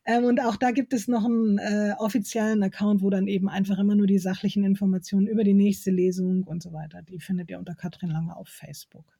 Ähm, 0.06 0.24
und 0.24 0.40
auch 0.40 0.56
da 0.56 0.70
gibt 0.70 0.92
es 0.92 1.08
noch 1.08 1.24
einen 1.24 1.58
äh, 1.58 1.94
offiziellen 1.98 2.62
Account, 2.62 3.02
wo 3.02 3.10
dann 3.10 3.26
eben 3.26 3.48
einfach 3.48 3.78
immer 3.78 3.94
nur 3.94 4.06
die 4.06 4.18
sachlichen 4.18 4.64
Informationen 4.64 5.26
über 5.26 5.44
die 5.44 5.54
nächste 5.54 5.90
Lesung 5.90 6.46
und 6.52 6.62
so 6.62 6.72
weiter, 6.72 7.02
die 7.02 7.18
findet 7.18 7.50
ihr 7.50 7.58
unter 7.58 7.74
Katrin 7.74 8.10
Lange 8.10 8.36
auf 8.36 8.48
Facebook. 8.48 9.18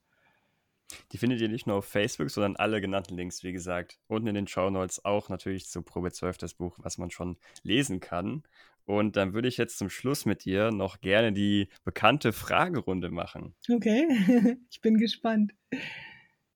Die 1.12 1.18
findet 1.18 1.40
ihr 1.40 1.48
nicht 1.48 1.66
nur 1.66 1.76
auf 1.76 1.86
Facebook, 1.86 2.30
sondern 2.30 2.56
alle 2.56 2.80
genannten 2.80 3.16
Links, 3.16 3.42
wie 3.42 3.52
gesagt. 3.52 3.98
Unten 4.08 4.28
in 4.28 4.34
den 4.34 4.46
Show 4.46 4.70
Notes 4.70 5.04
auch 5.04 5.28
natürlich 5.28 5.66
zu 5.66 5.82
Probe 5.82 6.12
12 6.12 6.38
das 6.38 6.54
Buch, 6.54 6.78
was 6.82 6.98
man 6.98 7.10
schon 7.10 7.36
lesen 7.62 8.00
kann. 8.00 8.42
Und 8.84 9.16
dann 9.16 9.32
würde 9.32 9.48
ich 9.48 9.56
jetzt 9.56 9.78
zum 9.78 9.90
Schluss 9.90 10.26
mit 10.26 10.44
dir 10.44 10.70
noch 10.70 11.00
gerne 11.00 11.32
die 11.32 11.68
bekannte 11.84 12.32
Fragerunde 12.32 13.10
machen. 13.10 13.54
Okay, 13.70 14.06
ich 14.70 14.80
bin 14.80 14.98
gespannt. 14.98 15.54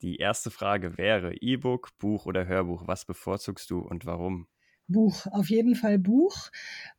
Die 0.03 0.17
erste 0.17 0.51
Frage 0.51 0.99
wäre: 0.99 1.35
E-Book, 1.35 1.97
Buch 1.99 2.27
oder 2.27 2.47
Hörbuch? 2.47 2.87
Was 2.87 3.05
bevorzugst 3.05 3.71
du 3.71 3.79
und 3.79 4.07
warum? 4.07 4.49
Buch, 4.89 5.27
auf 5.27 5.51
jeden 5.51 5.75
Fall 5.75 5.99
Buch, 5.99 6.51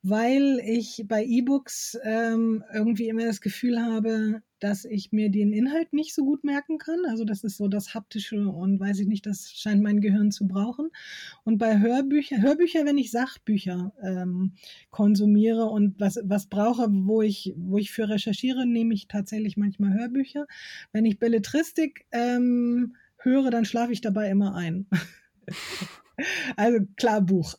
weil 0.04 0.60
ich 0.66 1.06
bei 1.08 1.24
E-Books 1.24 1.98
ähm, 2.04 2.64
irgendwie 2.74 3.08
immer 3.08 3.26
das 3.26 3.42
Gefühl 3.42 3.82
habe, 3.82 4.42
dass 4.60 4.86
ich 4.86 5.12
mir 5.12 5.30
den 5.30 5.54
Inhalt 5.54 5.94
nicht 5.94 6.14
so 6.14 6.26
gut 6.26 6.44
merken 6.44 6.78
kann. 6.80 7.00
Also 7.08 7.24
das 7.24 7.44
ist 7.44 7.58
so 7.58 7.68
das 7.68 7.94
Haptische 7.94 8.50
und 8.50 8.80
weiß 8.80 9.00
ich 9.00 9.08
nicht, 9.08 9.26
das 9.26 9.52
scheint 9.52 9.84
mein 9.84 10.02
Gehirn 10.02 10.32
zu 10.32 10.48
brauchen. 10.48 10.90
Und 11.44 11.60
bei 11.60 11.80
Hörbüchern, 11.80 12.42
Hörbücher, 12.42 12.86
wenn 12.86 12.98
ich 12.98 13.12
Sachbücher 13.12 13.94
ähm, 14.04 14.54
konsumiere 14.90 15.66
und 15.66 16.00
was, 16.00 16.20
was 16.24 16.48
brauche, 16.48 16.88
wo 16.90 17.22
ich, 17.22 17.54
wo 17.56 17.78
ich 17.78 17.92
für 17.92 18.10
recherchiere, 18.10 18.66
nehme 18.66 18.94
ich 18.94 19.08
tatsächlich 19.08 19.58
manchmal 19.58 19.94
Hörbücher. 19.94 20.48
Wenn 20.92 21.06
ich 21.06 21.20
Belletristik 21.20 22.06
ähm, 22.12 22.96
höre, 23.18 23.52
dann 23.52 23.66
schlafe 23.66 23.94
ich 23.94 24.02
dabei 24.02 24.30
immer 24.30 24.56
ein. 24.56 24.88
Also 26.56 26.80
klar 26.98 27.22
Buch. 27.22 27.54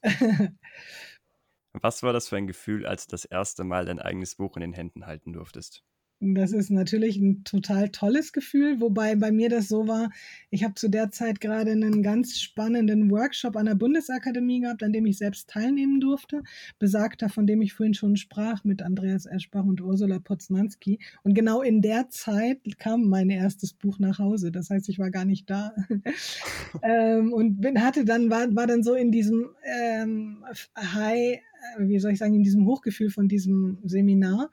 Was 1.73 2.03
war 2.03 2.13
das 2.13 2.29
für 2.29 2.37
ein 2.37 2.47
Gefühl, 2.47 2.87
als 2.87 3.07
du 3.07 3.13
das 3.13 3.25
erste 3.25 3.65
Mal 3.65 3.87
dein 3.87 4.01
eigenes 4.01 4.35
Buch 4.37 4.57
in 4.57 4.61
den 4.61 4.73
Händen 4.75 5.07
halten 5.07 5.33
durftest? 5.33 5.83
Das 6.21 6.51
ist 6.51 6.71
natürlich 6.71 7.17
ein 7.17 7.45
total 7.45 7.91
tolles 7.91 8.33
Gefühl, 8.33 8.81
wobei 8.81 9.15
bei 9.15 9.31
mir 9.31 9.49
das 9.49 9.69
so 9.69 9.87
war, 9.87 10.11
ich 10.51 10.65
habe 10.65 10.75
zu 10.75 10.89
der 10.89 11.13
Zeit 11.13 11.41
gerade 11.41 11.71
einen 11.71 12.03
ganz 12.03 12.41
spannenden 12.41 13.09
Workshop 13.09 13.55
an 13.55 13.67
der 13.67 13.77
Bundesakademie 13.77 14.63
gehabt, 14.63 14.83
an 14.83 14.93
dem 14.93 15.07
ich 15.07 15.17
selbst 15.17 15.49
teilnehmen 15.49 16.01
durfte, 16.01 16.43
besagter, 16.81 17.29
von 17.29 17.47
dem 17.47 17.63
ich 17.63 17.73
vorhin 17.73 17.95
schon 17.95 18.17
sprach, 18.17 18.65
mit 18.65 18.83
Andreas 18.83 19.27
Eschbach 19.27 19.65
und 19.65 19.81
Ursula 19.81 20.19
Poznanski. 20.19 20.99
Und 21.23 21.35
genau 21.35 21.63
in 21.63 21.83
der 21.83 22.11
Zeit 22.11 22.59
kam 22.81 23.05
mein 23.05 23.31
erstes 23.31 23.73
Buch 23.73 24.01
nach 24.01 24.19
Hause. 24.19 24.51
Das 24.51 24.71
heißt, 24.71 24.89
ich 24.89 24.99
war 24.99 25.13
gar 25.13 25.25
nicht 25.25 25.49
da. 25.49 25.73
ähm, 26.83 27.33
und 27.33 27.61
bin, 27.61 27.81
hatte 27.81 28.05
dann, 28.05 28.29
war, 28.29 28.53
war 28.57 28.67
dann 28.67 28.83
so 28.83 28.95
in 28.95 29.13
diesem 29.13 29.51
ähm, 29.63 30.45
High, 30.77 31.37
äh, 31.37 31.41
wie 31.79 32.01
soll 32.01 32.11
ich 32.11 32.19
sagen, 32.19 32.35
in 32.35 32.43
diesem 32.43 32.67
Hochgefühl 32.67 33.11
von 33.11 33.29
diesem 33.29 33.79
Seminar 33.85 34.51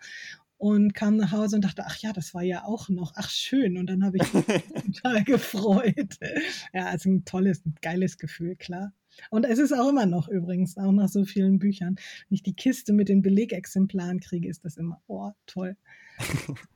und 0.57 0.93
kam 0.93 1.17
nach 1.17 1.31
Hause 1.31 1.57
und 1.57 1.65
dachte, 1.65 1.83
ach 1.85 1.97
ja, 1.97 2.13
das 2.13 2.33
war 2.33 2.43
ja 2.43 2.63
auch 2.63 2.89
noch, 2.89 3.13
ach 3.15 3.29
schön. 3.29 3.77
Und 3.77 3.87
dann 3.87 4.03
habe 4.03 4.17
ich 4.17 4.33
mich 4.33 4.45
total 5.01 5.23
gefreut. 5.23 6.17
Ja, 6.73 6.85
also 6.87 7.09
ein 7.09 7.25
tolles, 7.25 7.65
ein 7.65 7.75
geiles 7.81 8.17
Gefühl, 8.17 8.55
klar. 8.55 8.93
Und 9.29 9.45
es 9.45 9.59
ist 9.59 9.73
auch 9.73 9.89
immer 9.89 10.05
noch 10.05 10.27
übrigens, 10.27 10.77
auch 10.77 10.91
nach 10.91 11.09
so 11.09 11.25
vielen 11.25 11.59
Büchern. 11.59 11.95
Wenn 12.29 12.35
ich 12.35 12.43
die 12.43 12.55
Kiste 12.55 12.93
mit 12.93 13.09
den 13.09 13.21
Belegexemplaren 13.21 14.19
kriege, 14.19 14.49
ist 14.49 14.65
das 14.65 14.77
immer, 14.77 15.01
oh, 15.07 15.31
toll. 15.45 15.77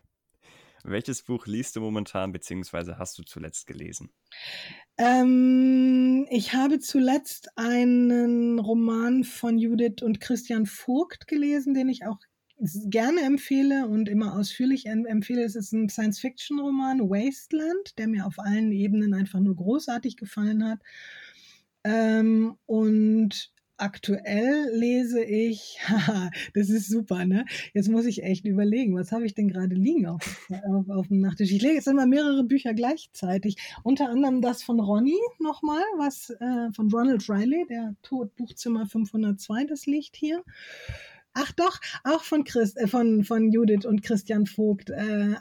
Welches 0.84 1.24
Buch 1.24 1.46
liest 1.46 1.76
du 1.76 1.82
momentan, 1.82 2.32
beziehungsweise 2.32 2.98
hast 2.98 3.18
du 3.20 3.24
zuletzt 3.24 3.68
gelesen? 3.68 4.12
Ähm, 4.98 6.26
ich 6.30 6.54
habe 6.54 6.80
zuletzt 6.80 7.50
einen 7.58 8.60
Roman 8.60 9.26
von 9.26 9.58
Judith 9.58 10.02
und 10.02 10.22
Christian 10.22 10.66
Vogt 10.66 11.28
gelesen, 11.28 11.74
den 11.74 11.90
ich 11.90 12.06
auch 12.06 12.20
gerne 12.60 13.22
empfehle 13.22 13.88
und 13.88 14.10
immer 14.10 14.38
ausführlich 14.38 14.86
empfehle. 14.86 15.44
Es 15.44 15.56
ist 15.56 15.72
ein 15.72 15.90
Science-Fiction-Roman, 15.90 17.02
Wasteland, 17.02 17.98
der 17.98 18.08
mir 18.08 18.26
auf 18.26 18.40
allen 18.40 18.72
Ebenen 18.72 19.14
einfach 19.14 19.40
nur 19.40 19.56
großartig 19.56 20.18
gefallen 20.18 20.66
hat. 20.66 20.80
Ähm, 21.84 22.58
und 22.66 23.52
aktuell 23.80 24.70
lese 24.74 25.24
ich, 25.24 25.78
haha, 25.88 26.30
das 26.54 26.70
ist 26.70 26.90
super, 26.90 27.26
ne? 27.26 27.46
Jetzt 27.74 27.90
muss 27.90 28.06
ich 28.06 28.24
echt 28.24 28.46
überlegen, 28.46 28.96
was 28.96 29.12
habe 29.12 29.26
ich 29.26 29.34
denn 29.34 29.48
gerade 29.48 29.76
liegen 29.76 30.06
auf, 30.06 30.50
auf, 30.66 30.90
auf, 30.90 31.08
dem 31.08 31.22
Nachttisch? 31.22 31.52
Ich 31.52 31.62
lese 31.62 31.76
jetzt 31.76 31.88
immer 31.88 32.06
mehrere 32.06 32.44
Bücher 32.44 32.74
gleichzeitig. 32.74 33.56
Unter 33.84 34.10
anderem 34.10 34.42
das 34.42 34.64
von 34.64 34.80
Ronny 34.80 35.18
nochmal, 35.40 35.84
was 35.98 36.30
äh, 36.30 36.72
von 36.74 36.92
Ronald 36.92 37.30
Riley, 37.30 37.66
der 37.70 37.96
Tod 38.04 38.36
Buchzimmer 38.36 38.86
502, 38.86 39.66
das 39.66 39.86
liegt 39.86 40.16
hier. 40.16 40.44
Ach 41.34 41.52
doch, 41.54 41.80
auch 42.04 42.24
von, 42.24 42.44
Chris, 42.44 42.76
äh, 42.76 42.88
von, 42.88 43.24
von 43.24 43.52
Judith 43.52 43.86
und 43.86 44.02
Christian 44.02 44.46
Vogt. 44.46 44.90
Äh, 44.90 45.36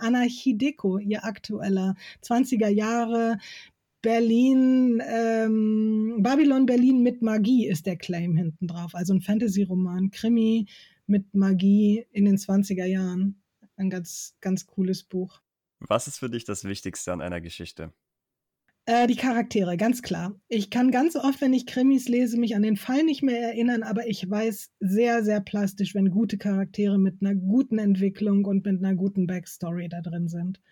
Deko, 0.54 0.98
ihr 0.98 1.24
aktueller 1.24 1.94
20er 2.22 2.68
Jahre 2.68 3.38
Berlin, 4.00 5.02
ähm, 5.04 6.18
Babylon 6.20 6.66
Berlin 6.66 7.02
mit 7.02 7.20
Magie 7.20 7.66
ist 7.66 7.86
der 7.86 7.96
Claim 7.96 8.36
hinten 8.36 8.68
drauf. 8.68 8.94
Also 8.94 9.12
ein 9.12 9.20
Fantasy-Roman, 9.20 10.10
Krimi 10.10 10.66
mit 11.06 11.34
Magie 11.34 12.06
in 12.12 12.24
den 12.24 12.36
20er 12.36 12.84
Jahren. 12.84 13.42
Ein 13.76 13.90
ganz, 13.90 14.36
ganz 14.40 14.66
cooles 14.66 15.02
Buch. 15.02 15.40
Was 15.80 16.06
ist 16.06 16.18
für 16.18 16.30
dich 16.30 16.44
das 16.44 16.64
Wichtigste 16.64 17.12
an 17.12 17.20
einer 17.20 17.40
Geschichte? 17.40 17.92
Äh, 18.88 19.06
die 19.06 19.16
Charaktere, 19.16 19.76
ganz 19.76 20.00
klar. 20.00 20.34
Ich 20.48 20.70
kann 20.70 20.90
ganz 20.90 21.14
oft, 21.14 21.42
wenn 21.42 21.52
ich 21.52 21.66
Krimis 21.66 22.08
lese, 22.08 22.38
mich 22.38 22.56
an 22.56 22.62
den 22.62 22.78
Fall 22.78 23.04
nicht 23.04 23.22
mehr 23.22 23.38
erinnern, 23.38 23.82
aber 23.82 24.06
ich 24.06 24.30
weiß 24.30 24.70
sehr, 24.80 25.22
sehr 25.22 25.42
plastisch, 25.42 25.94
wenn 25.94 26.10
gute 26.10 26.38
Charaktere 26.38 26.98
mit 26.98 27.20
einer 27.20 27.34
guten 27.34 27.78
Entwicklung 27.78 28.46
und 28.46 28.64
mit 28.64 28.82
einer 28.82 28.94
guten 28.94 29.26
Backstory 29.26 29.90
da 29.90 30.00
drin 30.00 30.28
sind. 30.28 30.62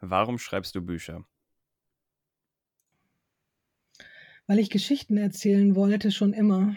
Warum 0.00 0.38
schreibst 0.38 0.74
du 0.74 0.82
Bücher? 0.82 1.24
Weil 4.48 4.58
ich 4.58 4.70
Geschichten 4.70 5.18
erzählen 5.18 5.76
wollte, 5.76 6.10
schon 6.10 6.32
immer. 6.32 6.74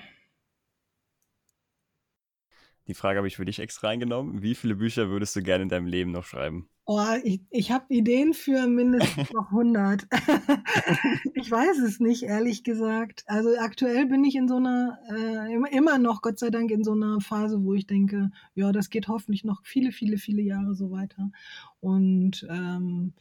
Die 2.87 2.93
Frage 2.93 3.17
habe 3.17 3.27
ich 3.27 3.37
für 3.37 3.45
dich 3.45 3.59
extra 3.59 3.89
eingenommen. 3.89 4.41
Wie 4.41 4.55
viele 4.55 4.75
Bücher 4.75 5.09
würdest 5.09 5.35
du 5.35 5.41
gerne 5.41 5.63
in 5.63 5.69
deinem 5.69 5.87
Leben 5.87 6.11
noch 6.11 6.25
schreiben? 6.25 6.69
Oh, 6.85 6.99
ich, 7.23 7.39
ich 7.49 7.71
habe 7.71 7.85
Ideen 7.93 8.33
für 8.33 8.67
mindestens 8.67 9.31
noch 9.33 9.51
100. 9.51 10.05
ich 11.33 11.49
weiß 11.49 11.77
es 11.79 12.01
nicht, 12.01 12.23
ehrlich 12.23 12.65
gesagt. 12.65 13.23
Also 13.25 13.57
aktuell 13.57 14.05
bin 14.07 14.25
ich 14.25 14.35
in 14.35 14.49
so 14.49 14.57
einer, 14.57 14.99
äh, 15.09 15.75
immer 15.75 15.97
noch, 15.97 16.21
Gott 16.21 16.39
sei 16.39 16.49
Dank, 16.49 16.71
in 16.71 16.83
so 16.83 16.91
einer 16.91 17.21
Phase, 17.21 17.63
wo 17.63 17.73
ich 17.73 17.87
denke, 17.87 18.31
ja, 18.53 18.73
das 18.73 18.89
geht 18.89 19.07
hoffentlich 19.07 19.45
noch 19.45 19.61
viele, 19.63 19.93
viele, 19.93 20.17
viele 20.17 20.41
Jahre 20.41 20.75
so 20.75 20.91
weiter. 20.91 21.31
Und 21.79 22.45
ähm, 22.49 23.13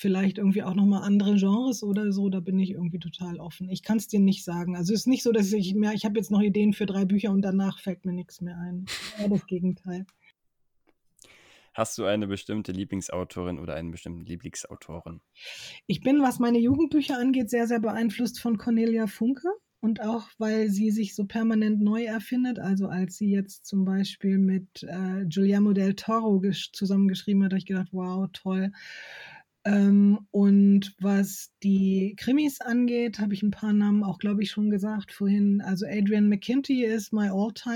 vielleicht 0.00 0.38
irgendwie 0.38 0.62
auch 0.62 0.74
nochmal 0.74 1.02
andere 1.02 1.36
Genres 1.36 1.82
oder 1.82 2.10
so, 2.10 2.30
da 2.30 2.40
bin 2.40 2.58
ich 2.58 2.70
irgendwie 2.70 2.98
total 2.98 3.38
offen. 3.38 3.68
Ich 3.68 3.82
kann 3.82 3.98
es 3.98 4.08
dir 4.08 4.18
nicht 4.18 4.44
sagen. 4.44 4.74
Also 4.74 4.94
es 4.94 5.00
ist 5.00 5.06
nicht 5.06 5.22
so, 5.22 5.30
dass 5.30 5.52
ich 5.52 5.74
mehr, 5.74 5.92
ich 5.92 6.06
habe 6.06 6.18
jetzt 6.18 6.30
noch 6.30 6.40
Ideen 6.40 6.72
für 6.72 6.86
drei 6.86 7.04
Bücher 7.04 7.30
und 7.30 7.42
danach 7.42 7.78
fällt 7.78 8.06
mir 8.06 8.14
nichts 8.14 8.40
mehr 8.40 8.56
ein. 8.56 8.86
Eher 9.18 9.28
das 9.28 9.46
Gegenteil. 9.46 10.06
Hast 11.74 11.98
du 11.98 12.04
eine 12.04 12.26
bestimmte 12.26 12.72
Lieblingsautorin 12.72 13.58
oder 13.58 13.74
einen 13.74 13.90
bestimmten 13.90 14.24
Lieblingsautoren? 14.24 15.20
Ich 15.86 16.00
bin, 16.00 16.22
was 16.22 16.38
meine 16.38 16.58
Jugendbücher 16.58 17.18
angeht, 17.18 17.50
sehr, 17.50 17.66
sehr 17.66 17.80
beeinflusst 17.80 18.40
von 18.40 18.56
Cornelia 18.56 19.06
Funke. 19.06 19.48
Und 19.82 20.02
auch, 20.02 20.28
weil 20.36 20.68
sie 20.68 20.90
sich 20.90 21.14
so 21.14 21.24
permanent 21.24 21.80
neu 21.80 22.04
erfindet. 22.04 22.58
Also 22.58 22.88
als 22.88 23.16
sie 23.16 23.30
jetzt 23.30 23.64
zum 23.64 23.86
Beispiel 23.86 24.36
mit 24.36 24.82
äh, 24.82 25.24
Guillermo 25.24 25.72
del 25.72 25.94
Toro 25.94 26.42
zusammengeschrieben 26.72 27.44
hat, 27.44 27.52
habe 27.52 27.58
ich 27.58 27.66
gedacht, 27.66 27.88
wow, 27.92 28.28
toll. 28.34 28.72
Ähm, 29.64 30.26
und 30.30 30.94
was 31.00 31.52
die 31.62 32.14
Krimis 32.18 32.62
angeht, 32.62 33.18
habe 33.18 33.34
ich 33.34 33.42
ein 33.42 33.50
paar 33.50 33.74
Namen 33.74 34.02
auch, 34.02 34.18
glaube 34.18 34.42
ich, 34.42 34.50
schon 34.50 34.70
gesagt 34.70 35.12
vorhin. 35.12 35.60
Also 35.60 35.84
Adrian 35.86 36.30
McKinty 36.30 36.84
ist 36.84 37.12
my 37.12 37.28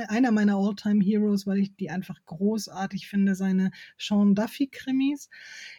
einer 0.08 0.32
meiner 0.32 0.56
All-Time-Heroes, 0.56 1.46
weil 1.46 1.58
ich 1.58 1.76
die 1.76 1.90
einfach 1.90 2.18
großartig 2.24 3.06
finde, 3.06 3.34
seine 3.34 3.70
Sean 3.98 4.34
Duffy-Krimis. 4.34 5.28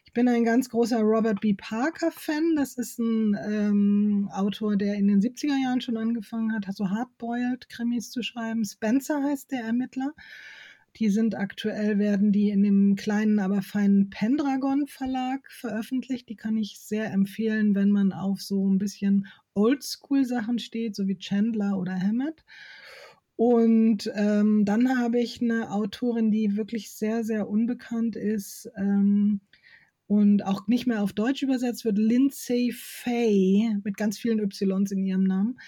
Ich 0.06 0.14
bin 0.14 0.28
ein 0.28 0.44
ganz 0.44 0.70
großer 0.70 1.00
Robert 1.02 1.42
B. 1.42 1.56
Parker-Fan. 1.56 2.56
Das 2.56 2.78
ist 2.78 3.00
ein 3.00 3.36
ähm, 3.44 4.30
Autor, 4.32 4.78
der 4.78 4.96
in 4.96 5.08
den 5.08 5.22
70er 5.22 5.60
Jahren 5.64 5.82
schon 5.82 5.98
angefangen 5.98 6.54
hat, 6.54 6.66
so 6.76 6.88
Hardboiled-Krimis 6.88 8.12
zu 8.12 8.22
schreiben. 8.22 8.64
Spencer 8.64 9.24
heißt 9.24 9.52
der 9.52 9.64
Ermittler. 9.64 10.14
Die 10.98 11.10
sind 11.10 11.36
aktuell, 11.36 11.98
werden 12.00 12.32
die 12.32 12.50
in 12.50 12.64
dem 12.64 12.96
kleinen, 12.96 13.40
aber 13.40 13.62
feinen 13.62 14.10
Pendragon 14.10 14.88
Verlag 14.88 15.52
veröffentlicht. 15.52 16.30
Die 16.30 16.36
kann 16.36 16.56
ich 16.56 16.80
sehr 16.80 17.12
empfehlen, 17.12 17.76
wenn 17.76 17.92
man 17.92 18.14
auf 18.14 18.42
so 18.42 18.70
ein 18.70 18.78
bisschen 18.78 19.28
Oldschool-Sachen 19.56 20.60
steht, 20.60 20.96
so 20.96 21.08
wie 21.08 21.18
Chandler 21.18 21.78
oder 21.78 22.00
Hammett. 22.00 22.46
Und 23.36 24.10
ähm, 24.16 24.64
dann 24.64 24.98
habe 24.98 25.20
ich 25.20 25.42
eine 25.42 25.72
Autorin, 25.72 26.32
die 26.32 26.56
wirklich 26.56 26.92
sehr, 26.92 27.26
sehr 27.26 27.50
unbekannt 27.50 28.16
ist. 28.16 28.70
Ähm, 28.78 29.42
und 30.08 30.46
auch 30.46 30.68
nicht 30.68 30.86
mehr 30.86 31.02
auf 31.02 31.14
Deutsch 31.14 31.42
übersetzt 31.42 31.84
wird, 31.84 31.98
Lindsay 31.98 32.72
Fay 32.72 33.76
mit 33.84 33.98
ganz 33.98 34.20
vielen 34.20 34.40
Ys 34.40 34.62
in 34.92 35.04
ihrem 35.04 35.24
Namen. 35.24 35.60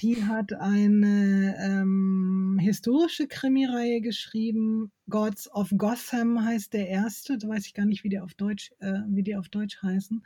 Die 0.00 0.24
hat 0.24 0.54
eine 0.54 1.54
ähm, 1.60 2.58
historische 2.60 3.28
Krimireihe 3.28 4.00
geschrieben. 4.00 4.90
Gods 5.10 5.50
of 5.52 5.70
Gotham 5.76 6.44
heißt 6.44 6.72
der 6.72 6.88
erste. 6.88 7.36
Da 7.36 7.48
weiß 7.48 7.66
ich 7.66 7.74
gar 7.74 7.84
nicht, 7.84 8.04
wie 8.04 8.08
die 8.08 8.20
auf 8.20 8.34
Deutsch, 8.34 8.72
äh, 8.80 9.00
wie 9.08 9.22
die 9.22 9.36
auf 9.36 9.48
Deutsch 9.48 9.82
heißen. 9.82 10.24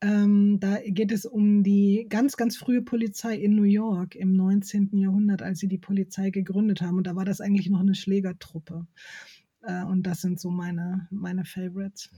Ähm, 0.00 0.60
da 0.60 0.78
geht 0.84 1.10
es 1.12 1.24
um 1.24 1.62
die 1.62 2.06
ganz, 2.08 2.36
ganz 2.36 2.56
frühe 2.56 2.82
Polizei 2.82 3.36
in 3.36 3.56
New 3.56 3.62
York 3.62 4.14
im 4.14 4.34
19. 4.34 4.90
Jahrhundert, 4.98 5.42
als 5.42 5.58
sie 5.58 5.68
die 5.68 5.78
Polizei 5.78 6.30
gegründet 6.30 6.80
haben. 6.80 6.98
Und 6.98 7.06
da 7.06 7.16
war 7.16 7.24
das 7.24 7.40
eigentlich 7.40 7.70
noch 7.70 7.80
eine 7.80 7.94
Schlägertruppe. 7.94 8.86
Äh, 9.62 9.84
und 9.84 10.04
das 10.04 10.20
sind 10.20 10.38
so 10.38 10.50
meine, 10.50 11.08
meine 11.10 11.44
Favorites. 11.44 12.10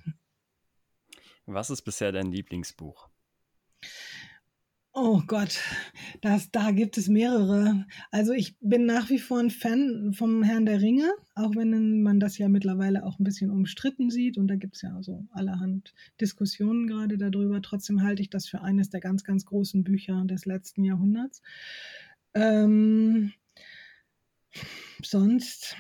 Was 1.47 1.71
ist 1.71 1.83
bisher 1.83 2.13
dein 2.13 2.31
Lieblingsbuch? 2.31 3.09
Oh 4.99 5.21
Gott, 5.27 5.61
das, 6.23 6.51
da 6.51 6.71
gibt 6.71 6.97
es 6.97 7.07
mehrere. 7.09 7.87
Also 8.11 8.33
ich 8.33 8.57
bin 8.61 8.87
nach 8.87 9.11
wie 9.11 9.19
vor 9.19 9.39
ein 9.39 9.51
Fan 9.51 10.15
vom 10.15 10.43
Herrn 10.43 10.65
der 10.65 10.81
Ringe, 10.81 11.13
auch 11.35 11.55
wenn 11.55 12.03
man 12.03 12.19
das 12.19 12.39
ja 12.39 12.49
mittlerweile 12.49 13.05
auch 13.05 13.19
ein 13.19 13.25
bisschen 13.25 13.51
umstritten 13.51 14.09
sieht 14.09 14.39
und 14.39 14.49
da 14.49 14.57
gibt 14.57 14.77
es 14.77 14.83
ja 14.83 15.03
so 15.03 15.27
allerhand 15.33 15.93
Diskussionen 16.19 16.87
gerade 16.87 17.19
darüber. 17.19 17.61
Trotzdem 17.61 18.03
halte 18.03 18.23
ich 18.23 18.31
das 18.31 18.49
für 18.49 18.63
eines 18.63 18.89
der 18.89 19.01
ganz, 19.01 19.23
ganz 19.23 19.45
großen 19.45 19.85
Bücher 19.85 20.25
des 20.25 20.47
letzten 20.47 20.83
Jahrhunderts. 20.83 21.43
Ähm, 22.33 23.35
sonst 25.03 25.77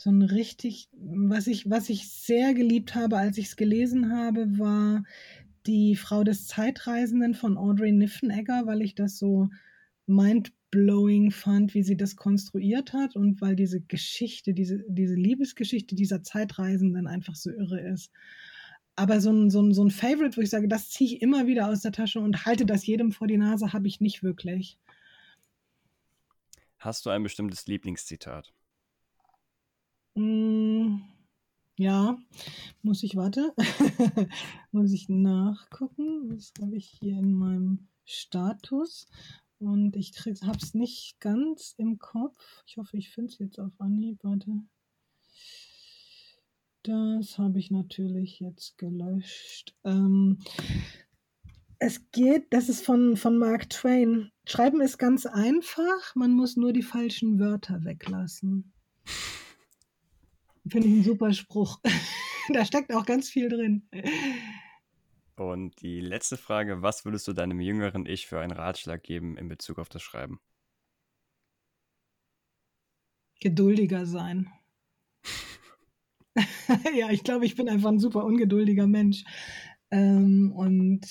so 0.00 0.10
ein 0.10 0.22
richtig, 0.22 0.88
was 0.92 1.48
ich, 1.48 1.68
was 1.68 1.88
ich 1.88 2.08
sehr 2.08 2.54
geliebt 2.54 2.94
habe, 2.94 3.18
als 3.18 3.36
ich 3.36 3.46
es 3.46 3.56
gelesen 3.56 4.12
habe, 4.12 4.58
war 4.58 5.02
die 5.66 5.96
Frau 5.96 6.22
des 6.22 6.46
Zeitreisenden 6.46 7.34
von 7.34 7.58
Audrey 7.58 7.90
Niffenegger, 7.90 8.62
weil 8.66 8.80
ich 8.80 8.94
das 8.94 9.18
so 9.18 9.48
mindblowing 10.06 11.32
fand, 11.32 11.74
wie 11.74 11.82
sie 11.82 11.96
das 11.96 12.14
konstruiert 12.14 12.92
hat 12.92 13.16
und 13.16 13.40
weil 13.40 13.56
diese 13.56 13.80
Geschichte, 13.80 14.54
diese, 14.54 14.84
diese 14.88 15.16
Liebesgeschichte 15.16 15.96
dieser 15.96 16.22
Zeitreisenden 16.22 17.08
einfach 17.08 17.34
so 17.34 17.50
irre 17.50 17.80
ist. 17.80 18.12
Aber 18.94 19.20
so 19.20 19.30
ein, 19.30 19.50
so, 19.50 19.62
ein, 19.62 19.74
so 19.74 19.84
ein 19.84 19.90
Favorite, 19.90 20.36
wo 20.36 20.40
ich 20.40 20.50
sage, 20.50 20.68
das 20.68 20.90
ziehe 20.90 21.16
ich 21.16 21.22
immer 21.22 21.48
wieder 21.48 21.68
aus 21.68 21.82
der 21.82 21.92
Tasche 21.92 22.20
und 22.20 22.46
halte 22.46 22.66
das 22.66 22.86
jedem 22.86 23.10
vor 23.10 23.26
die 23.26 23.36
Nase, 23.36 23.72
habe 23.72 23.88
ich 23.88 24.00
nicht 24.00 24.22
wirklich. 24.22 24.78
Hast 26.78 27.04
du 27.04 27.10
ein 27.10 27.24
bestimmtes 27.24 27.66
Lieblingszitat? 27.66 28.52
Mm, 30.18 31.00
ja, 31.76 32.18
muss 32.82 33.04
ich, 33.04 33.14
warte, 33.14 33.54
muss 34.72 34.92
ich 34.92 35.08
nachgucken. 35.08 36.30
Das 36.30 36.52
habe 36.60 36.76
ich 36.76 36.88
hier 36.88 37.16
in 37.18 37.34
meinem 37.34 37.86
Status. 38.04 39.06
Und 39.60 39.94
ich 39.94 40.12
habe 40.42 40.58
es 40.60 40.74
nicht 40.74 41.20
ganz 41.20 41.74
im 41.78 42.00
Kopf. 42.00 42.64
Ich 42.66 42.78
hoffe, 42.78 42.96
ich 42.96 43.10
finde 43.10 43.30
es 43.30 43.38
jetzt 43.38 43.60
auf 43.60 43.80
Anhieb. 43.80 44.18
Warte. 44.24 44.50
Das 46.82 47.38
habe 47.38 47.60
ich 47.60 47.70
natürlich 47.70 48.40
jetzt 48.40 48.76
gelöscht. 48.76 49.76
Ähm, 49.84 50.38
es 51.78 52.10
geht, 52.10 52.52
das 52.52 52.68
ist 52.68 52.84
von, 52.84 53.16
von 53.16 53.38
Mark 53.38 53.70
Twain. 53.70 54.32
Schreiben 54.46 54.80
ist 54.80 54.98
ganz 54.98 55.26
einfach, 55.26 56.16
man 56.16 56.32
muss 56.32 56.56
nur 56.56 56.72
die 56.72 56.82
falschen 56.82 57.38
Wörter 57.38 57.84
weglassen. 57.84 58.72
Finde 60.70 60.88
ich 60.88 60.94
einen 60.94 61.04
super 61.04 61.32
Spruch. 61.32 61.80
da 62.52 62.64
steckt 62.64 62.92
auch 62.94 63.06
ganz 63.06 63.28
viel 63.28 63.48
drin. 63.48 63.88
Und 65.36 65.80
die 65.82 66.00
letzte 66.00 66.36
Frage: 66.36 66.82
Was 66.82 67.04
würdest 67.04 67.28
du 67.28 67.32
deinem 67.32 67.60
jüngeren 67.60 68.06
Ich 68.06 68.26
für 68.26 68.40
einen 68.40 68.52
Ratschlag 68.52 69.02
geben 69.02 69.36
in 69.36 69.48
Bezug 69.48 69.78
auf 69.78 69.88
das 69.88 70.02
Schreiben? 70.02 70.40
Geduldiger 73.40 74.04
sein. 74.04 74.50
ja, 76.96 77.10
ich 77.10 77.22
glaube, 77.22 77.46
ich 77.46 77.54
bin 77.54 77.68
einfach 77.68 77.90
ein 77.90 78.00
super 78.00 78.24
ungeduldiger 78.24 78.86
Mensch. 78.86 79.24
Ähm, 79.90 80.52
und 80.54 81.06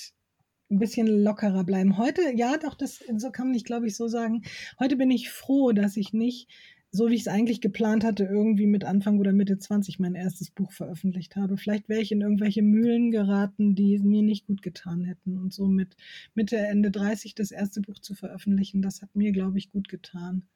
ein 0.70 0.78
bisschen 0.78 1.06
lockerer 1.06 1.64
bleiben. 1.64 1.96
Heute, 1.96 2.20
ja, 2.34 2.58
doch, 2.58 2.74
das 2.74 3.02
so 3.16 3.30
kann 3.30 3.46
man 3.46 3.52
nicht, 3.52 3.66
glaube 3.66 3.86
ich, 3.86 3.96
so 3.96 4.08
sagen. 4.08 4.42
Heute 4.78 4.96
bin 4.96 5.10
ich 5.10 5.30
froh, 5.30 5.72
dass 5.72 5.96
ich 5.96 6.12
nicht 6.12 6.48
so 6.90 7.08
wie 7.08 7.14
ich 7.14 7.22
es 7.22 7.28
eigentlich 7.28 7.60
geplant 7.60 8.02
hatte, 8.02 8.24
irgendwie 8.24 8.66
mit 8.66 8.84
Anfang 8.84 9.18
oder 9.18 9.32
Mitte 9.32 9.58
20 9.58 9.98
mein 9.98 10.14
erstes 10.14 10.50
Buch 10.50 10.72
veröffentlicht 10.72 11.36
habe. 11.36 11.58
Vielleicht 11.58 11.88
wäre 11.88 12.00
ich 12.00 12.12
in 12.12 12.22
irgendwelche 12.22 12.62
Mühlen 12.62 13.10
geraten, 13.10 13.74
die 13.74 13.98
mir 13.98 14.22
nicht 14.22 14.46
gut 14.46 14.62
getan 14.62 15.04
hätten. 15.04 15.36
Und 15.36 15.52
so 15.52 15.66
mit 15.66 15.96
Mitte, 16.34 16.56
Ende 16.56 16.90
30 16.90 17.34
das 17.34 17.50
erste 17.50 17.82
Buch 17.82 17.98
zu 17.98 18.14
veröffentlichen, 18.14 18.80
das 18.80 19.02
hat 19.02 19.14
mir, 19.14 19.32
glaube 19.32 19.58
ich, 19.58 19.70
gut 19.70 19.88
getan. 19.88 20.48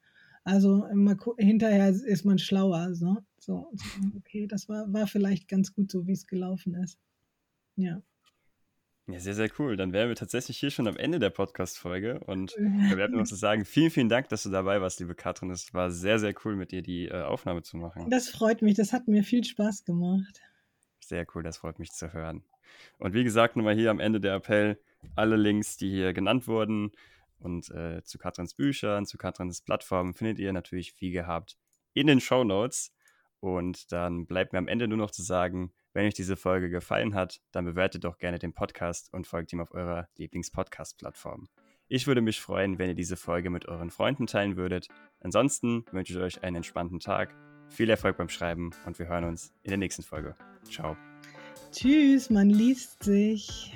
Also 0.43 0.85
immer, 0.85 1.15
hinterher 1.37 1.89
ist 1.89 2.25
man 2.25 2.39
schlauer. 2.39 2.95
So, 2.95 3.17
so, 3.39 3.71
okay, 4.17 4.47
das 4.47 4.67
war, 4.67 4.91
war 4.91 5.07
vielleicht 5.07 5.47
ganz 5.47 5.73
gut 5.73 5.91
so, 5.91 6.07
wie 6.07 6.13
es 6.13 6.27
gelaufen 6.27 6.73
ist. 6.75 6.97
Ja. 7.75 8.01
Ja, 9.07 9.19
sehr, 9.19 9.33
sehr 9.33 9.49
cool. 9.59 9.75
Dann 9.75 9.91
wären 9.91 10.07
wir 10.07 10.15
tatsächlich 10.15 10.57
hier 10.57 10.71
schon 10.71 10.87
am 10.87 10.95
Ende 10.95 11.19
der 11.19 11.29
Podcast-Folge. 11.29 12.19
Und 12.21 12.55
wir 12.57 12.97
werden 12.97 13.17
noch 13.17 13.25
so 13.25 13.35
sagen, 13.35 13.65
vielen, 13.65 13.91
vielen 13.91 14.09
Dank, 14.09 14.29
dass 14.29 14.43
du 14.43 14.49
dabei 14.49 14.79
warst, 14.81 14.99
liebe 14.99 15.13
Katrin. 15.13 15.49
Es 15.49 15.73
war 15.73 15.91
sehr, 15.91 16.19
sehr 16.19 16.33
cool, 16.45 16.55
mit 16.55 16.71
dir 16.71 16.81
die 16.81 17.07
äh, 17.07 17.21
Aufnahme 17.21 17.63
zu 17.63 17.77
machen. 17.77 18.09
Das 18.09 18.29
freut 18.29 18.61
mich. 18.61 18.75
Das 18.75 18.93
hat 18.93 19.07
mir 19.07 19.23
viel 19.23 19.43
Spaß 19.43 19.83
gemacht. 19.83 20.41
Sehr 21.01 21.25
cool, 21.35 21.43
das 21.43 21.57
freut 21.57 21.79
mich 21.79 21.91
zu 21.91 22.13
hören. 22.13 22.43
Und 22.97 23.13
wie 23.13 23.25
gesagt, 23.25 23.57
nochmal 23.57 23.75
hier 23.75 23.91
am 23.91 23.99
Ende 23.99 24.21
der 24.21 24.35
Appell, 24.35 24.79
alle 25.15 25.35
Links, 25.35 25.75
die 25.75 25.89
hier 25.89 26.13
genannt 26.13 26.47
wurden 26.47 26.91
und 27.39 27.69
äh, 27.71 28.01
zu 28.03 28.17
Katrins 28.17 28.53
Büchern, 28.53 29.05
zu 29.05 29.17
Katrins 29.17 29.61
Plattformen 29.61 30.13
findet 30.13 30.39
ihr 30.39 30.53
natürlich 30.53 30.99
wie 31.01 31.11
gehabt 31.11 31.57
in 31.93 32.07
den 32.07 32.21
Show 32.21 32.43
Notes. 32.43 32.93
Und 33.41 33.91
dann 33.91 34.25
bleibt 34.25 34.53
mir 34.53 34.59
am 34.59 34.69
Ende 34.69 34.87
nur 34.87 34.97
noch 34.97 35.11
zu 35.11 35.21
sagen, 35.21 35.73
wenn 35.93 36.05
euch 36.05 36.13
diese 36.13 36.35
Folge 36.35 36.69
gefallen 36.69 37.15
hat, 37.15 37.39
dann 37.51 37.65
bewertet 37.65 38.03
doch 38.03 38.17
gerne 38.17 38.39
den 38.39 38.53
Podcast 38.53 39.13
und 39.13 39.27
folgt 39.27 39.53
ihm 39.53 39.61
auf 39.61 39.73
eurer 39.73 40.07
Lieblings-Podcast-Plattform. 40.17 41.47
Ich 41.87 42.07
würde 42.07 42.21
mich 42.21 42.41
freuen, 42.41 42.79
wenn 42.79 42.89
ihr 42.89 42.95
diese 42.95 43.15
Folge 43.15 43.49
mit 43.49 43.67
euren 43.67 43.91
Freunden 43.91 44.25
teilen 44.25 44.57
würdet. 44.57 44.87
Ansonsten 45.19 45.85
wünsche 45.91 46.13
ich 46.13 46.19
euch 46.19 46.43
einen 46.43 46.57
entspannten 46.57 46.99
Tag, 46.99 47.35
viel 47.69 47.89
Erfolg 47.89 48.17
beim 48.17 48.29
Schreiben 48.29 48.71
und 48.85 48.97
wir 48.99 49.07
hören 49.07 49.25
uns 49.25 49.53
in 49.63 49.69
der 49.69 49.77
nächsten 49.77 50.03
Folge. 50.03 50.35
Ciao. 50.69 50.97
Tschüss, 51.71 52.29
man 52.29 52.49
liest 52.49 53.03
sich. 53.03 53.73